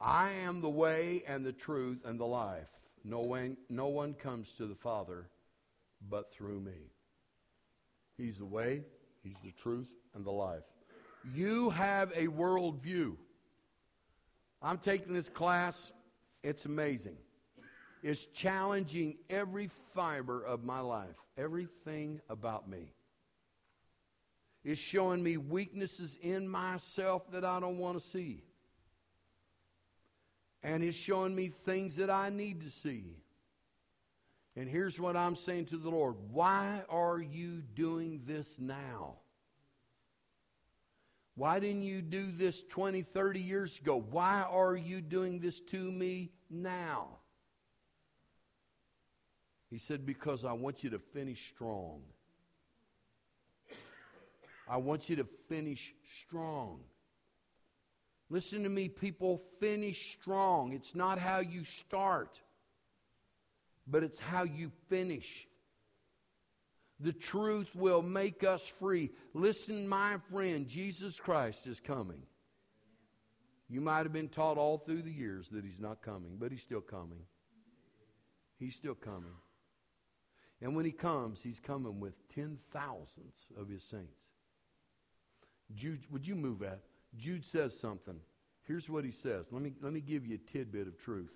I 0.00 0.30
am 0.30 0.60
the 0.60 0.70
way 0.70 1.24
and 1.26 1.44
the 1.44 1.52
truth 1.52 2.02
and 2.04 2.20
the 2.20 2.26
life. 2.26 2.68
No 3.06 3.20
one, 3.20 3.56
no 3.70 3.86
one 3.86 4.14
comes 4.14 4.54
to 4.54 4.66
the 4.66 4.74
Father 4.74 5.30
but 6.10 6.32
through 6.32 6.58
me. 6.58 6.90
He's 8.18 8.38
the 8.38 8.44
way, 8.44 8.82
He's 9.22 9.38
the 9.44 9.52
truth, 9.52 9.88
and 10.14 10.24
the 10.24 10.32
life. 10.32 10.64
You 11.32 11.70
have 11.70 12.10
a 12.16 12.26
worldview. 12.26 13.16
I'm 14.60 14.78
taking 14.78 15.14
this 15.14 15.28
class, 15.28 15.92
it's 16.42 16.64
amazing. 16.64 17.16
It's 18.02 18.24
challenging 18.26 19.18
every 19.30 19.68
fiber 19.94 20.42
of 20.44 20.64
my 20.64 20.80
life, 20.80 21.16
everything 21.38 22.20
about 22.28 22.68
me. 22.68 22.92
It's 24.64 24.80
showing 24.80 25.22
me 25.22 25.36
weaknesses 25.36 26.18
in 26.20 26.48
myself 26.48 27.30
that 27.30 27.44
I 27.44 27.60
don't 27.60 27.78
want 27.78 28.00
to 28.00 28.04
see. 28.04 28.42
And 30.62 30.82
it's 30.82 30.96
showing 30.96 31.34
me 31.34 31.48
things 31.48 31.96
that 31.96 32.10
I 32.10 32.30
need 32.30 32.62
to 32.62 32.70
see. 32.70 33.16
And 34.56 34.68
here's 34.68 34.98
what 34.98 35.16
I'm 35.16 35.36
saying 35.36 35.66
to 35.66 35.76
the 35.76 35.90
Lord 35.90 36.16
Why 36.30 36.82
are 36.88 37.20
you 37.20 37.62
doing 37.74 38.22
this 38.26 38.58
now? 38.58 39.16
Why 41.34 41.60
didn't 41.60 41.82
you 41.82 42.00
do 42.00 42.32
this 42.32 42.62
20, 42.62 43.02
30 43.02 43.40
years 43.40 43.78
ago? 43.78 44.02
Why 44.10 44.42
are 44.50 44.74
you 44.74 45.02
doing 45.02 45.38
this 45.38 45.60
to 45.60 45.92
me 45.92 46.30
now? 46.48 47.08
He 49.68 49.76
said, 49.76 50.06
Because 50.06 50.46
I 50.46 50.52
want 50.52 50.82
you 50.82 50.90
to 50.90 50.98
finish 50.98 51.52
strong. 51.54 52.00
I 54.68 54.78
want 54.78 55.08
you 55.10 55.16
to 55.16 55.26
finish 55.48 55.94
strong. 56.22 56.80
Listen 58.28 58.62
to 58.64 58.68
me, 58.68 58.88
people, 58.88 59.40
finish 59.60 60.16
strong. 60.20 60.72
It's 60.72 60.94
not 60.94 61.18
how 61.18 61.38
you 61.38 61.64
start, 61.64 62.40
but 63.86 64.02
it's 64.02 64.18
how 64.18 64.42
you 64.42 64.72
finish. 64.88 65.46
The 66.98 67.12
truth 67.12 67.74
will 67.74 68.02
make 68.02 68.42
us 68.42 68.66
free. 68.66 69.10
Listen, 69.34 69.86
my 69.86 70.16
friend, 70.30 70.66
Jesus 70.66 71.20
Christ 71.20 71.66
is 71.66 71.78
coming. 71.78 72.22
You 73.68 73.80
might 73.80 74.04
have 74.04 74.12
been 74.12 74.28
taught 74.28 74.58
all 74.58 74.78
through 74.78 75.02
the 75.02 75.12
years 75.12 75.48
that 75.50 75.64
he's 75.64 75.78
not 75.78 76.02
coming, 76.02 76.36
but 76.38 76.50
he's 76.50 76.62
still 76.62 76.80
coming. 76.80 77.20
He's 78.58 78.74
still 78.74 78.94
coming. 78.94 79.34
And 80.62 80.74
when 80.74 80.84
he 80.84 80.92
comes, 80.92 81.42
he's 81.42 81.60
coming 81.60 82.00
with 82.00 82.14
ten 82.34 82.58
thousands 82.72 83.36
of 83.60 83.68
his 83.68 83.84
saints. 83.84 84.22
Would 86.10 86.26
you 86.26 86.34
move 86.34 86.60
that? 86.60 86.80
Jude 87.16 87.44
says 87.44 87.78
something. 87.78 88.20
Here's 88.64 88.88
what 88.88 89.04
he 89.04 89.10
says. 89.10 89.46
Let 89.50 89.62
me, 89.62 89.72
let 89.80 89.92
me 89.92 90.00
give 90.00 90.26
you 90.26 90.34
a 90.34 90.50
tidbit 90.50 90.88
of 90.88 90.98
truth. 90.98 91.32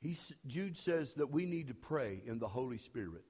He, 0.00 0.16
Jude 0.46 0.76
says 0.76 1.14
that 1.14 1.30
we 1.30 1.46
need 1.46 1.68
to 1.68 1.74
pray 1.74 2.22
in 2.26 2.38
the 2.38 2.48
Holy 2.48 2.78
Spirit. 2.78 3.24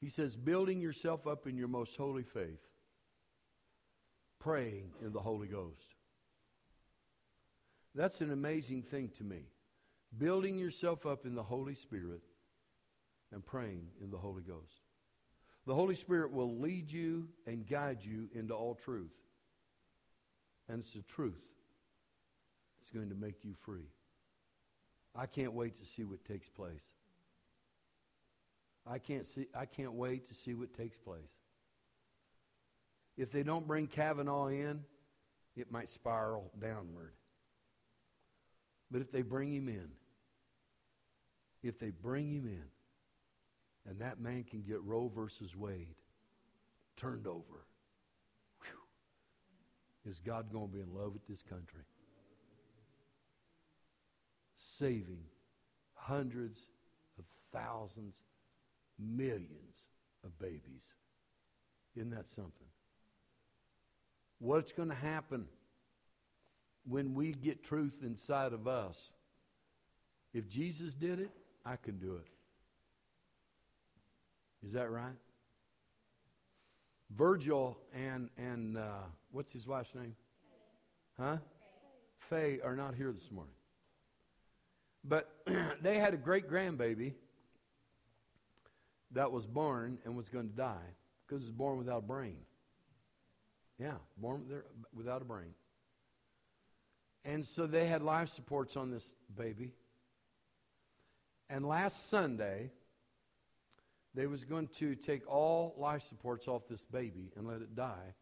He 0.00 0.08
says, 0.08 0.36
building 0.36 0.80
yourself 0.80 1.26
up 1.26 1.46
in 1.46 1.56
your 1.56 1.68
most 1.68 1.96
holy 1.96 2.22
faith, 2.22 2.62
praying 4.38 4.92
in 5.02 5.12
the 5.12 5.20
Holy 5.20 5.48
Ghost. 5.48 5.94
That's 7.94 8.20
an 8.20 8.30
amazing 8.30 8.82
thing 8.82 9.10
to 9.18 9.24
me. 9.24 9.48
Building 10.16 10.58
yourself 10.58 11.04
up 11.04 11.26
in 11.26 11.34
the 11.34 11.42
Holy 11.42 11.74
Spirit 11.74 12.22
and 13.32 13.44
praying 13.44 13.88
in 14.00 14.10
the 14.10 14.16
Holy 14.16 14.42
Ghost. 14.42 14.87
The 15.68 15.74
Holy 15.74 15.96
Spirit 15.96 16.32
will 16.32 16.56
lead 16.56 16.90
you 16.90 17.28
and 17.46 17.66
guide 17.66 17.98
you 18.00 18.30
into 18.34 18.54
all 18.54 18.74
truth. 18.74 19.12
And 20.66 20.78
it's 20.78 20.94
the 20.94 21.02
truth 21.02 21.44
that's 22.80 22.90
going 22.90 23.10
to 23.10 23.14
make 23.14 23.44
you 23.44 23.52
free. 23.52 23.90
I 25.14 25.26
can't 25.26 25.52
wait 25.52 25.76
to 25.76 25.84
see 25.84 26.04
what 26.04 26.24
takes 26.24 26.48
place. 26.48 26.86
I 28.90 28.98
can't 28.98 29.26
see 29.26 29.46
I 29.54 29.66
can't 29.66 29.92
wait 29.92 30.28
to 30.28 30.34
see 30.34 30.54
what 30.54 30.72
takes 30.72 30.96
place. 30.96 31.20
If 33.18 33.30
they 33.30 33.42
don't 33.42 33.66
bring 33.66 33.88
Kavanaugh 33.88 34.46
in, 34.46 34.82
it 35.54 35.70
might 35.70 35.90
spiral 35.90 36.50
downward. 36.58 37.12
But 38.90 39.02
if 39.02 39.12
they 39.12 39.20
bring 39.20 39.52
him 39.52 39.68
in, 39.68 39.90
if 41.62 41.78
they 41.78 41.90
bring 41.90 42.30
him 42.30 42.46
in, 42.46 42.64
and 43.88 43.98
that 44.00 44.20
man 44.20 44.44
can 44.44 44.60
get 44.62 44.82
Roe 44.82 45.10
versus 45.14 45.56
Wade 45.56 45.94
turned 46.96 47.26
over, 47.26 47.64
whew, 48.60 50.10
is 50.10 50.20
God 50.20 50.52
going 50.52 50.68
to 50.68 50.72
be 50.74 50.80
in 50.80 50.94
love 50.94 51.12
with 51.12 51.26
this 51.26 51.42
country? 51.42 51.80
Saving 54.58 55.22
hundreds 55.94 56.58
of 57.18 57.24
thousands, 57.52 58.16
millions 58.98 59.86
of 60.24 60.38
babies. 60.38 60.92
Isn't 61.96 62.10
that 62.10 62.28
something? 62.28 62.52
What's 64.38 64.72
going 64.72 64.90
to 64.90 64.94
happen 64.94 65.46
when 66.86 67.14
we 67.14 67.32
get 67.32 67.64
truth 67.64 68.00
inside 68.02 68.52
of 68.52 68.68
us? 68.68 69.12
If 70.34 70.48
Jesus 70.48 70.94
did 70.94 71.20
it, 71.20 71.30
I 71.64 71.76
can 71.76 71.96
do 71.96 72.16
it. 72.16 72.28
Is 74.66 74.72
that 74.72 74.90
right? 74.90 75.14
Virgil 77.10 77.78
and 77.94 78.28
and 78.36 78.76
uh, 78.76 79.04
what's 79.30 79.52
his 79.52 79.66
wife's 79.66 79.94
name? 79.94 80.14
Huh? 81.18 81.38
Faye 82.18 82.60
are 82.62 82.76
not 82.76 82.94
here 82.94 83.12
this 83.12 83.30
morning. 83.30 83.54
But 85.04 85.30
they 85.82 85.98
had 85.98 86.14
a 86.14 86.16
great 86.16 86.50
grandbaby 86.50 87.14
that 89.12 89.32
was 89.32 89.46
born 89.46 89.98
and 90.04 90.16
was 90.16 90.28
going 90.28 90.48
to 90.48 90.54
die 90.54 90.94
because 91.26 91.42
it 91.42 91.46
was 91.46 91.52
born 91.52 91.78
without 91.78 91.98
a 91.98 92.06
brain. 92.06 92.36
Yeah, 93.78 93.94
born 94.16 94.44
without 94.94 95.22
a 95.22 95.24
brain. 95.24 95.54
And 97.24 97.46
so 97.46 97.66
they 97.66 97.86
had 97.86 98.02
life 98.02 98.28
supports 98.28 98.76
on 98.76 98.90
this 98.90 99.14
baby. 99.36 99.72
And 101.48 101.64
last 101.64 102.10
Sunday, 102.10 102.70
they 104.18 104.26
was 104.26 104.42
going 104.42 104.66
to 104.66 104.96
take 104.96 105.22
all 105.32 105.76
life 105.76 106.02
supports 106.02 106.48
off 106.48 106.66
this 106.66 106.84
baby 106.84 107.30
and 107.36 107.46
let 107.46 107.58
it 107.60 107.76
die 107.76 108.14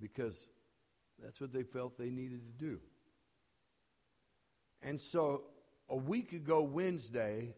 because 0.00 0.48
that's 1.22 1.42
what 1.42 1.52
they 1.52 1.62
felt 1.62 1.98
they 1.98 2.08
needed 2.08 2.40
to 2.46 2.64
do. 2.64 2.80
And 4.80 4.98
so 4.98 5.42
a 5.90 5.96
week 5.96 6.32
ago 6.32 6.62
Wednesday, 6.62 7.54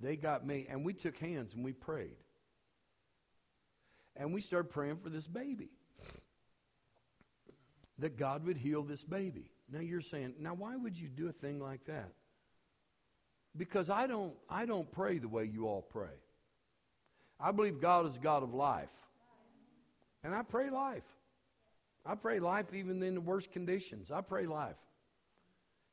they 0.00 0.14
got 0.14 0.46
me 0.46 0.68
and 0.70 0.84
we 0.84 0.92
took 0.92 1.18
hands 1.18 1.54
and 1.54 1.64
we 1.64 1.72
prayed. 1.72 2.16
And 4.14 4.32
we 4.32 4.40
started 4.40 4.70
praying 4.70 4.98
for 4.98 5.08
this 5.08 5.26
baby. 5.26 5.70
That 7.98 8.16
God 8.16 8.46
would 8.46 8.56
heal 8.56 8.84
this 8.84 9.02
baby. 9.02 9.50
Now 9.68 9.80
you're 9.80 10.00
saying, 10.00 10.34
now 10.38 10.54
why 10.54 10.76
would 10.76 10.96
you 10.96 11.08
do 11.08 11.28
a 11.28 11.32
thing 11.32 11.58
like 11.58 11.86
that? 11.86 12.12
Because 13.56 13.90
I 13.90 14.06
don't, 14.06 14.34
I 14.48 14.64
don't 14.64 14.90
pray 14.92 15.18
the 15.18 15.28
way 15.28 15.44
you 15.44 15.66
all 15.66 15.82
pray. 15.82 16.14
I 17.38 17.52
believe 17.52 17.80
God 17.80 18.06
is 18.06 18.18
God 18.18 18.42
of 18.42 18.54
life. 18.54 18.92
And 20.22 20.34
I 20.34 20.42
pray 20.42 20.70
life. 20.70 21.04
I 22.04 22.14
pray 22.14 22.38
life 22.38 22.72
even 22.74 23.02
in 23.02 23.14
the 23.14 23.20
worst 23.20 23.50
conditions. 23.52 24.10
I 24.10 24.20
pray 24.20 24.46
life. 24.46 24.76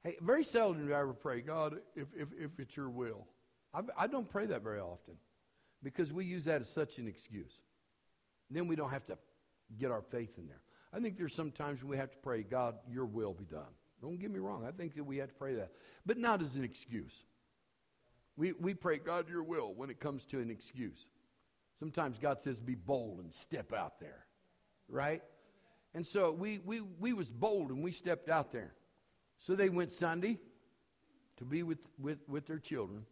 Hey, 0.04 0.16
very 0.22 0.44
seldom 0.44 0.88
do 0.88 0.94
I 0.94 1.00
ever 1.00 1.14
pray, 1.14 1.42
God, 1.42 1.78
if, 1.96 2.08
if, 2.16 2.30
if 2.38 2.60
it's 2.60 2.78
your 2.78 2.90
will. 2.90 3.26
I, 3.74 3.82
I 3.98 4.08
don't 4.08 4.30
pray 4.30 4.46
that 4.48 4.64
very 4.64 4.80
often 4.80 5.16
because 5.84 6.12
we 6.14 6.26
use 6.26 6.46
that 6.46 6.62
as 6.62 6.70
such 6.70 6.98
an 6.98 7.08
excuse. 7.08 7.60
Then 8.50 8.68
we 8.68 8.76
don't 8.76 8.90
have 8.90 9.06
to 9.06 9.18
get 9.78 9.92
our 9.92 10.02
faith 10.02 10.38
in 10.38 10.48
there. 10.48 10.62
I 10.94 11.00
think 11.00 11.18
there's 11.18 11.34
some 11.36 11.52
times 11.52 11.82
when 11.82 11.92
we 11.92 11.98
have 11.98 12.12
to 12.12 12.18
pray, 12.18 12.44
God, 12.44 12.76
your 12.90 13.06
will 13.06 13.34
be 13.34 13.46
done. 13.46 13.74
Don't 14.02 14.20
get 14.20 14.32
me 14.32 14.40
wrong. 14.40 14.66
I 14.66 14.72
think 14.72 14.96
that 14.96 15.04
we 15.04 15.18
have 15.18 15.30
to 15.30 15.36
pray 15.36 15.56
that, 15.56 15.72
but 16.06 16.18
not 16.18 16.42
as 16.42 16.56
an 16.56 16.64
excuse. 16.64 17.26
We, 18.38 18.54
we 18.54 18.76
pray, 18.76 19.00
God, 19.00 19.28
your 19.30 19.44
will, 19.44 19.74
when 19.74 19.90
it 19.90 20.00
comes 20.00 20.26
to 20.28 20.40
an 20.40 20.52
excuse. 20.52 21.08
Sometimes 21.80 22.18
God 22.20 22.40
says, 22.40 22.60
be 22.60 22.76
bold 22.76 23.20
and 23.20 23.34
step 23.34 23.74
out 23.74 24.00
there, 24.00 24.26
right? 24.88 25.22
And 25.94 26.06
so 26.06 26.32
we, 26.32 26.60
we, 26.60 26.82
we 26.82 27.14
was 27.14 27.30
bold 27.30 27.72
and 27.72 27.84
we 27.84 27.92
stepped 27.92 28.30
out 28.30 28.52
there. 28.52 28.74
So 29.38 29.56
they 29.56 29.70
went 29.70 29.92
Sunday 29.92 30.40
to 31.38 31.46
be 31.46 31.64
with, 31.64 31.80
with, 32.00 32.20
with 32.28 32.46
their 32.46 32.60
children. 32.60 33.06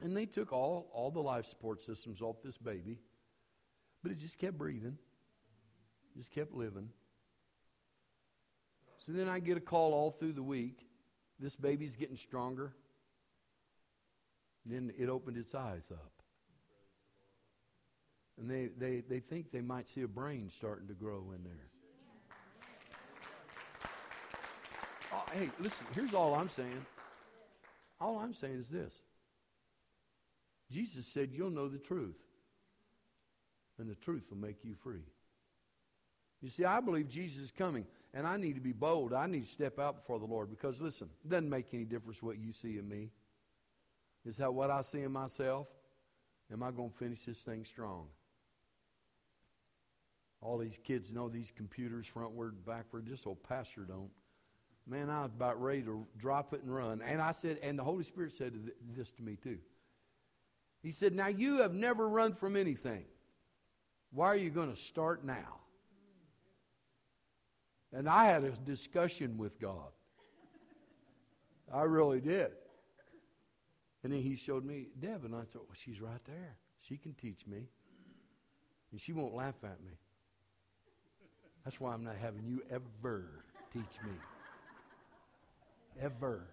And 0.00 0.16
they 0.16 0.26
took 0.26 0.52
all, 0.52 0.90
all 0.92 1.10
the 1.10 1.20
life 1.20 1.46
support 1.46 1.82
systems 1.82 2.20
off 2.20 2.42
this 2.42 2.58
baby. 2.58 2.98
But 4.02 4.12
it 4.12 4.18
just 4.18 4.38
kept 4.38 4.58
breathing, 4.58 4.98
just 6.16 6.30
kept 6.32 6.52
living. 6.52 6.88
So 8.98 9.12
then 9.12 9.28
I 9.28 9.38
get 9.38 9.56
a 9.56 9.60
call 9.60 9.92
all 9.94 10.10
through 10.10 10.32
the 10.32 10.42
week. 10.42 10.86
This 11.38 11.56
baby's 11.56 11.96
getting 11.96 12.16
stronger. 12.16 12.74
Then 14.64 14.92
it 14.98 15.08
opened 15.08 15.36
its 15.36 15.54
eyes 15.54 15.90
up. 15.90 16.12
And 18.38 18.50
they, 18.50 18.68
they, 18.78 19.02
they 19.08 19.20
think 19.20 19.50
they 19.52 19.60
might 19.60 19.88
see 19.88 20.02
a 20.02 20.08
brain 20.08 20.50
starting 20.50 20.88
to 20.88 20.94
grow 20.94 21.32
in 21.34 21.44
there. 21.44 21.68
Oh, 25.14 25.24
hey, 25.32 25.50
listen, 25.60 25.86
here's 25.94 26.14
all 26.14 26.34
I'm 26.34 26.48
saying. 26.48 26.86
All 28.00 28.18
I'm 28.18 28.32
saying 28.32 28.58
is 28.58 28.68
this 28.68 29.02
Jesus 30.70 31.06
said, 31.06 31.30
You'll 31.32 31.50
know 31.50 31.68
the 31.68 31.78
truth, 31.78 32.16
and 33.78 33.90
the 33.90 33.94
truth 33.94 34.24
will 34.30 34.38
make 34.38 34.64
you 34.64 34.74
free. 34.74 35.04
You 36.40 36.50
see, 36.50 36.64
I 36.64 36.80
believe 36.80 37.08
Jesus 37.08 37.44
is 37.44 37.50
coming, 37.50 37.86
and 38.14 38.26
I 38.26 38.36
need 38.36 38.54
to 38.54 38.60
be 38.60 38.72
bold. 38.72 39.12
I 39.12 39.26
need 39.26 39.44
to 39.44 39.50
step 39.50 39.78
out 39.78 39.96
before 39.96 40.18
the 40.18 40.24
Lord 40.24 40.50
because, 40.50 40.80
listen, 40.80 41.08
it 41.24 41.28
doesn't 41.28 41.48
make 41.48 41.66
any 41.72 41.84
difference 41.84 42.22
what 42.22 42.38
you 42.38 42.52
see 42.52 42.78
in 42.78 42.88
me. 42.88 43.10
Is 44.24 44.36
that 44.36 44.52
what 44.52 44.70
I 44.70 44.82
see 44.82 45.00
in 45.00 45.12
myself? 45.12 45.66
Am 46.52 46.62
I 46.62 46.70
going 46.70 46.90
to 46.90 46.96
finish 46.96 47.24
this 47.24 47.40
thing 47.40 47.64
strong? 47.64 48.06
All 50.40 50.58
these 50.58 50.78
kids 50.82 51.12
know 51.12 51.28
these 51.28 51.52
computers 51.54 52.06
frontward, 52.12 52.52
backward. 52.66 53.06
This 53.06 53.26
old 53.26 53.42
pastor 53.48 53.82
don't. 53.82 54.10
Man, 54.86 55.08
I 55.08 55.22
was 55.22 55.30
about 55.34 55.62
ready 55.62 55.82
to 55.82 56.04
drop 56.18 56.52
it 56.52 56.62
and 56.62 56.74
run. 56.74 57.00
And 57.02 57.22
I 57.22 57.30
said, 57.30 57.58
and 57.62 57.78
the 57.78 57.84
Holy 57.84 58.02
Spirit 58.02 58.32
said 58.32 58.52
this 58.96 59.12
to 59.12 59.22
me 59.22 59.36
too. 59.36 59.58
He 60.82 60.90
said, 60.90 61.14
Now 61.14 61.28
you 61.28 61.58
have 61.58 61.72
never 61.72 62.08
run 62.08 62.32
from 62.32 62.56
anything. 62.56 63.04
Why 64.10 64.26
are 64.26 64.36
you 64.36 64.50
going 64.50 64.72
to 64.72 64.78
start 64.78 65.24
now? 65.24 65.60
And 67.92 68.08
I 68.08 68.24
had 68.24 68.42
a 68.42 68.50
discussion 68.50 69.38
with 69.38 69.60
God. 69.60 69.90
I 71.72 71.82
really 71.82 72.20
did. 72.20 72.50
And 74.02 74.12
then 74.12 74.20
he 74.20 74.34
showed 74.34 74.64
me 74.64 74.88
Deb, 74.98 75.24
and 75.24 75.34
I 75.34 75.42
thought, 75.42 75.66
well, 75.68 75.76
she's 75.76 76.00
right 76.00 76.24
there. 76.24 76.56
She 76.80 76.96
can 76.96 77.14
teach 77.14 77.46
me. 77.46 77.68
And 78.90 79.00
she 79.00 79.12
won't 79.12 79.34
laugh 79.34 79.54
at 79.62 79.82
me. 79.84 79.92
That's 81.64 81.80
why 81.80 81.92
I'm 81.92 82.04
not 82.04 82.16
having 82.20 82.44
you 82.44 82.62
ever 82.70 83.44
teach 83.72 84.02
me. 84.04 84.12
Ever. 86.00 86.46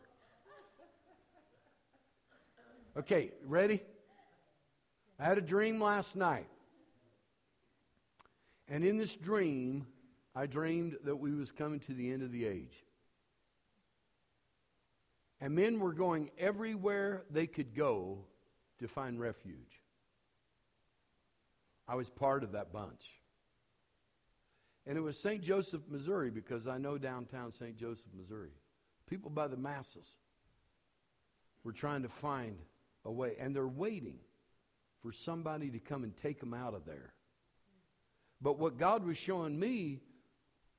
Okay, 2.97 3.31
ready? 3.45 3.81
I 5.19 5.25
had 5.25 5.37
a 5.37 5.41
dream 5.41 5.81
last 5.81 6.15
night. 6.15 6.47
And 8.67 8.83
in 8.83 8.97
this 8.97 9.15
dream, 9.15 9.87
I 10.35 10.45
dreamed 10.45 10.97
that 11.03 11.15
we 11.15 11.33
was 11.33 11.51
coming 11.51 11.79
to 11.81 11.93
the 11.93 12.11
end 12.11 12.21
of 12.21 12.31
the 12.31 12.45
age. 12.45 12.85
And 15.41 15.55
men 15.55 15.79
were 15.79 15.93
going 15.93 16.31
everywhere 16.37 17.23
they 17.29 17.47
could 17.47 17.73
go 17.73 18.25
to 18.79 18.87
find 18.87 19.19
refuge. 19.19 19.81
I 21.87 21.95
was 21.95 22.09
part 22.09 22.43
of 22.43 22.51
that 22.51 22.71
bunch. 22.71 23.19
And 24.85 24.97
it 24.97 25.01
was 25.01 25.19
St. 25.19 25.41
Joseph, 25.41 25.81
Missouri, 25.87 26.29
because 26.29 26.67
I 26.67 26.77
know 26.77 26.97
downtown 26.97 27.51
St. 27.51 27.77
Joseph, 27.77 28.11
Missouri. 28.15 28.51
People 29.07 29.29
by 29.29 29.47
the 29.47 29.57
masses 29.57 30.15
were 31.63 31.71
trying 31.71 32.03
to 32.03 32.09
find 32.09 32.57
a 33.05 33.11
way, 33.11 33.35
and 33.39 33.55
they're 33.55 33.67
waiting 33.67 34.17
for 35.01 35.11
somebody 35.11 35.69
to 35.69 35.79
come 35.79 36.03
and 36.03 36.15
take 36.15 36.39
them 36.39 36.53
out 36.53 36.73
of 36.73 36.85
there. 36.85 37.13
But 38.41 38.59
what 38.59 38.77
God 38.77 39.05
was 39.05 39.17
showing 39.17 39.59
me, 39.59 39.99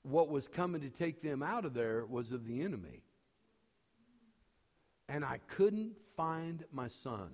what 0.03 0.29
was 0.29 0.49
coming 0.49 0.81
to 0.83 0.91
take 0.91 1.23
them 1.23 1.43
out 1.43 1.65
of 1.65 1.75
there, 1.75 2.05
was 2.07 2.33
of 2.33 2.47
the 2.47 2.63
enemy. 2.63 3.03
And 5.11 5.25
I 5.25 5.41
couldn't 5.49 5.99
find 6.17 6.65
my 6.73 6.87
son. 6.87 7.31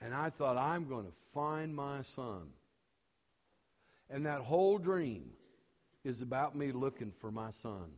And 0.00 0.12
I 0.12 0.28
thought, 0.28 0.56
I'm 0.56 0.88
going 0.88 1.06
to 1.06 1.12
find 1.32 1.74
my 1.74 2.02
son. 2.02 2.48
And 4.10 4.26
that 4.26 4.40
whole 4.40 4.78
dream 4.78 5.30
is 6.02 6.20
about 6.20 6.56
me 6.56 6.72
looking 6.72 7.12
for 7.12 7.30
my 7.30 7.50
son. 7.50 7.92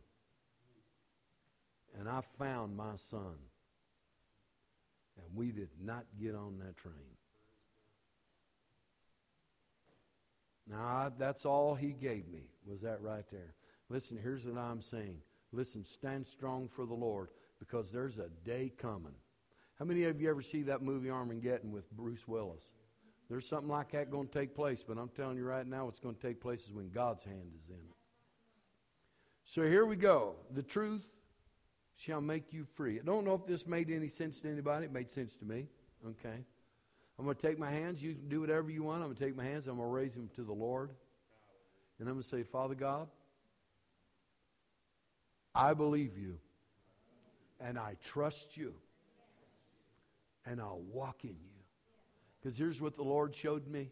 And 1.99 2.07
I 2.07 2.21
found 2.37 2.77
my 2.77 2.95
son. 2.97 3.35
And 5.17 5.25
we 5.35 5.51
did 5.51 5.69
not 5.83 6.05
get 6.21 6.35
on 6.35 6.59
that 6.59 6.77
train. 6.77 6.93
Now, 10.69 11.11
that's 11.17 11.47
all 11.47 11.73
he 11.73 11.93
gave 11.93 12.27
me, 12.27 12.43
was 12.63 12.81
that 12.81 13.01
right 13.01 13.25
there. 13.31 13.55
Listen, 13.89 14.19
here's 14.21 14.45
what 14.45 14.59
I'm 14.59 14.83
saying. 14.83 15.17
Listen, 15.51 15.83
stand 15.83 16.25
strong 16.25 16.67
for 16.67 16.85
the 16.85 16.93
Lord 16.93 17.29
because 17.59 17.91
there's 17.91 18.17
a 18.17 18.29
day 18.43 18.71
coming. 18.77 19.15
How 19.77 19.85
many 19.85 20.03
of 20.03 20.21
you 20.21 20.29
ever 20.29 20.41
see 20.41 20.61
that 20.63 20.81
movie 20.81 21.09
Armageddon 21.09 21.71
with 21.71 21.89
Bruce 21.91 22.27
Willis? 22.27 22.73
There's 23.29 23.47
something 23.47 23.69
like 23.69 23.91
that 23.91 24.09
going 24.09 24.27
to 24.27 24.33
take 24.33 24.55
place, 24.55 24.83
but 24.87 24.97
I'm 24.97 25.09
telling 25.09 25.37
you 25.37 25.45
right 25.45 25.65
now, 25.65 25.85
what's 25.85 25.99
going 25.99 26.15
to 26.15 26.21
take 26.21 26.41
place 26.41 26.65
is 26.65 26.73
when 26.73 26.89
God's 26.89 27.23
hand 27.23 27.51
is 27.57 27.67
in 27.69 27.75
it. 27.75 27.95
So 29.45 29.63
here 29.63 29.85
we 29.85 29.95
go. 29.95 30.35
The 30.53 30.63
truth 30.63 31.07
shall 31.95 32.21
make 32.21 32.51
you 32.53 32.65
free. 32.75 32.99
I 32.99 33.03
don't 33.03 33.25
know 33.25 33.33
if 33.33 33.45
this 33.45 33.67
made 33.67 33.89
any 33.91 34.07
sense 34.07 34.41
to 34.41 34.49
anybody. 34.49 34.85
It 34.85 34.91
made 34.91 35.09
sense 35.11 35.37
to 35.37 35.45
me. 35.45 35.67
Okay. 36.07 36.43
I'm 37.17 37.25
going 37.25 37.35
to 37.35 37.41
take 37.41 37.59
my 37.59 37.69
hands. 37.69 38.01
You 38.01 38.13
can 38.13 38.29
do 38.29 38.41
whatever 38.41 38.69
you 38.69 38.83
want. 38.83 39.01
I'm 39.01 39.07
going 39.07 39.17
to 39.17 39.25
take 39.25 39.35
my 39.35 39.43
hands. 39.43 39.67
I'm 39.67 39.77
going 39.77 39.89
to 39.89 39.93
raise 39.93 40.15
them 40.15 40.29
to 40.35 40.43
the 40.43 40.53
Lord. 40.53 40.91
And 41.99 42.07
I'm 42.07 42.15
going 42.15 42.23
to 42.23 42.27
say, 42.27 42.43
Father 42.43 42.75
God, 42.75 43.09
I 45.59 45.73
believe 45.73 46.17
you. 46.17 46.37
And 47.59 47.77
I 47.77 47.97
trust 48.01 48.55
you. 48.55 48.73
And 50.45 50.61
I'll 50.61 50.81
walk 50.91 51.25
in 51.25 51.31
you. 51.31 51.59
Because 52.39 52.57
here's 52.57 52.79
what 52.79 52.95
the 52.95 53.03
Lord 53.03 53.35
showed 53.35 53.67
me. 53.67 53.91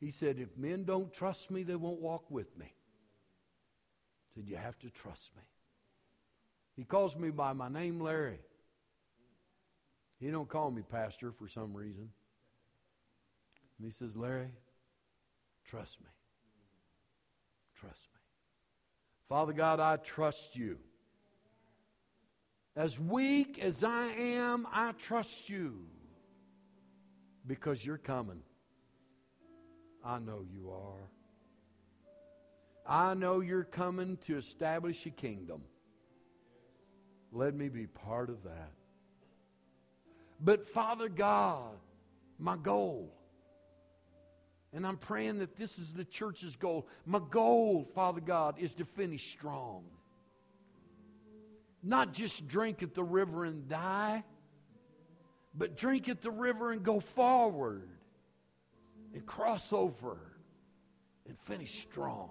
He 0.00 0.10
said, 0.10 0.40
If 0.40 0.58
men 0.58 0.82
don't 0.84 1.12
trust 1.12 1.52
me, 1.52 1.62
they 1.62 1.76
won't 1.76 2.00
walk 2.00 2.28
with 2.30 2.58
me. 2.58 2.74
He 4.26 4.40
said, 4.40 4.48
You 4.48 4.56
have 4.56 4.76
to 4.80 4.90
trust 4.90 5.30
me. 5.36 5.42
He 6.74 6.82
calls 6.82 7.16
me 7.16 7.30
by 7.30 7.52
my 7.52 7.68
name, 7.68 8.00
Larry. 8.00 8.40
He 10.18 10.30
don't 10.30 10.48
call 10.48 10.72
me 10.72 10.82
pastor 10.82 11.30
for 11.30 11.46
some 11.46 11.74
reason. 11.74 12.08
And 13.78 13.86
he 13.86 13.92
says, 13.92 14.16
Larry, 14.16 14.50
trust 15.64 16.00
me. 16.00 16.08
Trust 17.78 18.08
me. 18.11 18.11
Father 19.32 19.54
God, 19.54 19.80
I 19.80 19.96
trust 19.96 20.56
you. 20.56 20.76
As 22.76 23.00
weak 23.00 23.58
as 23.60 23.82
I 23.82 24.08
am, 24.08 24.68
I 24.70 24.92
trust 24.92 25.48
you 25.48 25.86
because 27.46 27.82
you're 27.82 27.96
coming. 27.96 28.42
I 30.04 30.18
know 30.18 30.44
you 30.52 30.70
are. 30.70 31.08
I 32.86 33.14
know 33.14 33.40
you're 33.40 33.64
coming 33.64 34.18
to 34.26 34.36
establish 34.36 35.06
a 35.06 35.10
kingdom. 35.10 35.62
Let 37.32 37.54
me 37.54 37.70
be 37.70 37.86
part 37.86 38.28
of 38.28 38.42
that. 38.42 38.72
But 40.40 40.66
Father 40.66 41.08
God, 41.08 41.78
my 42.38 42.58
goal, 42.58 43.14
and 44.72 44.86
I'm 44.86 44.96
praying 44.96 45.38
that 45.40 45.56
this 45.56 45.78
is 45.78 45.92
the 45.92 46.04
church's 46.04 46.56
goal. 46.56 46.86
My 47.04 47.20
goal, 47.30 47.84
Father 47.94 48.20
God, 48.20 48.58
is 48.58 48.74
to 48.74 48.84
finish 48.84 49.30
strong. 49.30 49.84
Not 51.82 52.12
just 52.12 52.46
drink 52.48 52.82
at 52.82 52.94
the 52.94 53.02
river 53.02 53.44
and 53.44 53.68
die, 53.68 54.24
but 55.54 55.76
drink 55.76 56.08
at 56.08 56.22
the 56.22 56.30
river 56.30 56.72
and 56.72 56.82
go 56.82 57.00
forward 57.00 57.88
and 59.12 59.26
cross 59.26 59.72
over 59.72 60.18
and 61.28 61.38
finish 61.38 61.82
strong. 61.82 62.30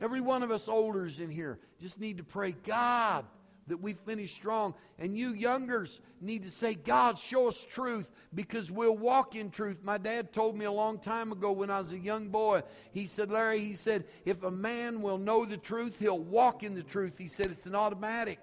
Every 0.00 0.22
one 0.22 0.42
of 0.42 0.50
us 0.50 0.68
olders 0.68 1.20
in 1.20 1.30
here 1.30 1.58
just 1.78 2.00
need 2.00 2.16
to 2.16 2.24
pray, 2.24 2.52
God, 2.52 3.26
that 3.70 3.80
we 3.80 3.94
finish 3.94 4.32
strong. 4.32 4.74
And 4.98 5.16
you 5.16 5.32
youngers 5.32 6.00
need 6.20 6.42
to 6.42 6.50
say, 6.50 6.74
God, 6.74 7.18
show 7.18 7.48
us 7.48 7.64
truth 7.64 8.10
because 8.34 8.70
we'll 8.70 8.96
walk 8.96 9.34
in 9.34 9.50
truth. 9.50 9.78
My 9.82 9.96
dad 9.96 10.32
told 10.32 10.56
me 10.56 10.66
a 10.66 10.72
long 10.72 10.98
time 10.98 11.32
ago 11.32 11.50
when 11.52 11.70
I 11.70 11.78
was 11.78 11.92
a 11.92 11.98
young 11.98 12.28
boy, 12.28 12.62
he 12.92 13.06
said, 13.06 13.30
Larry, 13.30 13.60
he 13.60 13.72
said, 13.72 14.04
if 14.24 14.42
a 14.42 14.50
man 14.50 15.00
will 15.00 15.18
know 15.18 15.44
the 15.44 15.56
truth, 15.56 15.98
he'll 15.98 16.18
walk 16.18 16.62
in 16.62 16.74
the 16.74 16.82
truth. 16.82 17.16
He 17.16 17.26
said, 17.26 17.50
it's 17.50 17.66
an 17.66 17.74
automatic. 17.74 18.40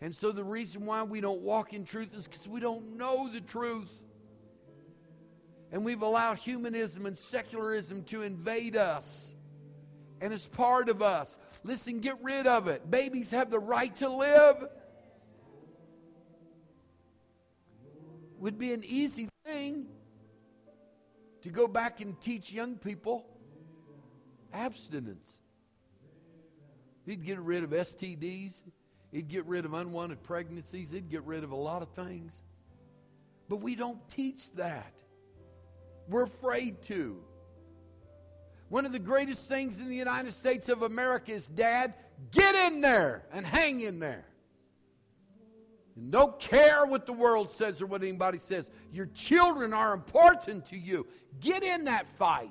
And 0.00 0.14
so 0.14 0.32
the 0.32 0.44
reason 0.44 0.84
why 0.84 1.02
we 1.02 1.20
don't 1.20 1.40
walk 1.40 1.72
in 1.72 1.84
truth 1.84 2.14
is 2.14 2.26
because 2.26 2.48
we 2.48 2.60
don't 2.60 2.96
know 2.96 3.28
the 3.32 3.40
truth. 3.40 3.90
And 5.72 5.84
we've 5.84 6.02
allowed 6.02 6.38
humanism 6.38 7.06
and 7.06 7.16
secularism 7.16 8.02
to 8.04 8.22
invade 8.22 8.76
us. 8.76 9.34
And 10.20 10.32
it's 10.32 10.46
part 10.46 10.88
of 10.88 11.02
us. 11.02 11.36
Listen, 11.64 12.00
get 12.00 12.22
rid 12.22 12.46
of 12.46 12.68
it. 12.68 12.90
Babies 12.90 13.30
have 13.30 13.50
the 13.50 13.58
right 13.58 13.94
to 13.96 14.08
live. 14.08 14.68
Would 18.38 18.58
be 18.58 18.74
an 18.74 18.84
easy 18.84 19.30
thing 19.46 19.86
to 21.42 21.48
go 21.48 21.66
back 21.66 22.02
and 22.02 22.20
teach 22.20 22.52
young 22.52 22.76
people 22.76 23.26
abstinence. 24.52 25.38
He'd 27.06 27.24
get 27.24 27.38
rid 27.40 27.64
of 27.64 27.70
STDs. 27.70 28.60
He'd 29.10 29.28
get 29.28 29.46
rid 29.46 29.64
of 29.64 29.72
unwanted 29.72 30.22
pregnancies. 30.22 30.90
He'd 30.90 31.08
get 31.08 31.24
rid 31.24 31.44
of 31.44 31.50
a 31.50 31.56
lot 31.56 31.80
of 31.80 31.88
things. 31.90 32.42
But 33.48 33.56
we 33.56 33.74
don't 33.74 34.06
teach 34.08 34.52
that. 34.52 34.92
We're 36.08 36.24
afraid 36.24 36.82
to. 36.84 37.22
One 38.74 38.84
of 38.86 38.90
the 38.90 38.98
greatest 38.98 39.46
things 39.46 39.78
in 39.78 39.88
the 39.88 39.94
United 39.94 40.34
States 40.34 40.68
of 40.68 40.82
America 40.82 41.30
is, 41.30 41.48
Dad, 41.48 41.94
get 42.32 42.56
in 42.56 42.80
there 42.80 43.22
and 43.30 43.46
hang 43.46 43.82
in 43.82 44.00
there. 44.00 44.24
And 45.94 46.10
don't 46.10 46.36
care 46.40 46.84
what 46.84 47.06
the 47.06 47.12
world 47.12 47.52
says 47.52 47.80
or 47.80 47.86
what 47.86 48.02
anybody 48.02 48.36
says. 48.36 48.70
Your 48.92 49.06
children 49.14 49.72
are 49.72 49.94
important 49.94 50.66
to 50.70 50.76
you. 50.76 51.06
Get 51.38 51.62
in 51.62 51.84
that 51.84 52.08
fight. 52.18 52.50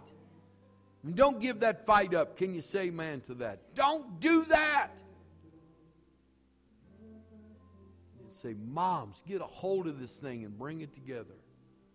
And 1.03 1.13
don't 1.13 1.41
give 1.41 1.59
that 1.59 1.85
fight 1.85 2.13
up. 2.13 2.37
Can 2.37 2.53
you 2.53 2.61
say 2.61 2.89
man 2.89 3.19
to 3.27 3.33
that? 3.33 3.75
Don't 3.75 4.21
do 4.21 4.45
that. 4.45 4.91
And 8.23 8.33
say, 8.33 8.55
Moms, 8.71 9.21
get 9.27 9.41
a 9.41 9.43
hold 9.43 9.87
of 9.87 9.99
this 9.99 10.15
thing 10.19 10.45
and 10.45 10.57
bring 10.57 10.79
it 10.79 10.93
together. 10.93 11.35